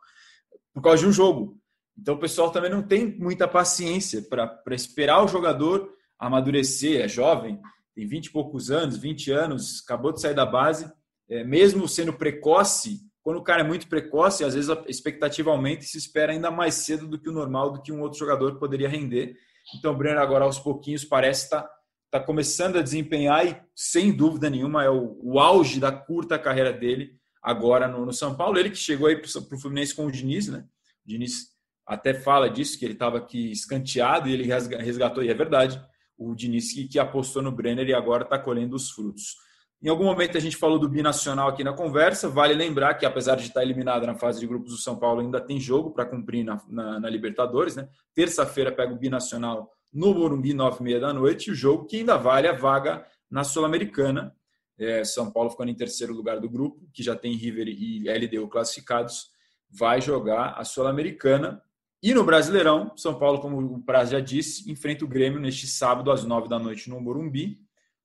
por 0.73 0.81
causa 0.81 1.03
de 1.03 1.07
um 1.07 1.11
jogo. 1.11 1.57
Então 1.97 2.15
o 2.15 2.19
pessoal 2.19 2.51
também 2.51 2.71
não 2.71 2.81
tem 2.81 3.17
muita 3.19 3.47
paciência 3.47 4.23
para 4.23 4.63
esperar 4.71 5.23
o 5.23 5.27
jogador 5.27 5.89
amadurecer, 6.17 7.01
é 7.01 7.07
jovem, 7.07 7.59
tem 7.95 8.07
20 8.07 8.27
e 8.27 8.31
poucos 8.31 8.71
anos, 8.71 8.97
20 8.97 9.31
anos, 9.31 9.81
acabou 9.83 10.11
de 10.11 10.21
sair 10.21 10.33
da 10.33 10.45
base, 10.45 10.91
é, 11.31 11.43
mesmo 11.43 11.87
sendo 11.87 12.13
precoce 12.13 12.99
quando 13.23 13.37
o 13.37 13.43
cara 13.43 13.61
é 13.61 13.63
muito 13.63 13.87
precoce, 13.87 14.43
às 14.43 14.55
vezes 14.55 14.69
a 14.69 14.83
expectativa 14.87 15.51
aumenta 15.51 15.83
e 15.83 15.87
se 15.87 15.97
espera 15.97 16.31
ainda 16.31 16.49
mais 16.49 16.73
cedo 16.75 17.07
do 17.07 17.19
que 17.19 17.29
o 17.29 17.33
normal, 17.33 17.71
do 17.71 17.81
que 17.81 17.91
um 17.91 18.01
outro 18.01 18.17
jogador 18.17 18.57
poderia 18.57 18.89
render. 18.89 19.35
Então, 19.77 19.93
o 19.93 19.95
Brenner 19.95 20.19
agora 20.19 20.43
aos 20.43 20.59
pouquinhos 20.59 21.05
parece 21.05 21.45
estar 21.45 21.61
tá, 21.61 21.71
tá 22.11 22.19
começando 22.19 22.77
a 22.77 22.81
desempenhar 22.81 23.45
e, 23.45 23.55
sem 23.75 24.11
dúvida 24.11 24.49
nenhuma, 24.49 24.83
é 24.83 24.89
o, 24.89 25.19
o 25.21 25.39
auge 25.39 25.79
da 25.79 25.91
curta 25.91 26.39
carreira 26.39 26.73
dele 26.73 27.15
agora 27.43 27.87
no, 27.87 28.07
no 28.07 28.13
São 28.13 28.35
Paulo. 28.35 28.57
Ele 28.57 28.71
que 28.71 28.77
chegou 28.77 29.07
aí 29.07 29.15
para 29.15 29.27
o 29.27 29.59
Fluminense 29.59 29.93
com 29.93 30.07
o 30.07 30.11
Diniz, 30.11 30.47
né? 30.47 30.65
O 31.05 31.07
Diniz 31.07 31.51
até 31.85 32.15
fala 32.15 32.49
disso, 32.49 32.77
que 32.77 32.85
ele 32.85 32.93
estava 32.93 33.19
aqui 33.19 33.51
escanteado 33.51 34.27
e 34.27 34.33
ele 34.33 34.43
resgatou, 34.43 35.23
e 35.23 35.29
é 35.29 35.33
verdade, 35.33 35.79
o 36.17 36.33
Diniz 36.33 36.73
que, 36.73 36.87
que 36.87 36.97
apostou 36.97 37.41
no 37.41 37.51
Brenner 37.51 37.87
e 37.87 37.93
agora 37.93 38.23
está 38.23 38.39
colhendo 38.39 38.75
os 38.75 38.89
frutos. 38.89 39.35
Em 39.83 39.89
algum 39.89 40.05
momento 40.05 40.37
a 40.37 40.41
gente 40.41 40.55
falou 40.55 40.77
do 40.77 40.87
binacional 40.87 41.49
aqui 41.49 41.63
na 41.63 41.73
conversa. 41.73 42.29
Vale 42.29 42.53
lembrar 42.53 42.93
que, 42.93 43.05
apesar 43.05 43.35
de 43.35 43.47
estar 43.47 43.63
eliminado 43.63 44.05
na 44.05 44.13
fase 44.13 44.39
de 44.39 44.45
grupos 44.45 44.71
do 44.71 44.77
São 44.77 44.95
Paulo, 44.95 45.21
ainda 45.21 45.41
tem 45.41 45.59
jogo 45.59 45.89
para 45.89 46.05
cumprir 46.05 46.43
na, 46.43 46.61
na, 46.67 46.99
na, 46.99 47.09
Libertadores. 47.09 47.75
Né? 47.75 47.89
Terça-feira 48.13 48.71
pega 48.71 48.93
o 48.93 48.97
binacional 48.97 49.71
no 49.91 50.13
Morumbi, 50.13 50.53
nove 50.53 50.77
e 50.81 50.83
meia 50.83 50.99
da 50.99 51.11
noite. 51.11 51.49
O 51.49 51.55
jogo 51.55 51.85
que 51.85 51.97
ainda 51.97 52.15
vale 52.15 52.47
a 52.47 52.53
vaga 52.53 53.03
na 53.29 53.43
Sul-Americana. 53.43 54.35
É, 54.77 55.03
São 55.03 55.31
Paulo 55.31 55.49
ficando 55.49 55.71
em 55.71 55.75
terceiro 55.75 56.13
lugar 56.13 56.39
do 56.39 56.49
grupo, 56.49 56.87
que 56.93 57.01
já 57.01 57.15
tem 57.15 57.35
River 57.35 57.67
e 57.67 58.03
LDU 58.07 58.47
classificados, 58.47 59.29
vai 59.69 59.99
jogar 59.99 60.53
a 60.57 60.63
Sul-Americana. 60.63 61.61
E 62.03 62.13
no 62.13 62.23
Brasileirão, 62.23 62.91
São 62.95 63.17
Paulo, 63.17 63.39
como 63.39 63.57
o 63.57 63.81
Praz 63.81 64.09
já 64.09 64.19
disse, 64.19 64.71
enfrenta 64.71 65.05
o 65.05 65.07
Grêmio 65.07 65.39
neste 65.39 65.65
sábado 65.65 66.11
às 66.11 66.23
nove 66.23 66.47
da 66.47 66.59
noite 66.59 66.89
no 66.89 66.99
Morumbi. 66.99 67.60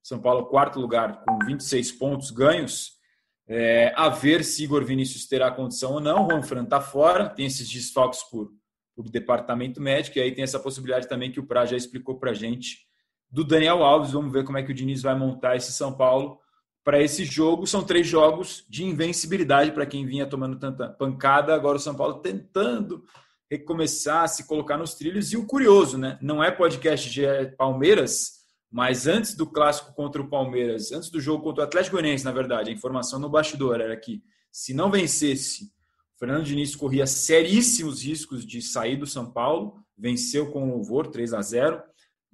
São 0.06 0.20
Paulo, 0.20 0.46
quarto 0.46 0.78
lugar, 0.78 1.24
com 1.24 1.36
26 1.44 1.90
pontos 1.90 2.30
ganhos. 2.30 2.92
É, 3.48 3.92
a 3.96 4.08
ver 4.08 4.44
se 4.44 4.62
Igor 4.62 4.84
Vinícius 4.84 5.26
terá 5.26 5.50
condição 5.50 5.94
ou 5.94 6.00
não. 6.00 6.30
Juan 6.30 6.42
Fran 6.44 6.62
está 6.62 6.80
fora, 6.80 7.28
tem 7.28 7.46
esses 7.46 7.68
desfalques 7.68 8.22
por, 8.22 8.52
por 8.94 9.08
departamento 9.08 9.80
médico, 9.80 10.16
e 10.16 10.22
aí 10.22 10.32
tem 10.32 10.44
essa 10.44 10.60
possibilidade 10.60 11.08
também 11.08 11.32
que 11.32 11.40
o 11.40 11.44
Pra 11.44 11.66
já 11.66 11.76
explicou 11.76 12.20
para 12.20 12.30
a 12.30 12.34
gente 12.34 12.86
do 13.28 13.42
Daniel 13.42 13.82
Alves. 13.82 14.12
Vamos 14.12 14.32
ver 14.32 14.44
como 14.44 14.56
é 14.56 14.62
que 14.62 14.70
o 14.70 14.74
Diniz 14.74 15.02
vai 15.02 15.18
montar 15.18 15.56
esse 15.56 15.72
São 15.72 15.92
Paulo 15.92 16.38
para 16.84 17.02
esse 17.02 17.24
jogo. 17.24 17.66
São 17.66 17.82
três 17.82 18.06
jogos 18.06 18.64
de 18.68 18.84
invencibilidade 18.84 19.72
para 19.72 19.86
quem 19.86 20.06
vinha 20.06 20.24
tomando 20.24 20.56
tanta 20.56 20.88
pancada. 20.88 21.52
Agora 21.52 21.78
o 21.78 21.80
São 21.80 21.96
Paulo 21.96 22.20
tentando 22.20 23.02
recomeçar, 23.50 24.28
se 24.28 24.46
colocar 24.46 24.78
nos 24.78 24.94
trilhos. 24.94 25.32
E 25.32 25.36
o 25.36 25.44
curioso, 25.44 25.98
né? 25.98 26.16
Não 26.22 26.44
é 26.44 26.52
podcast 26.52 27.10
de 27.10 27.26
Palmeiras 27.56 28.35
mas 28.76 29.06
antes 29.06 29.34
do 29.34 29.46
clássico 29.46 29.94
contra 29.94 30.20
o 30.20 30.28
Palmeiras, 30.28 30.92
antes 30.92 31.08
do 31.08 31.18
jogo 31.18 31.42
contra 31.42 31.64
o 31.64 31.66
Atlético 31.66 31.96
Goianiense, 31.96 32.26
na 32.26 32.30
verdade, 32.30 32.68
a 32.68 32.74
informação 32.74 33.18
no 33.18 33.26
bastidor 33.26 33.80
era 33.80 33.96
que 33.96 34.22
se 34.52 34.74
não 34.74 34.90
vencesse, 34.90 35.72
Fernando 36.18 36.44
Diniz 36.44 36.76
corria 36.76 37.06
seríssimos 37.06 38.04
riscos 38.04 38.44
de 38.44 38.60
sair 38.60 38.96
do 38.96 39.06
São 39.06 39.32
Paulo, 39.32 39.82
venceu 39.96 40.50
com 40.52 40.68
louvor 40.68 41.06
3 41.06 41.32
a 41.32 41.40
0 41.40 41.82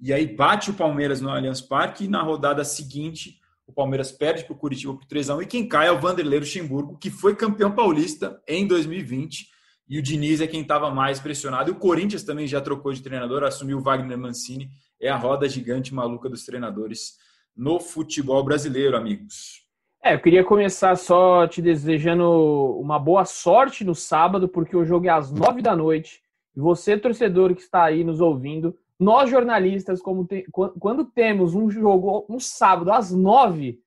e 0.01 0.11
aí 0.11 0.35
bate 0.35 0.69
o 0.69 0.73
Palmeiras 0.73 1.21
no 1.21 1.29
Allianz 1.29 1.61
Parque 1.61 2.03
e 2.03 2.09
na 2.09 2.21
rodada 2.21 2.65
seguinte 2.65 3.39
o 3.65 3.71
Palmeiras 3.71 4.11
perde 4.11 4.43
para 4.43 4.53
o 4.53 4.57
Curitiba 4.57 4.93
por 4.95 5.05
3 5.05 5.29
a 5.29 5.37
1 5.37 5.43
e 5.43 5.45
quem 5.45 5.65
cai 5.65 5.87
é 5.87 5.91
o 5.93 6.01
Vanderlei 6.01 6.39
Luxemburgo, 6.39 6.97
que 6.97 7.09
foi 7.09 7.37
campeão 7.37 7.71
paulista 7.71 8.37
em 8.45 8.67
2020 8.67 9.47
e 9.87 9.97
o 9.97 10.01
Diniz 10.01 10.41
é 10.41 10.47
quem 10.47 10.59
estava 10.59 10.91
mais 10.91 11.21
pressionado. 11.21 11.69
E 11.69 11.73
o 11.73 11.79
Corinthians 11.79 12.23
também 12.23 12.47
já 12.47 12.59
trocou 12.59 12.91
de 12.91 13.01
treinador, 13.01 13.43
assumiu 13.43 13.77
o 13.77 13.81
Wagner 13.81 14.17
Mancini 14.17 14.69
é 15.03 15.09
a 15.09 15.17
roda 15.17 15.47
gigante 15.49 15.93
maluca 15.93 16.29
dos 16.29 16.45
treinadores 16.45 17.17
no 17.55 17.79
futebol 17.79 18.43
brasileiro, 18.43 18.95
amigos. 18.95 19.63
É, 20.01 20.15
eu 20.15 20.19
queria 20.19 20.43
começar 20.43 20.95
só 20.95 21.45
te 21.47 21.61
desejando 21.61 22.77
uma 22.79 22.97
boa 22.97 23.25
sorte 23.25 23.83
no 23.83 23.93
sábado, 23.93 24.47
porque 24.47 24.75
o 24.75 24.85
jogo 24.85 25.05
é 25.05 25.09
às 25.09 25.31
nove 25.31 25.61
da 25.61 25.75
noite. 25.75 26.21
E 26.55 26.59
você, 26.59 26.97
torcedor 26.97 27.53
que 27.53 27.61
está 27.61 27.83
aí 27.83 28.03
nos 28.03 28.21
ouvindo, 28.21 28.77
nós 28.99 29.29
jornalistas, 29.29 30.01
te, 30.27 30.45
quando 30.51 31.05
temos 31.05 31.53
um 31.53 31.69
jogo 31.69 32.25
um 32.29 32.39
sábado 32.39 32.91
às 32.91 33.11
nove, 33.11 33.79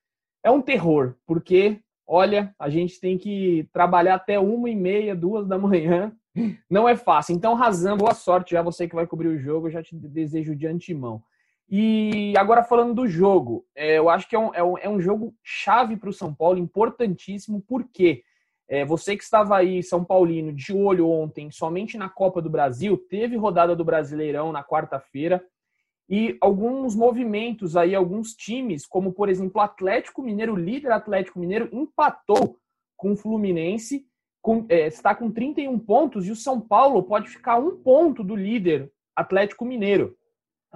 é 0.44 0.50
um 0.50 0.60
terror, 0.60 1.14
porque, 1.26 1.80
olha, 2.06 2.54
a 2.58 2.68
gente 2.68 3.00
tem 3.00 3.16
que 3.16 3.68
trabalhar 3.72 4.16
até 4.16 4.38
uma 4.38 4.68
e 4.68 4.76
meia, 4.76 5.14
duas 5.14 5.46
da 5.46 5.58
manhã 5.58 6.12
não 6.68 6.88
é 6.88 6.96
fácil. 6.96 7.34
Então, 7.34 7.54
Razan, 7.54 7.96
boa 7.96 8.14
sorte. 8.14 8.52
Já 8.52 8.62
você 8.62 8.88
que 8.88 8.94
vai 8.94 9.06
cobrir 9.06 9.28
o 9.28 9.38
jogo, 9.38 9.66
eu 9.66 9.72
já 9.72 9.82
te 9.82 9.94
desejo 9.94 10.54
de 10.54 10.66
antemão. 10.66 11.22
E 11.68 12.32
agora 12.36 12.62
falando 12.62 12.94
do 12.94 13.08
jogo, 13.08 13.66
é, 13.74 13.98
eu 13.98 14.08
acho 14.08 14.28
que 14.28 14.36
é 14.36 14.38
um, 14.38 14.54
é 14.54 14.62
um, 14.62 14.78
é 14.78 14.88
um 14.88 15.00
jogo 15.00 15.34
chave 15.42 15.96
para 15.96 16.08
o 16.08 16.12
São 16.12 16.32
Paulo, 16.32 16.58
importantíssimo, 16.58 17.60
porque 17.66 18.22
é, 18.68 18.84
você 18.84 19.16
que 19.16 19.24
estava 19.24 19.56
aí, 19.56 19.82
São 19.82 20.04
Paulino, 20.04 20.52
de 20.52 20.72
olho 20.72 21.08
ontem, 21.08 21.50
somente 21.50 21.98
na 21.98 22.08
Copa 22.08 22.40
do 22.40 22.48
Brasil, 22.48 22.96
teve 22.96 23.36
rodada 23.36 23.74
do 23.74 23.84
Brasileirão 23.84 24.52
na 24.52 24.62
quarta-feira, 24.62 25.44
e 26.08 26.36
alguns 26.40 26.94
movimentos 26.94 27.76
aí, 27.76 27.92
alguns 27.92 28.32
times, 28.32 28.86
como 28.86 29.12
por 29.12 29.28
exemplo 29.28 29.60
o 29.60 29.64
Atlético 29.64 30.22
Mineiro, 30.22 30.54
líder 30.54 30.92
Atlético 30.92 31.40
Mineiro, 31.40 31.68
empatou 31.72 32.56
com 32.96 33.12
o 33.12 33.16
Fluminense 33.16 34.06
com, 34.46 34.64
é, 34.68 34.86
está 34.86 35.12
com 35.12 35.28
31 35.28 35.76
pontos 35.76 36.28
e 36.28 36.30
o 36.30 36.36
São 36.36 36.60
Paulo 36.60 37.02
pode 37.02 37.28
ficar 37.28 37.58
um 37.58 37.76
ponto 37.78 38.22
do 38.22 38.36
líder 38.36 38.92
Atlético 39.16 39.64
Mineiro. 39.64 40.16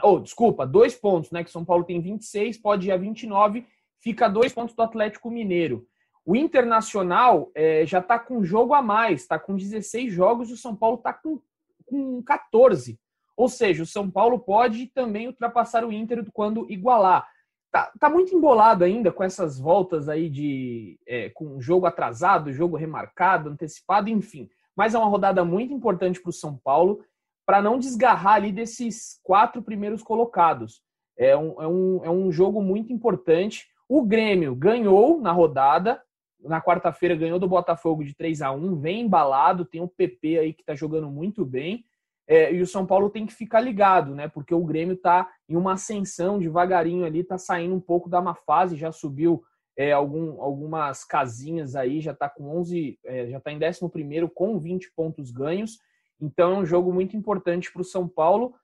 Ou, 0.03 0.17
oh, 0.17 0.19
desculpa, 0.19 0.67
dois 0.67 0.97
pontos, 0.97 1.31
né? 1.31 1.45
Que 1.45 1.53
São 1.53 1.65
Paulo 1.65 1.85
tem 1.85 2.01
26, 2.01 2.59
pode 2.59 2.89
ir 2.89 2.91
a 2.91 2.97
29, 2.97 3.65
fica 4.01 4.27
dois 4.27 4.53
pontos 4.53 4.75
do 4.75 4.83
Atlético 4.83 5.31
Mineiro. 5.31 5.87
O 6.27 6.35
Internacional 6.35 7.49
é, 7.55 7.87
já 7.87 8.01
está 8.01 8.19
com 8.19 8.43
jogo 8.43 8.75
a 8.75 8.83
mais, 8.83 9.21
está 9.21 9.39
com 9.39 9.55
16 9.55 10.13
jogos 10.13 10.51
e 10.51 10.55
o 10.55 10.57
São 10.57 10.75
Paulo 10.75 10.97
está 10.97 11.13
com, 11.13 11.41
com 11.87 12.21
14. 12.25 12.99
Ou 13.37 13.49
seja, 13.49 13.85
o 13.85 13.87
São 13.87 14.11
Paulo 14.11 14.41
pode 14.41 14.89
também 14.89 15.29
ultrapassar 15.29 15.85
o 15.85 15.93
Inter 15.93 16.27
quando 16.33 16.69
igualar 16.69 17.25
tá, 17.71 17.91
tá 17.99 18.11
muito 18.11 18.35
embolado 18.35 18.85
ainda 18.85 19.13
com 19.13 19.23
essas 19.23 19.59
voltas 19.59 20.09
aí 20.09 20.29
de 20.29 20.99
é, 21.07 21.31
com 21.31 21.61
jogo 21.61 21.87
atrasado, 21.87 22.53
jogo 22.53 22.77
remarcado, 22.77 23.51
antecipado, 23.51 24.09
enfim. 24.09 24.49
Mas 24.77 24.95
é 24.95 24.99
uma 24.99 25.09
rodada 25.09 25.45
muito 25.45 25.73
importante 25.73 26.21
para 26.21 26.31
o 26.31 26.33
São 26.33 26.57
Paulo 26.57 27.05
para 27.47 27.61
não 27.61 27.79
desgarrar 27.79 28.35
ali 28.35 28.53
desses 28.53 29.21
quatro 29.23 29.63
primeiros 29.63 30.03
colocados. 30.03 30.83
É 31.19 31.37
um, 31.37 31.61
é, 31.61 31.67
um, 31.67 32.05
é 32.05 32.11
um 32.11 32.31
jogo 32.31 32.63
muito 32.63 32.93
importante. 32.93 33.67
O 33.89 34.03
Grêmio 34.03 34.55
ganhou 34.55 35.21
na 35.21 35.33
rodada, 35.33 36.01
na 36.43 36.63
quarta-feira 36.63 37.17
ganhou 37.17 37.39
do 37.39 37.49
Botafogo 37.49 38.05
de 38.05 38.15
3 38.15 38.41
a 38.43 38.53
1 38.53 38.77
vem 38.77 39.01
embalado, 39.03 39.65
tem 39.65 39.81
o 39.81 39.89
PP 39.89 40.39
aí 40.39 40.53
que 40.53 40.63
está 40.63 40.75
jogando 40.75 41.11
muito 41.11 41.45
bem. 41.45 41.85
É, 42.31 42.55
e 42.55 42.63
o 42.63 42.67
São 42.67 42.87
Paulo 42.87 43.11
tem 43.11 43.27
que 43.27 43.35
ficar 43.35 43.61
ligado, 43.61 44.15
né? 44.15 44.29
Porque 44.29 44.55
o 44.55 44.65
Grêmio 44.65 44.95
está 44.95 45.29
em 45.49 45.57
uma 45.57 45.73
ascensão 45.73 46.39
devagarinho 46.39 47.05
ali, 47.05 47.23
está 47.23 47.37
saindo 47.37 47.75
um 47.75 47.81
pouco 47.81 48.09
da 48.09 48.23
má 48.23 48.37
fase, 48.37 48.77
já 48.77 48.93
subiu 48.93 49.43
é, 49.77 49.91
algum, 49.91 50.41
algumas 50.41 51.05
casinhas 51.05 51.75
aí, 51.75 52.01
já 52.01 52.13
está 52.13 52.29
com 52.29 52.57
11, 52.57 53.01
é, 53.05 53.31
já 53.31 53.39
está 53.39 53.51
em 53.51 53.59
11 53.59 54.31
com 54.33 54.61
20 54.61 54.93
pontos 54.95 55.33
ganhos. 55.33 55.81
Então 56.21 56.53
é 56.53 56.59
um 56.61 56.65
jogo 56.65 56.93
muito 56.93 57.17
importante 57.17 57.73
para 57.73 57.83
o 57.83 57.85
São 57.85 58.07
Paulo. 58.07 58.55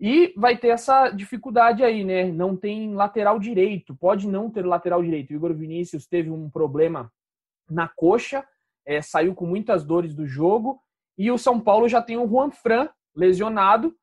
E 0.00 0.32
vai 0.34 0.56
ter 0.56 0.68
essa 0.68 1.10
dificuldade 1.10 1.84
aí, 1.84 2.04
né? 2.04 2.32
Não 2.32 2.56
tem 2.56 2.94
lateral 2.94 3.38
direito, 3.38 3.94
pode 3.94 4.26
não 4.26 4.48
ter 4.48 4.64
lateral 4.64 5.02
direito. 5.02 5.30
O 5.30 5.34
Igor 5.34 5.52
Vinícius 5.52 6.06
teve 6.06 6.30
um 6.30 6.48
problema 6.48 7.12
na 7.68 7.86
coxa, 7.86 8.42
é, 8.86 9.02
saiu 9.02 9.34
com 9.34 9.44
muitas 9.44 9.84
dores 9.84 10.14
do 10.14 10.26
jogo 10.26 10.80
e 11.16 11.30
o 11.30 11.38
São 11.38 11.60
Paulo 11.60 11.88
já 11.88 12.02
tem 12.02 12.16
o 12.16 12.28
Juan 12.28 12.50
Fran 12.50 12.88
lesionado. 13.14 13.94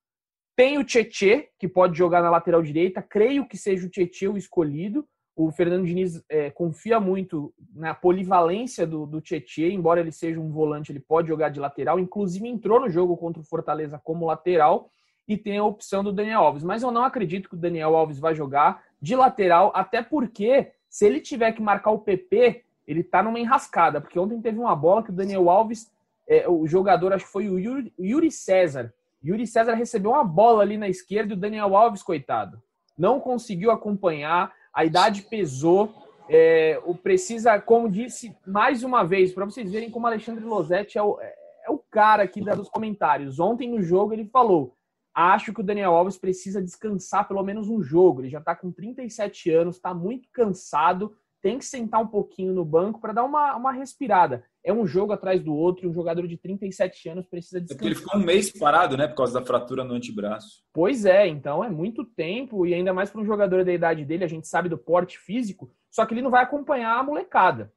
Tem 0.56 0.78
o 0.78 0.84
Tietê, 0.84 1.50
que 1.58 1.68
pode 1.68 1.98
jogar 1.98 2.22
na 2.22 2.30
lateral 2.30 2.62
direita. 2.62 3.02
Creio 3.02 3.48
que 3.48 3.58
seja 3.58 3.88
o 3.88 3.90
Tietê 3.90 4.28
o 4.28 4.38
escolhido. 4.38 5.08
o 5.36 5.52
Fernando 5.52 5.86
Diniz 5.86 6.24
é, 6.30 6.52
confia 6.52 7.00
muito 7.00 7.54
na 7.74 7.94
polivalência 7.94 8.86
do, 8.86 9.06
do 9.06 9.22
Tietchan, 9.22 9.68
embora 9.68 10.00
ele 10.00 10.12
seja 10.12 10.40
um 10.40 10.52
volante, 10.52 10.92
ele 10.92 11.00
pode 11.00 11.30
jogar 11.30 11.50
de 11.50 11.60
lateral, 11.60 12.00
inclusive 12.00 12.48
entrou 12.48 12.80
no 12.80 12.90
jogo 12.90 13.18
contra 13.18 13.42
o 13.42 13.46
Fortaleza 13.46 14.00
como 14.04 14.26
lateral 14.26 14.90
e 15.28 15.38
tem 15.38 15.58
a 15.58 15.64
opção 15.64 16.04
do 16.04 16.12
Daniel 16.12 16.42
Alves. 16.42 16.64
Mas 16.64 16.84
eu 16.84 16.92
não 16.92 17.04
acredito 17.04 17.50
que 17.50 17.56
o 17.56 17.60
Daniel 17.60 17.96
Alves 17.96 18.20
vai 18.20 18.36
jogar 18.36 18.84
de 19.02 19.16
lateral, 19.16 19.72
até 19.74 20.02
porque 20.02 20.72
se 20.90 21.06
ele 21.06 21.22
tiver 21.22 21.54
que 21.54 21.62
marcar 21.62 21.92
o 21.92 22.00
PP, 22.00 22.64
ele 22.86 23.04
tá 23.04 23.24
numa 23.24 23.40
enrascada, 23.40 24.02
porque 24.02 24.20
ontem 24.20 24.42
teve 24.42 24.60
uma 24.60 24.76
bola 24.76 25.02
que 25.02 25.10
o 25.10 25.16
Daniel 25.16 25.50
Alves, 25.50 25.90
é, 26.32 26.48
o 26.48 26.66
jogador, 26.66 27.12
acho 27.12 27.26
que 27.26 27.32
foi 27.32 27.50
o 27.50 27.60
Yuri, 27.60 27.94
Yuri 28.00 28.32
César. 28.32 28.94
Yuri 29.22 29.46
César 29.46 29.74
recebeu 29.74 30.12
uma 30.12 30.24
bola 30.24 30.62
ali 30.62 30.78
na 30.78 30.88
esquerda 30.88 31.34
e 31.34 31.36
o 31.36 31.40
Daniel 31.40 31.76
Alves, 31.76 32.02
coitado, 32.02 32.64
não 32.98 33.20
conseguiu 33.20 33.70
acompanhar 33.70 34.54
a 34.74 34.86
idade 34.86 35.24
pesou. 35.24 35.94
É, 36.30 36.82
o 36.86 36.96
precisa, 36.96 37.60
como 37.60 37.92
disse 37.92 38.34
mais 38.48 38.82
uma 38.82 39.04
vez, 39.04 39.34
para 39.34 39.44
vocês 39.44 39.70
verem 39.70 39.92
como 39.92 40.08
Alexandre 40.08 40.46
Losetti 40.46 40.98
é 40.98 41.04
o, 41.04 41.20
é 41.20 41.70
o 41.70 41.78
cara 41.78 42.24
aqui 42.24 42.40
dos 42.40 42.70
comentários. 42.70 43.38
Ontem 43.38 43.70
no 43.70 43.82
jogo 43.82 44.14
ele 44.14 44.24
falou: 44.24 44.74
acho 45.14 45.54
que 45.54 45.60
o 45.60 45.64
Daniel 45.64 45.94
Alves 45.94 46.18
precisa 46.18 46.62
descansar 46.62 47.28
pelo 47.28 47.44
menos 47.44 47.68
um 47.68 47.84
jogo. 47.84 48.22
Ele 48.22 48.30
já 48.30 48.40
está 48.40 48.56
com 48.56 48.72
37 48.72 49.52
anos, 49.52 49.76
está 49.76 49.94
muito 49.94 50.30
cansado, 50.32 51.14
tem 51.42 51.60
que 51.60 51.66
sentar 51.66 52.00
um 52.00 52.08
pouquinho 52.08 52.54
no 52.54 52.64
banco 52.64 53.02
para 53.02 53.12
dar 53.12 53.26
uma, 53.26 53.54
uma 53.58 53.74
respirada 53.74 54.46
é 54.64 54.72
um 54.72 54.86
jogo 54.86 55.12
atrás 55.12 55.42
do 55.44 55.54
outro 55.54 55.86
e 55.86 55.90
um 55.90 55.94
jogador 55.94 56.28
de 56.28 56.38
37 56.38 57.10
anos 57.10 57.26
precisa 57.26 57.60
descansar. 57.60 57.76
É 57.76 57.78
porque 57.78 57.88
ele 57.88 57.96
ficou 57.96 58.20
um 58.20 58.24
mês 58.24 58.52
parado, 58.52 58.96
né, 58.96 59.08
por 59.08 59.16
causa 59.16 59.40
da 59.40 59.46
fratura 59.46 59.84
no 59.84 59.94
antebraço. 59.94 60.64
Pois 60.72 61.06
é, 61.06 61.28
então 61.28 61.64
é 61.64 61.70
muito 61.70 62.06
tempo 62.06 62.66
e 62.66 62.74
ainda 62.74 62.94
mais 62.94 63.10
para 63.10 63.22
um 63.22 63.26
jogador 63.26 63.66
da 63.66 63.74
idade 63.74 64.06
dele, 64.06 64.24
a 64.24 64.28
gente 64.28 64.48
sabe 64.48 64.70
do 64.70 64.78
porte 64.78 65.18
físico, 65.18 65.72
só 65.90 66.06
que 66.06 66.14
ele 66.14 66.22
não 66.22 66.32
vai 66.32 66.44
acompanhar 66.44 67.00
a 67.00 67.04
molecada. 67.04 67.74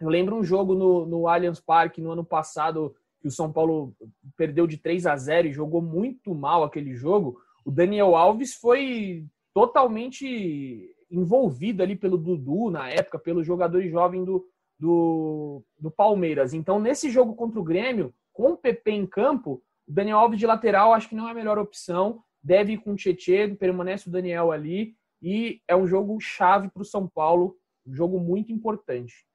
Eu 0.00 0.08
lembro 0.08 0.36
um 0.36 0.44
jogo 0.44 0.74
no, 0.74 1.06
no 1.06 1.26
Allianz 1.26 1.58
Parque 1.58 2.02
no 2.02 2.10
ano 2.10 2.24
passado 2.24 2.94
que 3.20 3.28
o 3.28 3.30
São 3.30 3.50
Paulo 3.50 3.94
perdeu 4.36 4.66
de 4.66 4.76
3 4.76 5.06
a 5.06 5.16
0 5.16 5.48
e 5.48 5.52
jogou 5.52 5.80
muito 5.80 6.34
mal 6.34 6.62
aquele 6.62 6.94
jogo. 6.94 7.40
O 7.64 7.70
Daniel 7.70 8.14
Alves 8.14 8.54
foi 8.54 9.24
totalmente 9.54 10.94
envolvido 11.10 11.82
ali 11.82 11.96
pelo 11.96 12.18
Dudu 12.18 12.70
na 12.70 12.90
época, 12.90 13.18
pelos 13.18 13.46
jogadores 13.46 13.90
jovens 13.90 14.26
do, 14.26 14.46
do, 14.78 15.62
do 15.78 15.90
Palmeiras. 15.90 16.52
Então, 16.52 16.78
nesse 16.78 17.10
jogo 17.10 17.34
contra 17.34 17.58
o 17.58 17.64
Grêmio, 17.64 18.14
com 18.32 18.52
o 18.52 18.56
PP 18.56 18.90
em 18.90 19.06
campo, 19.06 19.62
o 19.86 19.92
Daniel 19.92 20.18
Alves 20.18 20.38
de 20.38 20.46
lateral 20.46 20.92
acho 20.92 21.08
que 21.08 21.14
não 21.14 21.28
é 21.28 21.30
a 21.30 21.34
melhor 21.34 21.58
opção. 21.58 22.22
Deve 22.42 22.74
ir 22.74 22.78
com 22.78 22.92
o 22.92 22.96
Tietchan, 22.96 23.54
permanece 23.54 24.08
o 24.08 24.12
Daniel 24.12 24.52
ali. 24.52 24.94
E 25.22 25.60
é 25.66 25.74
um 25.74 25.86
jogo 25.86 26.20
chave 26.20 26.68
para 26.68 26.82
o 26.82 26.84
São 26.84 27.08
Paulo, 27.08 27.56
um 27.86 27.94
jogo 27.94 28.20
muito 28.20 28.52
importante. 28.52 29.26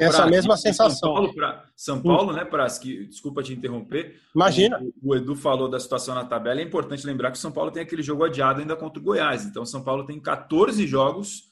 Essa 0.00 0.26
mesma 0.26 0.56
sensação. 0.56 0.96
São 0.96 1.14
Paulo, 1.14 1.34
pra, 1.34 1.64
São 1.76 2.02
Paulo 2.02 2.32
né, 2.32 2.44
Pras, 2.46 2.78
que, 2.78 3.06
desculpa 3.06 3.42
te 3.42 3.52
interromper. 3.52 4.18
Imagina. 4.34 4.80
O, 5.02 5.10
o, 5.10 5.14
Edu 5.14 5.36
falou 5.36 5.68
da 5.68 5.78
situação 5.78 6.14
na 6.14 6.24
tabela. 6.24 6.60
É 6.60 6.64
importante 6.64 7.06
lembrar 7.06 7.30
que 7.30 7.36
o 7.36 7.40
São 7.40 7.52
Paulo 7.52 7.70
tem 7.70 7.82
aquele 7.82 8.02
jogo 8.02 8.24
adiado 8.24 8.60
ainda 8.60 8.74
contra 8.74 8.98
o 8.98 9.02
Goiás. 9.02 9.44
Então, 9.44 9.64
o 9.64 9.66
São 9.66 9.84
Paulo 9.84 10.06
tem 10.06 10.18
14 10.18 10.86
jogos 10.86 11.51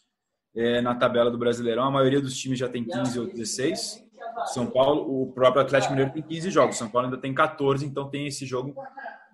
é, 0.55 0.80
na 0.80 0.94
tabela 0.94 1.30
do 1.30 1.38
Brasileirão. 1.38 1.84
A 1.84 1.90
maioria 1.90 2.20
dos 2.20 2.36
times 2.36 2.59
já 2.59 2.68
tem 2.68 2.84
15 2.84 3.20
ou 3.20 3.26
16. 3.26 4.05
São 4.46 4.66
Paulo, 4.66 5.22
o 5.22 5.32
próprio 5.32 5.62
Atlético 5.62 5.92
Mineiro 5.92 6.12
tem 6.12 6.22
15 6.22 6.51
jogos. 6.51 6.76
São 6.76 6.88
Paulo 6.88 7.09
ainda 7.09 7.20
tem 7.20 7.34
14, 7.34 7.84
então 7.84 8.09
tem 8.09 8.26
esse 8.26 8.46
jogo 8.46 8.74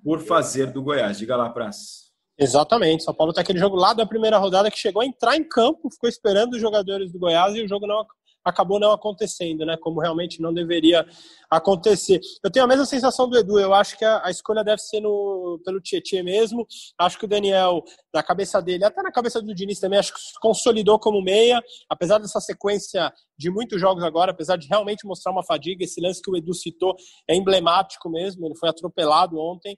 por 0.03 0.21
fazer 0.21 0.73
do 0.73 0.83
Goiás. 0.83 1.19
Diga 1.19 1.37
lá, 1.37 1.49
Praz. 1.51 2.07
Exatamente. 2.39 3.05
São 3.05 3.15
Paulo 3.15 3.33
tem 3.33 3.43
aquele 3.43 3.59
jogo 3.59 3.77
lá 3.77 3.93
da 3.93 4.07
primeira 4.07 4.39
rodada 4.39 4.71
que 4.71 4.79
chegou 4.79 5.03
a 5.03 5.07
entrar 5.07 5.37
em 5.37 5.45
campo, 5.45 5.91
ficou 5.91 6.09
esperando 6.09 6.55
os 6.55 6.61
jogadores 6.61 7.13
do 7.13 7.19
Goiás 7.19 7.55
e 7.55 7.63
o 7.63 7.69
jogo 7.69 7.87
não 7.87 8.05
acabou 8.47 8.79
não 8.79 8.93
acontecendo, 8.93 9.67
né? 9.67 9.77
Como 9.77 10.01
realmente 10.01 10.41
não 10.41 10.55
deveria 10.55 11.05
acontecer. 11.51 12.21
Eu 12.43 12.51
tenho 12.51 12.65
a 12.65 12.69
mesma 12.69 12.87
sensação 12.87 13.29
do 13.29 13.37
Edu. 13.37 13.59
Eu 13.59 13.75
acho 13.75 13.99
que 13.99 14.05
a, 14.05 14.25
a 14.25 14.31
escolha 14.31 14.63
deve 14.63 14.81
ser 14.81 15.01
no, 15.01 15.61
pelo 15.65 15.81
Tietchan 15.81 16.23
mesmo. 16.23 16.67
Acho 16.99 17.19
que 17.19 17.25
o 17.25 17.29
Daniel, 17.29 17.83
na 18.15 18.23
cabeça 18.23 18.63
dele, 18.63 18.85
até 18.85 19.03
na 19.03 19.11
cabeça 19.11 19.43
do 19.43 19.55
Diniz 19.55 19.81
também, 19.81 19.99
acho 19.99 20.15
que 20.15 20.21
se 20.21 20.41
consolidou 20.41 20.99
como 20.99 21.21
meia, 21.21 21.61
apesar 21.91 22.19
dessa 22.19 22.41
sequência 22.41 23.13
de 23.37 23.51
muitos 23.51 23.81
jogos 23.81 24.05
agora, 24.05 24.31
apesar 24.31 24.57
de 24.57 24.69
realmente 24.69 25.07
mostrar 25.07 25.33
uma 25.33 25.45
fadiga. 25.45 25.85
Esse 25.85 26.01
lance 26.01 26.23
que 26.23 26.31
o 26.31 26.37
Edu 26.37 26.55
citou 26.55 26.95
é 27.29 27.35
emblemático 27.35 28.09
mesmo. 28.09 28.47
Ele 28.47 28.57
foi 28.57 28.69
atropelado 28.69 29.39
ontem 29.39 29.77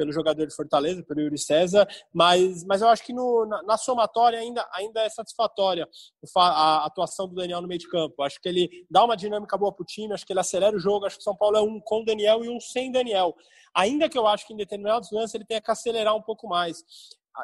pelo 0.00 0.12
jogador 0.12 0.46
de 0.46 0.56
Fortaleza, 0.56 1.02
pelo 1.02 1.20
Yuri 1.20 1.36
César. 1.36 1.86
Mas, 2.10 2.64
mas 2.64 2.80
eu 2.80 2.88
acho 2.88 3.04
que 3.04 3.12
no, 3.12 3.44
na, 3.44 3.62
na 3.64 3.76
somatória 3.76 4.38
ainda, 4.38 4.66
ainda 4.72 5.02
é 5.02 5.10
satisfatória 5.10 5.86
a 6.34 6.86
atuação 6.86 7.28
do 7.28 7.34
Daniel 7.34 7.60
no 7.60 7.68
meio 7.68 7.78
de 7.78 7.86
campo. 7.86 8.22
Acho 8.22 8.40
que 8.40 8.48
ele 8.48 8.86
dá 8.90 9.04
uma 9.04 9.14
dinâmica 9.14 9.58
boa 9.58 9.70
para 9.70 9.82
o 9.82 9.86
time, 9.86 10.14
acho 10.14 10.24
que 10.24 10.32
ele 10.32 10.40
acelera 10.40 10.74
o 10.74 10.80
jogo. 10.80 11.04
Acho 11.04 11.18
que 11.18 11.22
São 11.22 11.36
Paulo 11.36 11.58
é 11.58 11.60
um 11.60 11.78
com 11.78 12.02
Daniel 12.02 12.42
e 12.42 12.48
um 12.48 12.58
sem 12.58 12.90
Daniel. 12.90 13.36
Ainda 13.74 14.08
que 14.08 14.16
eu 14.16 14.26
acho 14.26 14.46
que 14.46 14.54
em 14.54 14.56
determinados 14.56 15.10
lances 15.12 15.34
ele 15.34 15.44
tenha 15.44 15.60
que 15.60 15.70
acelerar 15.70 16.16
um 16.16 16.22
pouco 16.22 16.48
mais. 16.48 16.82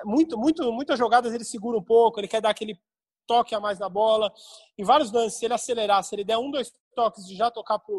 Muito, 0.07 0.39
muito, 0.39 0.73
muitas 0.73 0.99
jogadas 0.99 1.35
ele 1.35 1.45
segura 1.45 1.77
um 1.77 1.85
pouco, 1.85 2.19
ele 2.19 2.27
quer 2.27 2.41
dar 2.41 2.49
aquele 2.49 2.81
toque 3.27 3.55
a 3.55 3.61
mais 3.61 3.79
na 3.79 3.91
bola. 3.91 4.33
Em 4.79 4.83
vários 4.85 5.13
lances, 5.13 5.39
se 5.39 5.45
ele 5.45 5.53
acelerar, 5.53 6.03
se 6.03 6.15
ele 6.15 6.25
der 6.25 6.39
um, 6.39 6.51
dois 6.51 6.73
toques 6.95 7.29
e 7.29 7.37
já 7.37 7.51
tocar 7.51 7.79
para 7.79 7.95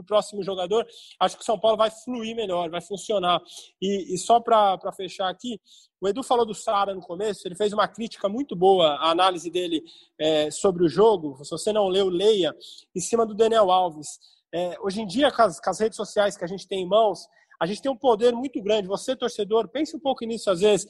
próximo 0.00 0.44
jogador, 0.44 0.86
acho 1.18 1.36
que 1.36 1.42
o 1.42 1.44
São 1.44 1.58
Paulo 1.58 1.76
vai 1.76 1.90
fluir 1.90 2.36
melhor, 2.36 2.70
vai 2.70 2.80
funcionar. 2.80 3.40
E, 3.80 4.14
e 4.14 4.18
só 4.18 4.38
para 4.38 4.92
fechar 4.96 5.28
aqui, 5.28 5.60
o 6.00 6.08
Edu 6.08 6.22
falou 6.22 6.46
do 6.46 6.54
Sara 6.54 6.94
no 6.94 7.00
começo, 7.00 7.46
ele 7.46 7.56
fez 7.56 7.72
uma 7.72 7.88
crítica 7.88 8.28
muito 8.28 8.54
boa, 8.54 8.94
a 8.94 9.10
análise 9.10 9.50
dele 9.50 9.82
é, 10.18 10.50
sobre 10.52 10.84
o 10.84 10.88
jogo. 10.88 11.44
Se 11.44 11.50
você 11.50 11.72
não 11.72 11.88
leu, 11.88 12.08
leia, 12.08 12.54
em 12.94 13.00
cima 13.00 13.26
do 13.26 13.34
Daniel 13.34 13.72
Alves. 13.72 14.20
É, 14.54 14.76
hoje 14.80 15.00
em 15.00 15.06
dia, 15.06 15.32
com 15.32 15.42
as, 15.42 15.58
com 15.58 15.70
as 15.70 15.80
redes 15.80 15.96
sociais 15.96 16.36
que 16.36 16.44
a 16.44 16.48
gente 16.48 16.68
tem 16.68 16.82
em 16.82 16.88
mãos, 16.88 17.26
a 17.62 17.66
gente 17.66 17.80
tem 17.80 17.92
um 17.92 17.96
poder 17.96 18.32
muito 18.34 18.60
grande. 18.60 18.88
Você, 18.88 19.14
torcedor, 19.14 19.68
pense 19.68 19.96
um 19.96 20.00
pouco 20.00 20.24
nisso 20.24 20.50
às 20.50 20.58
vezes. 20.58 20.84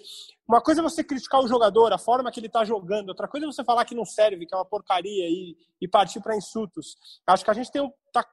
Uma 0.48 0.58
coisa 0.58 0.80
é 0.80 0.82
você 0.82 1.04
criticar 1.04 1.42
o 1.42 1.46
jogador, 1.46 1.92
a 1.92 1.98
forma 1.98 2.32
que 2.32 2.40
ele 2.40 2.46
está 2.46 2.64
jogando. 2.64 3.10
Outra 3.10 3.28
coisa 3.28 3.46
é 3.46 3.52
você 3.52 3.62
falar 3.62 3.84
que 3.84 3.94
não 3.94 4.06
serve, 4.06 4.46
que 4.46 4.54
é 4.54 4.56
uma 4.56 4.64
porcaria 4.64 5.28
e, 5.28 5.54
e 5.78 5.86
partir 5.86 6.22
para 6.22 6.34
insultos. 6.34 6.96
Acho 7.26 7.44
que 7.44 7.50
a 7.50 7.54
gente 7.54 7.70
tem 7.70 7.86
tá 8.10 8.26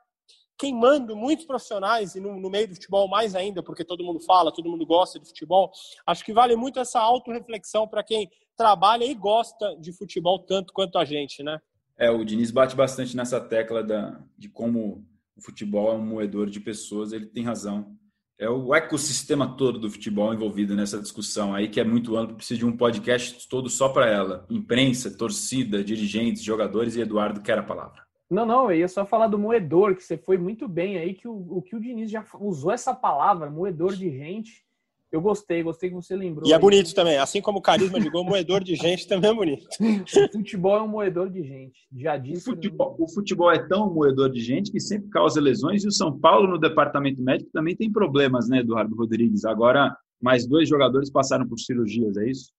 queimando 0.59 1.15
muitos 1.15 1.45
profissionais 1.45 2.15
e 2.15 2.19
no, 2.19 2.39
no, 2.39 2.49
meio 2.49 2.67
do 2.67 2.75
futebol 2.75 3.07
mais 3.07 3.33
ainda, 3.33 3.63
porque 3.63 3.85
todo 3.85 4.03
mundo 4.03 4.19
fala, 4.19 4.51
todo 4.51 4.69
mundo 4.69 4.85
gosta 4.85 5.19
de 5.19 5.25
futebol. 5.25 5.71
Acho 6.05 6.25
que 6.25 6.33
vale 6.33 6.55
muito 6.55 6.79
essa 6.79 6.99
autorreflexão 6.99 7.87
para 7.87 8.03
quem 8.03 8.29
trabalha 8.57 9.05
e 9.05 9.15
gosta 9.15 9.75
de 9.77 9.93
futebol 9.93 10.39
tanto 10.39 10.73
quanto 10.73 10.97
a 10.97 11.05
gente, 11.05 11.41
né? 11.41 11.59
É, 11.97 12.11
o 12.11 12.23
Diniz 12.23 12.51
bate 12.51 12.75
bastante 12.75 13.15
nessa 13.15 13.39
tecla 13.39 13.81
da, 13.83 14.21
de 14.37 14.49
como 14.49 15.05
o 15.35 15.41
futebol 15.41 15.91
é 15.91 15.95
um 15.95 16.05
moedor 16.05 16.49
de 16.49 16.59
pessoas, 16.59 17.13
ele 17.13 17.25
tem 17.25 17.43
razão 17.43 17.97
é 18.39 18.49
o 18.49 18.73
ecossistema 18.73 19.57
todo 19.57 19.77
do 19.77 19.91
futebol 19.91 20.33
envolvido 20.33 20.73
nessa 20.73 21.01
discussão 21.01 21.53
aí, 21.53 21.67
que 21.67 21.79
é 21.79 21.83
muito 21.83 22.15
amplo, 22.15 22.37
precisa 22.37 22.57
de 22.57 22.65
um 22.65 22.75
podcast 22.75 23.49
todo 23.49 23.69
só 23.69 23.89
para 23.89 24.09
ela. 24.09 24.47
Imprensa, 24.49 25.15
torcida, 25.15 25.83
dirigentes, 25.83 26.41
jogadores 26.41 26.95
e 26.95 27.01
Eduardo 27.01 27.41
quer 27.41 27.59
a 27.59 27.63
palavra. 27.63 28.08
Não, 28.29 28.45
não, 28.45 28.71
eu 28.71 28.77
ia 28.77 28.87
só 28.87 29.05
falar 29.05 29.27
do 29.27 29.39
moedor, 29.39 29.95
que 29.95 30.03
você 30.03 30.15
foi 30.15 30.37
muito 30.37 30.67
bem 30.67 30.97
aí, 30.97 31.15
que 31.15 31.27
o, 31.27 31.33
o 31.33 31.61
que 31.61 31.75
o 31.75 31.79
Diniz 31.79 32.11
já 32.11 32.23
usou 32.39 32.71
essa 32.71 32.93
palavra, 32.93 33.49
moedor 33.49 33.95
de 33.95 34.09
gente. 34.11 34.63
Eu 35.11 35.19
gostei, 35.19 35.63
gostei 35.63 35.89
que 35.89 35.95
você 35.95 36.15
lembrou. 36.15 36.47
E 36.47 36.53
é 36.53 36.59
bonito 36.59 36.93
também, 36.93 37.17
assim 37.17 37.41
como 37.41 37.57
o 37.57 37.61
carisma 37.63 37.99
de 37.99 38.07
gol, 38.11 38.23
moedor 38.23 38.63
de 38.63 38.75
gente 38.75 39.07
também 39.07 39.31
é 39.31 39.33
bonito. 39.33 39.67
o 39.81 40.31
futebol 40.31 40.77
é 40.77 40.81
um 40.83 40.87
moedor 40.87 41.31
de 41.31 41.41
gente, 41.41 41.87
já 41.97 42.15
disse. 42.15 42.47
O 42.47 42.53
futebol, 42.53 42.95
o 42.99 43.11
futebol 43.11 43.51
é 43.51 43.67
tão 43.67 43.91
moedor 43.91 44.29
de 44.29 44.39
gente 44.39 44.71
que 44.71 44.79
sempre 44.79 45.09
causa 45.09 45.41
lesões 45.41 45.83
e 45.83 45.87
o 45.87 45.91
São 45.91 46.15
Paulo 46.19 46.47
no 46.47 46.59
departamento 46.59 47.23
médico 47.23 47.49
também 47.51 47.75
tem 47.75 47.91
problemas, 47.91 48.47
né, 48.47 48.59
Eduardo 48.59 48.95
Rodrigues? 48.95 49.45
Agora, 49.45 49.97
mais 50.21 50.45
dois 50.45 50.69
jogadores 50.69 51.09
passaram 51.09 51.47
por 51.47 51.57
cirurgias, 51.57 52.15
é 52.15 52.29
isso? 52.29 52.51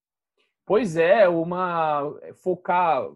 Pois 0.65 0.97
é, 0.97 1.29
uma 1.29 2.13
focar 2.43 3.07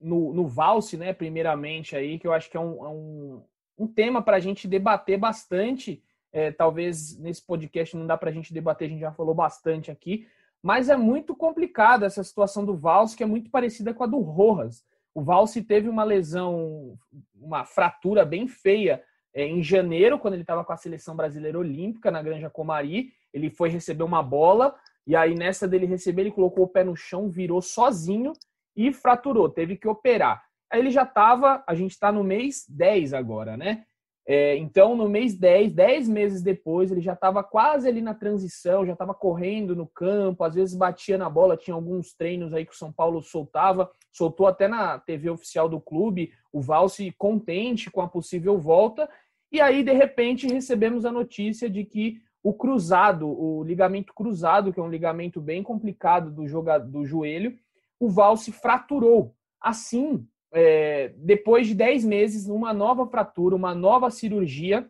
no, 0.00 0.32
no 0.32 0.46
Valse, 0.46 0.96
né, 0.96 1.12
primeiramente 1.12 1.96
aí, 1.96 2.18
que 2.18 2.26
eu 2.26 2.32
acho 2.32 2.50
que 2.50 2.56
é 2.56 2.60
um, 2.60 2.84
é 2.84 2.88
um, 2.88 3.42
um 3.78 3.86
tema 3.86 4.22
para 4.22 4.36
a 4.36 4.40
gente 4.40 4.68
debater 4.68 5.18
bastante 5.18 6.02
é, 6.36 6.52
talvez 6.52 7.18
nesse 7.18 7.40
podcast 7.40 7.96
não 7.96 8.06
dá 8.06 8.14
para 8.14 8.28
a 8.28 8.32
gente 8.32 8.52
debater, 8.52 8.88
a 8.88 8.90
gente 8.90 9.00
já 9.00 9.10
falou 9.10 9.34
bastante 9.34 9.90
aqui, 9.90 10.28
mas 10.62 10.90
é 10.90 10.96
muito 10.96 11.34
complicada 11.34 12.04
essa 12.04 12.22
situação 12.22 12.62
do 12.62 12.76
Valse, 12.76 13.16
que 13.16 13.22
é 13.22 13.26
muito 13.26 13.50
parecida 13.50 13.94
com 13.94 14.04
a 14.04 14.06
do 14.06 14.18
Rojas. 14.18 14.84
O 15.14 15.22
Valse 15.22 15.62
teve 15.62 15.88
uma 15.88 16.04
lesão, 16.04 16.98
uma 17.34 17.64
fratura 17.64 18.22
bem 18.22 18.46
feia 18.46 19.02
é, 19.32 19.46
em 19.46 19.62
janeiro, 19.62 20.18
quando 20.18 20.34
ele 20.34 20.42
estava 20.42 20.62
com 20.62 20.74
a 20.74 20.76
seleção 20.76 21.16
brasileira 21.16 21.58
olímpica 21.58 22.10
na 22.10 22.22
Granja 22.22 22.50
Comari. 22.50 23.14
Ele 23.32 23.48
foi 23.48 23.70
receber 23.70 24.02
uma 24.02 24.22
bola, 24.22 24.76
e 25.06 25.16
aí 25.16 25.34
nessa 25.34 25.66
dele 25.66 25.86
receber, 25.86 26.20
ele 26.20 26.32
colocou 26.32 26.64
o 26.64 26.68
pé 26.68 26.84
no 26.84 26.94
chão, 26.94 27.30
virou 27.30 27.62
sozinho 27.62 28.34
e 28.76 28.92
fraturou, 28.92 29.48
teve 29.48 29.76
que 29.76 29.88
operar. 29.88 30.42
Aí 30.70 30.80
ele 30.80 30.90
já 30.90 31.02
estava, 31.02 31.64
a 31.66 31.74
gente 31.74 31.92
está 31.92 32.12
no 32.12 32.22
mês 32.22 32.64
10 32.68 33.14
agora, 33.14 33.56
né? 33.56 33.84
É, 34.28 34.56
então, 34.56 34.96
no 34.96 35.08
mês 35.08 35.38
10, 35.38 35.72
10 35.72 36.08
meses 36.08 36.42
depois, 36.42 36.90
ele 36.90 37.00
já 37.00 37.12
estava 37.12 37.44
quase 37.44 37.88
ali 37.88 38.02
na 38.02 38.12
transição, 38.12 38.84
já 38.84 38.92
estava 38.92 39.14
correndo 39.14 39.76
no 39.76 39.86
campo, 39.86 40.42
às 40.42 40.56
vezes 40.56 40.74
batia 40.74 41.16
na 41.16 41.30
bola, 41.30 41.56
tinha 41.56 41.74
alguns 41.74 42.12
treinos 42.12 42.52
aí 42.52 42.66
que 42.66 42.72
o 42.72 42.76
São 42.76 42.92
Paulo 42.92 43.22
soltava, 43.22 43.88
soltou 44.12 44.48
até 44.48 44.66
na 44.66 44.98
TV 44.98 45.30
oficial 45.30 45.68
do 45.68 45.80
clube 45.80 46.32
o 46.52 46.60
Valse 46.60 47.14
contente 47.16 47.88
com 47.88 48.00
a 48.00 48.08
possível 48.08 48.58
volta. 48.58 49.08
E 49.52 49.60
aí, 49.60 49.84
de 49.84 49.92
repente, 49.92 50.48
recebemos 50.48 51.04
a 51.04 51.12
notícia 51.12 51.70
de 51.70 51.84
que 51.84 52.20
o 52.42 52.52
cruzado, 52.52 53.28
o 53.28 53.62
ligamento 53.62 54.12
cruzado, 54.12 54.72
que 54.72 54.80
é 54.80 54.82
um 54.82 54.90
ligamento 54.90 55.40
bem 55.40 55.62
complicado 55.62 56.32
do, 56.32 56.48
joga, 56.48 56.78
do 56.78 57.04
joelho, 57.04 57.56
o 57.98 58.08
Valse 58.08 58.52
fraturou. 58.52 59.34
Assim, 59.60 60.26
é, 60.52 61.12
depois 61.16 61.66
de 61.66 61.74
10 61.74 62.04
meses, 62.04 62.48
uma 62.48 62.72
nova 62.72 63.06
fratura, 63.06 63.56
uma 63.56 63.74
nova 63.74 64.10
cirurgia, 64.10 64.88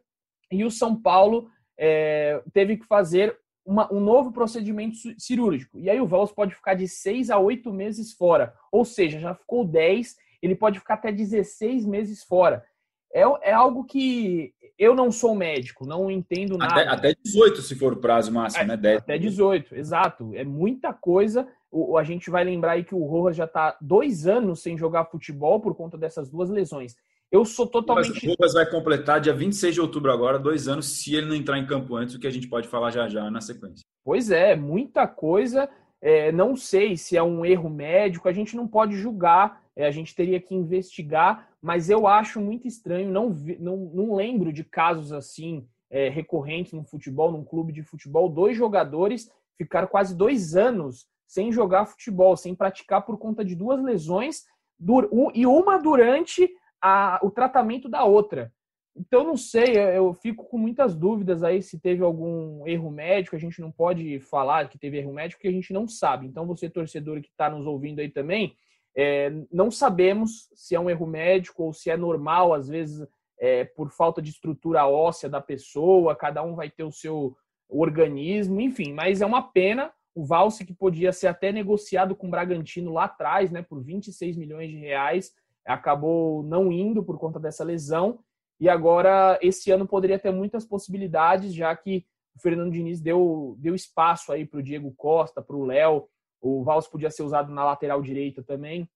e 0.50 0.64
o 0.64 0.70
São 0.70 1.00
Paulo 1.00 1.48
é, 1.78 2.42
teve 2.52 2.76
que 2.76 2.86
fazer 2.86 3.36
uma, 3.64 3.92
um 3.92 4.00
novo 4.00 4.32
procedimento 4.32 4.96
cirúrgico. 5.18 5.78
E 5.78 5.90
aí 5.90 6.00
o 6.00 6.06
Valse 6.06 6.34
pode 6.34 6.54
ficar 6.54 6.74
de 6.74 6.86
6 6.86 7.30
a 7.30 7.38
8 7.38 7.72
meses 7.72 8.12
fora. 8.12 8.54
Ou 8.70 8.84
seja, 8.84 9.18
já 9.18 9.34
ficou 9.34 9.64
10, 9.64 10.16
ele 10.40 10.54
pode 10.54 10.78
ficar 10.78 10.94
até 10.94 11.10
16 11.10 11.84
meses 11.84 12.22
fora 12.22 12.64
é, 13.16 13.22
é 13.50 13.52
algo 13.52 13.84
que 13.84 14.52
eu 14.78 14.94
não 14.94 15.10
sou 15.10 15.34
médico, 15.34 15.86
não 15.86 16.10
entendo 16.10 16.58
nada. 16.58 16.82
Até, 16.82 16.88
até 16.88 17.14
18, 17.24 17.62
se 17.62 17.74
for 17.74 17.94
o 17.94 17.96
prazo 17.96 18.30
máximo, 18.30 18.64
é, 18.64 18.66
né? 18.66 18.76
10. 18.76 18.98
Até 18.98 19.18
18, 19.18 19.74
exato. 19.74 20.34
É 20.34 20.44
muita 20.44 20.92
coisa. 20.92 21.48
O, 21.76 21.98
a 21.98 22.04
gente 22.04 22.30
vai 22.30 22.42
lembrar 22.42 22.72
aí 22.72 22.84
que 22.84 22.94
o 22.94 23.04
Rojas 23.04 23.36
já 23.36 23.44
está 23.44 23.76
dois 23.80 24.26
anos 24.26 24.62
sem 24.62 24.78
jogar 24.78 25.04
futebol 25.04 25.60
por 25.60 25.74
conta 25.74 25.98
dessas 25.98 26.30
duas 26.30 26.48
lesões. 26.48 26.96
Eu 27.30 27.44
sou 27.44 27.66
totalmente. 27.66 28.26
O 28.26 28.30
Rojas 28.30 28.54
vai 28.54 28.70
completar 28.70 29.20
dia 29.20 29.34
26 29.34 29.74
de 29.74 29.80
outubro 29.80 30.10
agora, 30.10 30.38
dois 30.38 30.68
anos, 30.68 30.86
se 30.86 31.14
ele 31.14 31.26
não 31.26 31.34
entrar 31.34 31.58
em 31.58 31.66
campo 31.66 31.94
antes, 31.94 32.14
o 32.14 32.18
que 32.18 32.26
a 32.26 32.30
gente 32.30 32.48
pode 32.48 32.66
falar 32.66 32.90
já 32.90 33.06
já 33.08 33.30
na 33.30 33.42
sequência. 33.42 33.84
Pois 34.02 34.30
é, 34.30 34.56
muita 34.56 35.06
coisa. 35.06 35.68
É, 36.00 36.30
não 36.32 36.56
sei 36.56 36.96
se 36.96 37.16
é 37.16 37.22
um 37.22 37.44
erro 37.44 37.68
médico, 37.68 38.28
a 38.28 38.32
gente 38.32 38.54
não 38.54 38.68
pode 38.68 38.96
julgar, 38.96 39.62
é, 39.74 39.86
a 39.86 39.90
gente 39.90 40.14
teria 40.14 40.40
que 40.40 40.54
investigar, 40.54 41.48
mas 41.60 41.90
eu 41.90 42.06
acho 42.06 42.40
muito 42.40 42.68
estranho, 42.68 43.10
não, 43.10 43.30
não, 43.58 43.76
não 43.76 44.14
lembro 44.14 44.52
de 44.52 44.62
casos 44.62 45.10
assim 45.10 45.66
é, 45.90 46.08
recorrentes 46.08 46.74
no 46.74 46.84
futebol, 46.84 47.32
num 47.32 47.44
clube 47.44 47.72
de 47.72 47.82
futebol, 47.82 48.28
dois 48.28 48.56
jogadores 48.56 49.30
ficaram 49.56 49.88
quase 49.88 50.14
dois 50.14 50.54
anos 50.54 51.06
sem 51.26 51.50
jogar 51.50 51.86
futebol, 51.86 52.36
sem 52.36 52.54
praticar 52.54 53.04
por 53.04 53.18
conta 53.18 53.44
de 53.44 53.54
duas 53.54 53.82
lesões 53.82 54.44
e 55.34 55.46
uma 55.46 55.78
durante 55.78 56.48
a, 56.80 57.18
o 57.22 57.30
tratamento 57.30 57.88
da 57.88 58.04
outra. 58.04 58.52
Então, 58.98 59.24
não 59.24 59.36
sei, 59.36 59.76
eu 59.76 60.14
fico 60.14 60.44
com 60.44 60.56
muitas 60.56 60.94
dúvidas 60.94 61.42
aí 61.42 61.60
se 61.62 61.78
teve 61.78 62.02
algum 62.02 62.66
erro 62.66 62.90
médico. 62.90 63.36
A 63.36 63.38
gente 63.38 63.60
não 63.60 63.70
pode 63.70 64.18
falar 64.20 64.68
que 64.68 64.78
teve 64.78 64.96
erro 64.96 65.12
médico, 65.12 65.38
porque 65.38 65.48
a 65.48 65.52
gente 65.52 65.72
não 65.72 65.86
sabe. 65.86 66.26
Então, 66.26 66.46
você, 66.46 66.70
torcedor 66.70 67.20
que 67.20 67.28
está 67.28 67.50
nos 67.50 67.66
ouvindo 67.66 68.00
aí 68.00 68.08
também, 68.08 68.56
é, 68.96 69.30
não 69.52 69.70
sabemos 69.70 70.48
se 70.54 70.74
é 70.74 70.80
um 70.80 70.88
erro 70.88 71.06
médico 71.06 71.64
ou 71.64 71.72
se 71.74 71.90
é 71.90 71.96
normal, 71.96 72.54
às 72.54 72.68
vezes, 72.68 73.06
é, 73.38 73.64
por 73.64 73.90
falta 73.90 74.22
de 74.22 74.30
estrutura 74.30 74.86
óssea 74.86 75.28
da 75.28 75.42
pessoa, 75.42 76.16
cada 76.16 76.42
um 76.42 76.54
vai 76.54 76.70
ter 76.70 76.84
o 76.84 76.92
seu 76.92 77.36
organismo, 77.68 78.60
enfim, 78.60 78.94
mas 78.94 79.20
é 79.20 79.26
uma 79.26 79.42
pena. 79.42 79.92
O 80.16 80.24
Valse, 80.24 80.64
que 80.64 80.72
podia 80.72 81.12
ser 81.12 81.26
até 81.26 81.52
negociado 81.52 82.16
com 82.16 82.26
o 82.26 82.30
Bragantino 82.30 82.92
lá 82.92 83.04
atrás, 83.04 83.50
né, 83.50 83.62
por 83.62 83.82
26 83.82 84.36
milhões 84.36 84.70
de 84.70 84.76
reais, 84.76 85.32
acabou 85.64 86.42
não 86.42 86.72
indo 86.72 87.04
por 87.04 87.18
conta 87.18 87.38
dessa 87.38 87.62
lesão. 87.62 88.18
E 88.58 88.68
agora, 88.68 89.38
esse 89.42 89.70
ano 89.70 89.86
poderia 89.86 90.18
ter 90.18 90.30
muitas 90.30 90.64
possibilidades, 90.64 91.54
já 91.54 91.76
que 91.76 92.06
o 92.34 92.40
Fernando 92.40 92.72
Diniz 92.72 93.00
deu, 93.00 93.56
deu 93.58 93.74
espaço 93.74 94.32
aí 94.32 94.46
para 94.46 94.58
o 94.58 94.62
Diego 94.62 94.90
Costa, 94.96 95.42
para 95.42 95.56
o 95.56 95.64
Léo, 95.64 96.08
o 96.40 96.62
Vals 96.62 96.88
podia 96.88 97.10
ser 97.10 97.22
usado 97.22 97.52
na 97.52 97.64
lateral 97.64 98.00
direita 98.00 98.42
também. 98.42 98.88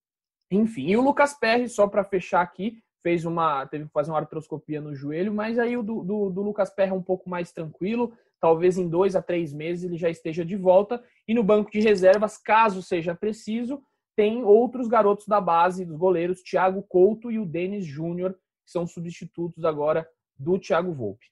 Enfim, 0.51 0.89
e 0.89 0.97
o 0.97 1.03
Lucas 1.03 1.35
Perry, 1.35 1.69
só 1.69 1.87
para 1.87 2.05
fechar 2.05 2.41
aqui, 2.41 2.83
fez 3.03 3.25
uma. 3.25 3.67
teve 3.67 3.87
que 3.87 3.93
fazer 3.93 4.11
uma 4.11 4.19
artroscopia 4.19 4.81
no 4.81 4.95
joelho, 4.95 5.33
mas 5.33 5.59
aí 5.59 5.77
o 5.77 5.83
do, 5.83 6.03
do, 6.03 6.31
do, 6.31 6.43
Lucas 6.43 6.71
Perry 6.71 6.91
é 6.91 6.95
um 6.95 7.03
pouco 7.03 7.29
mais 7.29 7.53
tranquilo. 7.53 8.13
Talvez 8.41 8.79
em 8.79 8.89
dois 8.89 9.15
a 9.15 9.23
três 9.23 9.53
meses 9.53 9.85
ele 9.85 9.97
já 9.97 10.09
esteja 10.09 10.45
de 10.45 10.57
volta. 10.57 11.03
E 11.29 11.35
no 11.35 11.43
banco 11.43 11.71
de 11.71 11.81
reservas, 11.81 12.39
caso 12.39 12.83
seja 12.83 13.15
preciso, 13.15 13.83
tem 14.17 14.43
outros 14.43 14.89
garotos 14.89 15.27
da 15.27 15.41
base 15.41 15.85
dos 15.85 15.97
goleiros, 15.97 16.43
Thiago 16.43 16.83
Couto 16.83 17.31
e 17.31 17.39
o 17.39 17.47
Denis 17.47 17.85
Júnior, 17.85 18.33
que 18.33 18.73
são 18.73 18.87
substitutos 18.87 19.65
agora 19.65 20.09
do 20.39 20.59
Thiago 20.59 20.93
Volpe. 20.93 21.27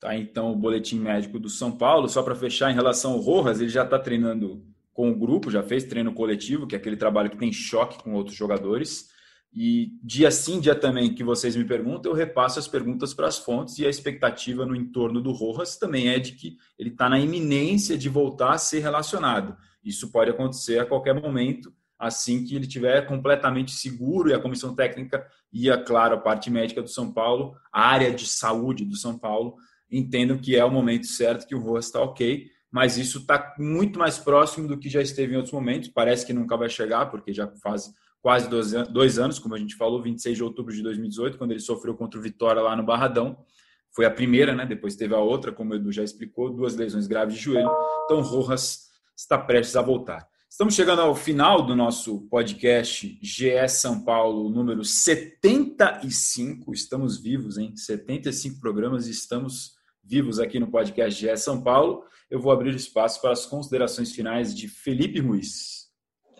Tá, 0.00 0.16
então 0.16 0.50
o 0.52 0.56
boletim 0.56 0.98
médico 0.98 1.38
do 1.38 1.48
São 1.48 1.70
Paulo, 1.70 2.08
só 2.08 2.22
para 2.22 2.34
fechar 2.34 2.70
em 2.70 2.74
relação 2.74 3.12
ao 3.12 3.20
Rojas, 3.20 3.60
ele 3.60 3.70
já 3.70 3.84
está 3.84 3.98
treinando 3.98 4.66
com 4.92 5.10
o 5.10 5.14
grupo, 5.14 5.50
já 5.50 5.62
fez 5.62 5.84
treino 5.84 6.12
coletivo, 6.12 6.66
que 6.66 6.74
é 6.74 6.78
aquele 6.78 6.96
trabalho 6.96 7.30
que 7.30 7.36
tem 7.38 7.52
choque 7.52 8.02
com 8.02 8.12
outros 8.14 8.36
jogadores. 8.36 9.11
E 9.54 9.92
dia 10.02 10.30
sim, 10.30 10.60
dia 10.60 10.74
também 10.74 11.14
que 11.14 11.22
vocês 11.22 11.54
me 11.54 11.64
perguntam, 11.64 12.10
eu 12.10 12.16
repasso 12.16 12.58
as 12.58 12.66
perguntas 12.66 13.12
para 13.12 13.26
as 13.26 13.36
fontes 13.36 13.78
e 13.78 13.86
a 13.86 13.90
expectativa 13.90 14.64
no 14.64 14.74
entorno 14.74 15.20
do 15.20 15.30
Rojas 15.30 15.76
também 15.76 16.08
é 16.08 16.18
de 16.18 16.32
que 16.32 16.56
ele 16.78 16.88
está 16.88 17.06
na 17.06 17.18
iminência 17.18 17.98
de 17.98 18.08
voltar 18.08 18.52
a 18.52 18.58
ser 18.58 18.80
relacionado. 18.80 19.54
Isso 19.84 20.10
pode 20.10 20.30
acontecer 20.30 20.78
a 20.78 20.86
qualquer 20.86 21.14
momento, 21.14 21.70
assim 21.98 22.44
que 22.44 22.56
ele 22.56 22.64
estiver 22.64 23.06
completamente 23.06 23.72
seguro 23.72 24.30
e 24.30 24.34
a 24.34 24.40
comissão 24.40 24.74
técnica 24.74 25.26
e, 25.52 25.70
a, 25.70 25.76
claro, 25.76 26.14
a 26.14 26.18
parte 26.18 26.48
médica 26.48 26.80
do 26.80 26.88
São 26.88 27.12
Paulo, 27.12 27.54
a 27.70 27.88
área 27.88 28.10
de 28.10 28.26
saúde 28.26 28.86
do 28.86 28.96
São 28.96 29.18
Paulo, 29.18 29.56
entendam 29.90 30.38
que 30.38 30.56
é 30.56 30.64
o 30.64 30.70
momento 30.70 31.06
certo, 31.06 31.46
que 31.46 31.54
o 31.54 31.60
Rojas 31.60 31.86
está 31.86 32.00
ok 32.00 32.50
mas 32.72 32.96
isso 32.96 33.18
está 33.18 33.54
muito 33.58 33.98
mais 33.98 34.18
próximo 34.18 34.66
do 34.66 34.78
que 34.78 34.88
já 34.88 35.02
esteve 35.02 35.34
em 35.34 35.36
outros 35.36 35.52
momentos. 35.52 35.90
Parece 35.90 36.24
que 36.24 36.32
nunca 36.32 36.56
vai 36.56 36.70
chegar, 36.70 37.04
porque 37.10 37.30
já 37.30 37.46
faz 37.62 37.92
quase 38.22 38.48
dois 38.48 39.18
anos, 39.18 39.38
como 39.38 39.54
a 39.54 39.58
gente 39.58 39.74
falou, 39.74 40.00
26 40.00 40.36
de 40.36 40.44
outubro 40.44 40.74
de 40.74 40.82
2018, 40.82 41.36
quando 41.36 41.50
ele 41.50 41.60
sofreu 41.60 41.94
contra 41.94 42.18
o 42.18 42.22
Vitória 42.22 42.62
lá 42.62 42.74
no 42.74 42.82
Barradão. 42.82 43.36
Foi 43.90 44.06
a 44.06 44.10
primeira, 44.10 44.54
né? 44.54 44.64
Depois 44.64 44.96
teve 44.96 45.14
a 45.14 45.18
outra, 45.18 45.52
como 45.52 45.72
o 45.72 45.76
Edu 45.76 45.92
já 45.92 46.02
explicou, 46.02 46.50
duas 46.50 46.74
lesões 46.74 47.06
graves 47.06 47.34
de 47.34 47.40
joelho. 47.40 47.70
Então, 48.04 48.22
Rojas 48.22 48.88
está 49.14 49.36
prestes 49.36 49.76
a 49.76 49.82
voltar. 49.82 50.26
Estamos 50.48 50.74
chegando 50.74 51.02
ao 51.02 51.14
final 51.14 51.66
do 51.66 51.74
nosso 51.76 52.22
podcast 52.28 53.18
GE 53.20 53.68
São 53.68 54.02
Paulo, 54.04 54.48
número 54.48 54.84
75. 54.84 56.72
Estamos 56.72 57.18
vivos, 57.18 57.58
hein? 57.58 57.76
75 57.76 58.60
programas 58.60 59.08
e 59.08 59.10
estamos 59.10 59.74
vivos 60.02 60.38
aqui 60.38 60.58
no 60.58 60.70
podcast 60.70 61.20
GE 61.20 61.36
São 61.36 61.62
Paulo 61.62 62.04
eu 62.32 62.40
vou 62.40 62.50
abrir 62.50 62.74
espaço 62.74 63.20
para 63.20 63.32
as 63.32 63.44
considerações 63.44 64.10
finais 64.10 64.54
de 64.54 64.66
Felipe 64.66 65.20
Ruiz. 65.20 65.81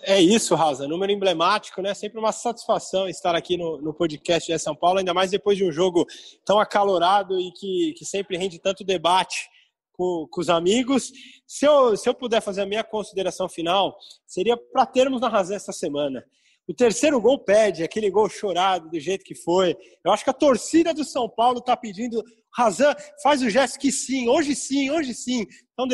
É 0.05 0.20
isso, 0.20 0.57
Raza. 0.57 0.88
Número 0.88 1.12
emblemático, 1.12 1.80
né? 1.80 1.94
Sempre 1.94 2.18
uma 2.18 2.32
satisfação 2.32 3.09
estar 3.09 3.36
aqui 3.36 3.57
no, 3.57 3.80
no 3.80 3.94
podcast 3.94 4.50
de 4.50 4.59
São 4.59 4.74
Paulo, 4.74 4.98
ainda 4.98 5.14
mais 5.14 5.30
depois 5.30 5.57
de 5.57 5.64
um 5.64 5.70
jogo 5.70 6.05
tão 6.44 6.59
acalorado 6.59 7.38
e 7.38 7.53
que, 7.53 7.94
que 7.96 8.05
sempre 8.05 8.36
rende 8.36 8.59
tanto 8.59 8.82
debate 8.82 9.48
com, 9.92 10.26
com 10.28 10.40
os 10.40 10.48
amigos. 10.48 11.12
Se 11.46 11.66
eu, 11.66 11.96
se 11.96 12.09
eu 12.09 12.14
puder 12.14 12.42
fazer 12.42 12.62
a 12.62 12.66
minha 12.66 12.82
consideração 12.82 13.48
final, 13.48 13.96
seria 14.26 14.57
para 14.57 14.84
termos 14.86 15.20
na 15.20 15.28
razão 15.28 15.55
essa 15.55 15.72
semana. 15.72 16.24
O 16.68 16.74
terceiro 16.74 17.20
gol 17.20 17.38
pede, 17.38 17.82
aquele 17.82 18.10
gol 18.10 18.28
chorado 18.28 18.88
do 18.88 19.00
jeito 19.00 19.24
que 19.24 19.34
foi. 19.34 19.76
Eu 20.04 20.12
acho 20.12 20.22
que 20.22 20.30
a 20.30 20.34
torcida 20.34 20.94
do 20.94 21.04
São 21.04 21.28
Paulo 21.28 21.58
está 21.58 21.76
pedindo 21.76 22.22
Razan, 22.54 22.94
faz 23.22 23.42
o 23.42 23.50
gesto 23.50 23.78
que 23.78 23.90
sim, 23.90 24.28
hoje 24.28 24.54
sim, 24.54 24.90
hoje 24.90 25.14
sim. 25.14 25.46
Então 25.72 25.88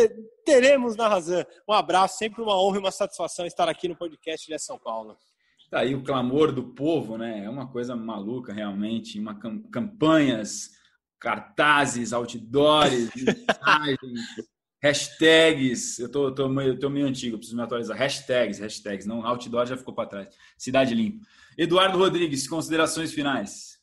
teremos 0.45 0.97
na 0.97 1.09
Razan. 1.09 1.45
Um 1.69 1.73
abraço, 1.73 2.19
sempre 2.19 2.43
uma 2.43 2.61
honra 2.61 2.77
e 2.77 2.81
uma 2.81 2.91
satisfação 2.91 3.47
estar 3.47 3.69
aqui 3.69 3.89
no 3.89 3.97
podcast 3.97 4.47
de 4.47 4.59
São 4.59 4.79
Paulo. 4.79 5.17
Tá 5.71 5.81
aí 5.81 5.95
o 5.95 6.03
clamor 6.03 6.51
do 6.51 6.75
povo, 6.75 7.17
né? 7.17 7.45
É 7.45 7.51
uma 7.51 7.71
coisa 7.71 7.95
maluca 7.95 8.53
realmente, 8.53 9.21
uma 9.21 9.39
campanhas, 9.71 10.71
cartazes, 11.21 12.13
outdoors, 12.13 13.11
mensagens, 13.15 13.99
hashtags. 14.83 15.99
Eu 15.99 16.11
tô, 16.11 16.33
tô, 16.33 16.49
meio, 16.49 16.79
tô 16.79 16.89
meio 16.89 17.07
antigo, 17.07 17.37
preciso 17.37 17.57
me 17.57 17.63
atualizar. 17.63 17.97
Hashtags, 17.97 18.59
hashtags, 18.59 19.07
não 19.07 19.27
outdoor 19.27 19.67
já 19.67 19.77
ficou 19.77 19.95
para 19.95 20.09
trás. 20.09 20.29
Cidade 20.57 20.95
limpa. 20.95 21.25
Eduardo 21.57 21.99
Rodrigues, 21.99 22.49
considerações 22.49 23.13
finais. 23.13 23.79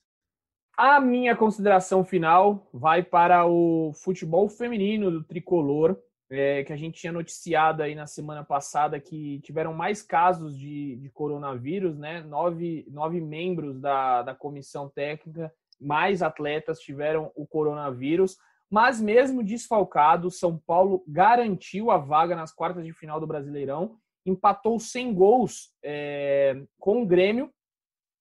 A 0.77 0.99
minha 0.99 1.35
consideração 1.35 2.03
final 2.03 2.69
vai 2.73 3.01
para 3.01 3.45
o 3.45 3.93
futebol 3.93 4.49
feminino 4.49 5.09
do 5.09 5.23
tricolor, 5.23 5.97
é, 6.29 6.63
que 6.63 6.73
a 6.73 6.75
gente 6.75 6.99
tinha 6.99 7.13
noticiado 7.13 7.81
aí 7.81 7.95
na 7.95 8.07
semana 8.07 8.43
passada 8.43 8.99
que 8.99 9.39
tiveram 9.41 9.73
mais 9.73 10.01
casos 10.01 10.57
de, 10.57 10.97
de 10.97 11.09
coronavírus, 11.09 11.97
né? 11.97 12.21
Nove, 12.23 12.85
nove 12.89 13.21
membros 13.21 13.79
da, 13.79 14.21
da 14.23 14.35
comissão 14.35 14.89
técnica, 14.89 15.53
mais 15.79 16.21
atletas 16.21 16.79
tiveram 16.79 17.31
o 17.35 17.45
coronavírus, 17.45 18.37
mas 18.75 18.99
mesmo 18.99 19.41
desfalcado, 19.41 20.29
São 20.29 20.57
Paulo 20.57 21.01
garantiu 21.07 21.89
a 21.89 21.97
vaga 21.97 22.35
nas 22.35 22.51
quartas 22.51 22.83
de 22.83 22.91
final 22.91 23.21
do 23.21 23.25
Brasileirão, 23.25 23.97
empatou 24.25 24.77
sem 24.81 25.13
gols 25.13 25.71
é, 25.81 26.61
com 26.77 27.01
o 27.01 27.05
Grêmio, 27.05 27.49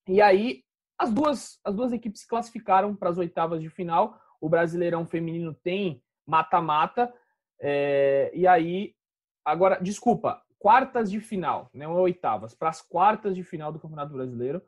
e 0.07 0.23
aí 0.23 0.63
as 0.97 1.13
duas, 1.13 1.59
as 1.65 1.75
duas 1.75 1.93
equipes 1.93 2.21
se 2.21 2.29
classificaram 2.29 2.95
para 2.95 3.11
as 3.11 3.19
oitavas 3.19 3.61
de 3.61 3.69
final. 3.69 4.17
O 4.41 4.49
Brasileirão 4.49 5.05
Feminino 5.05 5.53
tem 5.53 6.01
mata-mata. 6.25 7.13
É, 7.61 8.31
e 8.33 8.47
aí, 8.47 8.95
agora, 9.45 9.81
desculpa, 9.83 10.41
quartas 10.57 11.11
de 11.11 11.19
final, 11.19 11.69
não 11.75 11.99
é 11.99 12.01
oitavas, 12.01 12.55
para 12.55 12.69
as 12.69 12.81
quartas 12.81 13.35
de 13.35 13.43
final 13.43 13.73
do 13.73 13.81
Campeonato 13.81 14.13
Brasileiro. 14.13 14.63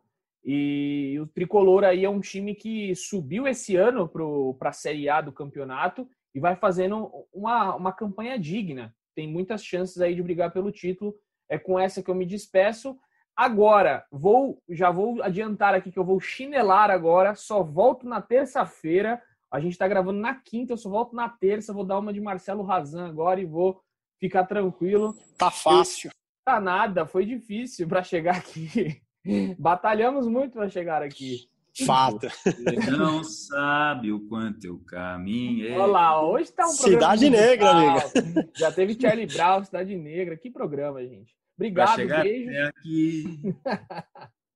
E 0.48 1.18
o 1.20 1.26
Tricolor 1.26 1.82
aí 1.82 2.04
é 2.04 2.08
um 2.08 2.20
time 2.20 2.54
que 2.54 2.94
subiu 2.94 3.48
esse 3.48 3.74
ano 3.74 4.08
para 4.56 4.70
a 4.70 4.72
Série 4.72 5.08
A 5.08 5.20
do 5.20 5.32
campeonato 5.32 6.08
e 6.32 6.38
vai 6.38 6.54
fazendo 6.54 7.10
uma, 7.32 7.74
uma 7.74 7.92
campanha 7.92 8.38
digna. 8.38 8.94
Tem 9.16 9.26
muitas 9.26 9.64
chances 9.64 10.00
aí 10.00 10.14
de 10.14 10.22
brigar 10.22 10.52
pelo 10.52 10.70
título. 10.70 11.16
É 11.50 11.58
com 11.58 11.80
essa 11.80 12.00
que 12.00 12.08
eu 12.08 12.14
me 12.14 12.24
despeço. 12.24 12.96
Agora, 13.34 14.06
vou 14.10 14.62
já 14.68 14.88
vou 14.90 15.20
adiantar 15.20 15.74
aqui 15.74 15.90
que 15.90 15.98
eu 15.98 16.04
vou 16.04 16.20
chinelar 16.20 16.92
agora. 16.92 17.34
Só 17.34 17.64
volto 17.64 18.06
na 18.06 18.22
terça-feira. 18.22 19.20
A 19.50 19.58
gente 19.58 19.72
está 19.72 19.88
gravando 19.88 20.20
na 20.20 20.34
quinta, 20.34 20.74
eu 20.74 20.76
só 20.76 20.88
volto 20.88 21.16
na 21.16 21.28
terça. 21.28 21.72
Vou 21.72 21.84
dar 21.84 21.98
uma 21.98 22.12
de 22.12 22.20
Marcelo 22.20 22.62
Razan 22.62 23.08
agora 23.08 23.40
e 23.40 23.44
vou 23.44 23.80
ficar 24.20 24.44
tranquilo. 24.44 25.12
Tá 25.36 25.50
fácil. 25.50 26.10
Tá 26.44 26.60
nada, 26.60 27.04
foi 27.04 27.26
difícil 27.26 27.88
para 27.88 28.04
chegar 28.04 28.36
aqui. 28.36 29.02
Batalhamos 29.58 30.26
muito 30.26 30.52
para 30.54 30.68
chegar 30.68 31.02
aqui. 31.02 31.48
Fato. 31.84 32.26
Você 32.28 32.90
não 32.90 33.22
sabe 33.22 34.10
o 34.10 34.26
quanto 34.28 34.64
eu 34.64 34.78
caminhei. 34.86 35.72
Olha 35.72 35.86
lá, 35.86 36.26
hoje 36.26 36.50
tá 36.50 36.66
um 36.66 36.74
programa. 36.74 37.16
Cidade 37.16 37.30
Negra, 37.30 37.70
amiga. 37.70 38.48
Já 38.56 38.72
teve 38.72 38.98
Charlie 38.98 39.26
Brown, 39.26 39.62
Cidade 39.62 39.94
Negra. 39.94 40.38
Que 40.38 40.50
programa, 40.50 41.04
gente. 41.04 41.36
Obrigado, 41.54 41.96
beijo. 41.96 42.50
Até 42.50 42.62
aqui. 42.62 43.40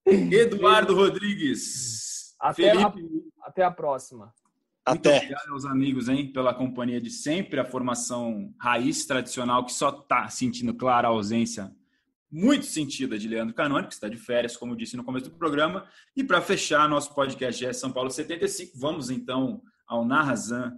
Eduardo 0.34 0.94
Rodrigues. 0.94 2.34
Até 2.40 2.70
a, 2.70 2.92
até 3.42 3.64
a 3.64 3.70
próxima. 3.70 4.32
Muito 4.88 5.06
Até. 5.06 5.16
obrigado 5.18 5.52
aos 5.52 5.64
amigos, 5.66 6.08
hein, 6.08 6.32
pela 6.32 6.54
companhia 6.54 7.00
de 7.00 7.10
sempre, 7.10 7.60
a 7.60 7.64
formação 7.64 8.52
raiz 8.58 9.04
tradicional 9.04 9.64
que 9.64 9.72
só 9.72 9.90
está 9.90 10.26
sentindo 10.28 10.72
clara 10.74 11.06
a 11.06 11.10
ausência 11.10 11.70
muito 12.30 12.64
sentida 12.66 13.18
de 13.18 13.26
Leandro 13.26 13.54
Canoni, 13.54 13.86
que 13.86 13.94
está 13.94 14.08
de 14.08 14.16
férias, 14.16 14.56
como 14.56 14.76
disse 14.76 14.96
no 14.96 15.04
começo 15.04 15.28
do 15.28 15.36
programa. 15.36 15.86
E 16.16 16.22
para 16.22 16.40
fechar 16.40 16.88
nosso 16.88 17.14
podcast 17.14 17.64
é 17.64 17.72
São 17.72 17.90
Paulo 17.90 18.10
75, 18.10 18.78
vamos 18.78 19.10
então 19.10 19.62
ao 19.86 20.04
Narrazan. 20.04 20.72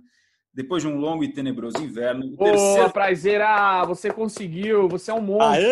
Depois 0.54 0.82
de 0.82 0.88
um 0.88 0.98
longo 0.98 1.24
e 1.24 1.32
tenebroso 1.32 1.78
inverno. 1.82 2.36
Boa, 2.36 2.50
terceiro... 2.50 2.90
Prazeira! 2.90 3.84
Você 3.86 4.12
conseguiu, 4.12 4.86
você 4.86 5.10
é 5.10 5.14
um 5.14 5.22
monstro. 5.22 5.66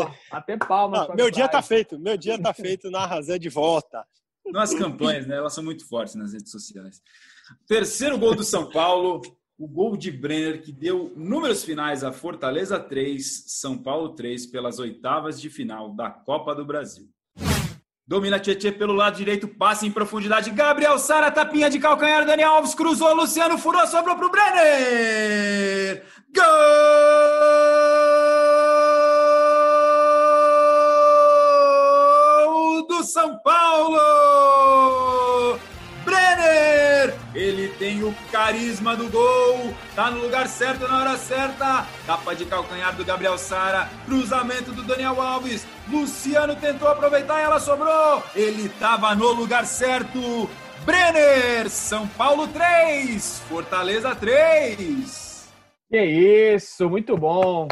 Oh, 0.00 0.34
até 0.34 0.56
palmas. 0.56 1.08
Não, 1.08 1.16
meu 1.16 1.28
dia 1.28 1.46
está 1.46 1.60
feito, 1.60 1.98
meu 1.98 2.16
dia 2.16 2.36
está 2.36 2.54
feito, 2.54 2.88
Narrazan 2.88 3.38
de 3.38 3.48
volta. 3.48 4.06
Nossas 4.46 4.78
campanhas, 4.78 5.26
né? 5.26 5.36
Elas 5.36 5.52
são 5.54 5.64
muito 5.64 5.88
fortes 5.88 6.14
nas 6.14 6.32
redes 6.32 6.52
sociais. 6.52 7.02
Terceiro 7.66 8.16
gol 8.16 8.36
do 8.36 8.44
São 8.44 8.70
Paulo, 8.70 9.20
o 9.58 9.66
gol 9.66 9.96
de 9.96 10.10
Brenner, 10.10 10.60
que 10.60 10.70
deu 10.70 11.12
números 11.16 11.64
finais 11.64 12.04
a 12.04 12.12
Fortaleza 12.12 12.78
3, 12.78 13.44
São 13.46 13.78
Paulo 13.78 14.10
3, 14.10 14.46
pelas 14.46 14.78
oitavas 14.78 15.40
de 15.40 15.48
final 15.48 15.94
da 15.94 16.10
Copa 16.10 16.54
do 16.54 16.64
Brasil. 16.64 17.08
Domina 18.06 18.38
Tietê 18.38 18.70
pelo 18.70 18.92
lado 18.92 19.16
direito, 19.16 19.48
passa 19.48 19.84
em 19.84 19.90
profundidade. 19.90 20.50
Gabriel 20.50 20.96
Sara, 20.98 21.30
tapinha 21.30 21.68
de 21.68 21.80
calcanhar. 21.80 22.24
Daniel 22.24 22.50
Alves 22.50 22.74
cruzou, 22.74 23.12
Luciano 23.14 23.58
furou, 23.58 23.84
sobrou 23.86 24.14
para 24.14 24.26
o 24.26 24.30
Brenner. 24.30 26.04
Gol 32.44 32.86
do 32.86 33.02
São 33.02 33.36
Paulo! 33.38 34.55
Tem 37.86 38.02
o 38.02 38.12
carisma 38.32 38.96
do 38.96 39.08
gol, 39.08 39.72
tá 39.94 40.10
no 40.10 40.20
lugar 40.20 40.48
certo 40.48 40.88
na 40.88 40.98
hora 40.98 41.16
certa. 41.16 41.86
Tapa 42.04 42.34
de 42.34 42.44
calcanhar 42.44 42.96
do 42.96 43.04
Gabriel 43.04 43.38
Sara, 43.38 43.88
cruzamento 44.04 44.72
do 44.72 44.82
Daniel 44.82 45.22
Alves. 45.22 45.64
Luciano 45.88 46.56
tentou 46.56 46.88
aproveitar 46.88 47.40
e 47.40 47.44
ela 47.44 47.60
sobrou. 47.60 48.24
Ele 48.34 48.68
tava 48.80 49.14
no 49.14 49.30
lugar 49.30 49.64
certo. 49.66 50.50
Brenner, 50.84 51.70
São 51.70 52.08
Paulo 52.08 52.48
3, 52.48 53.38
Fortaleza 53.48 54.16
3. 54.16 55.48
Que 55.88 56.02
isso, 56.54 56.90
muito 56.90 57.16
bom. 57.16 57.68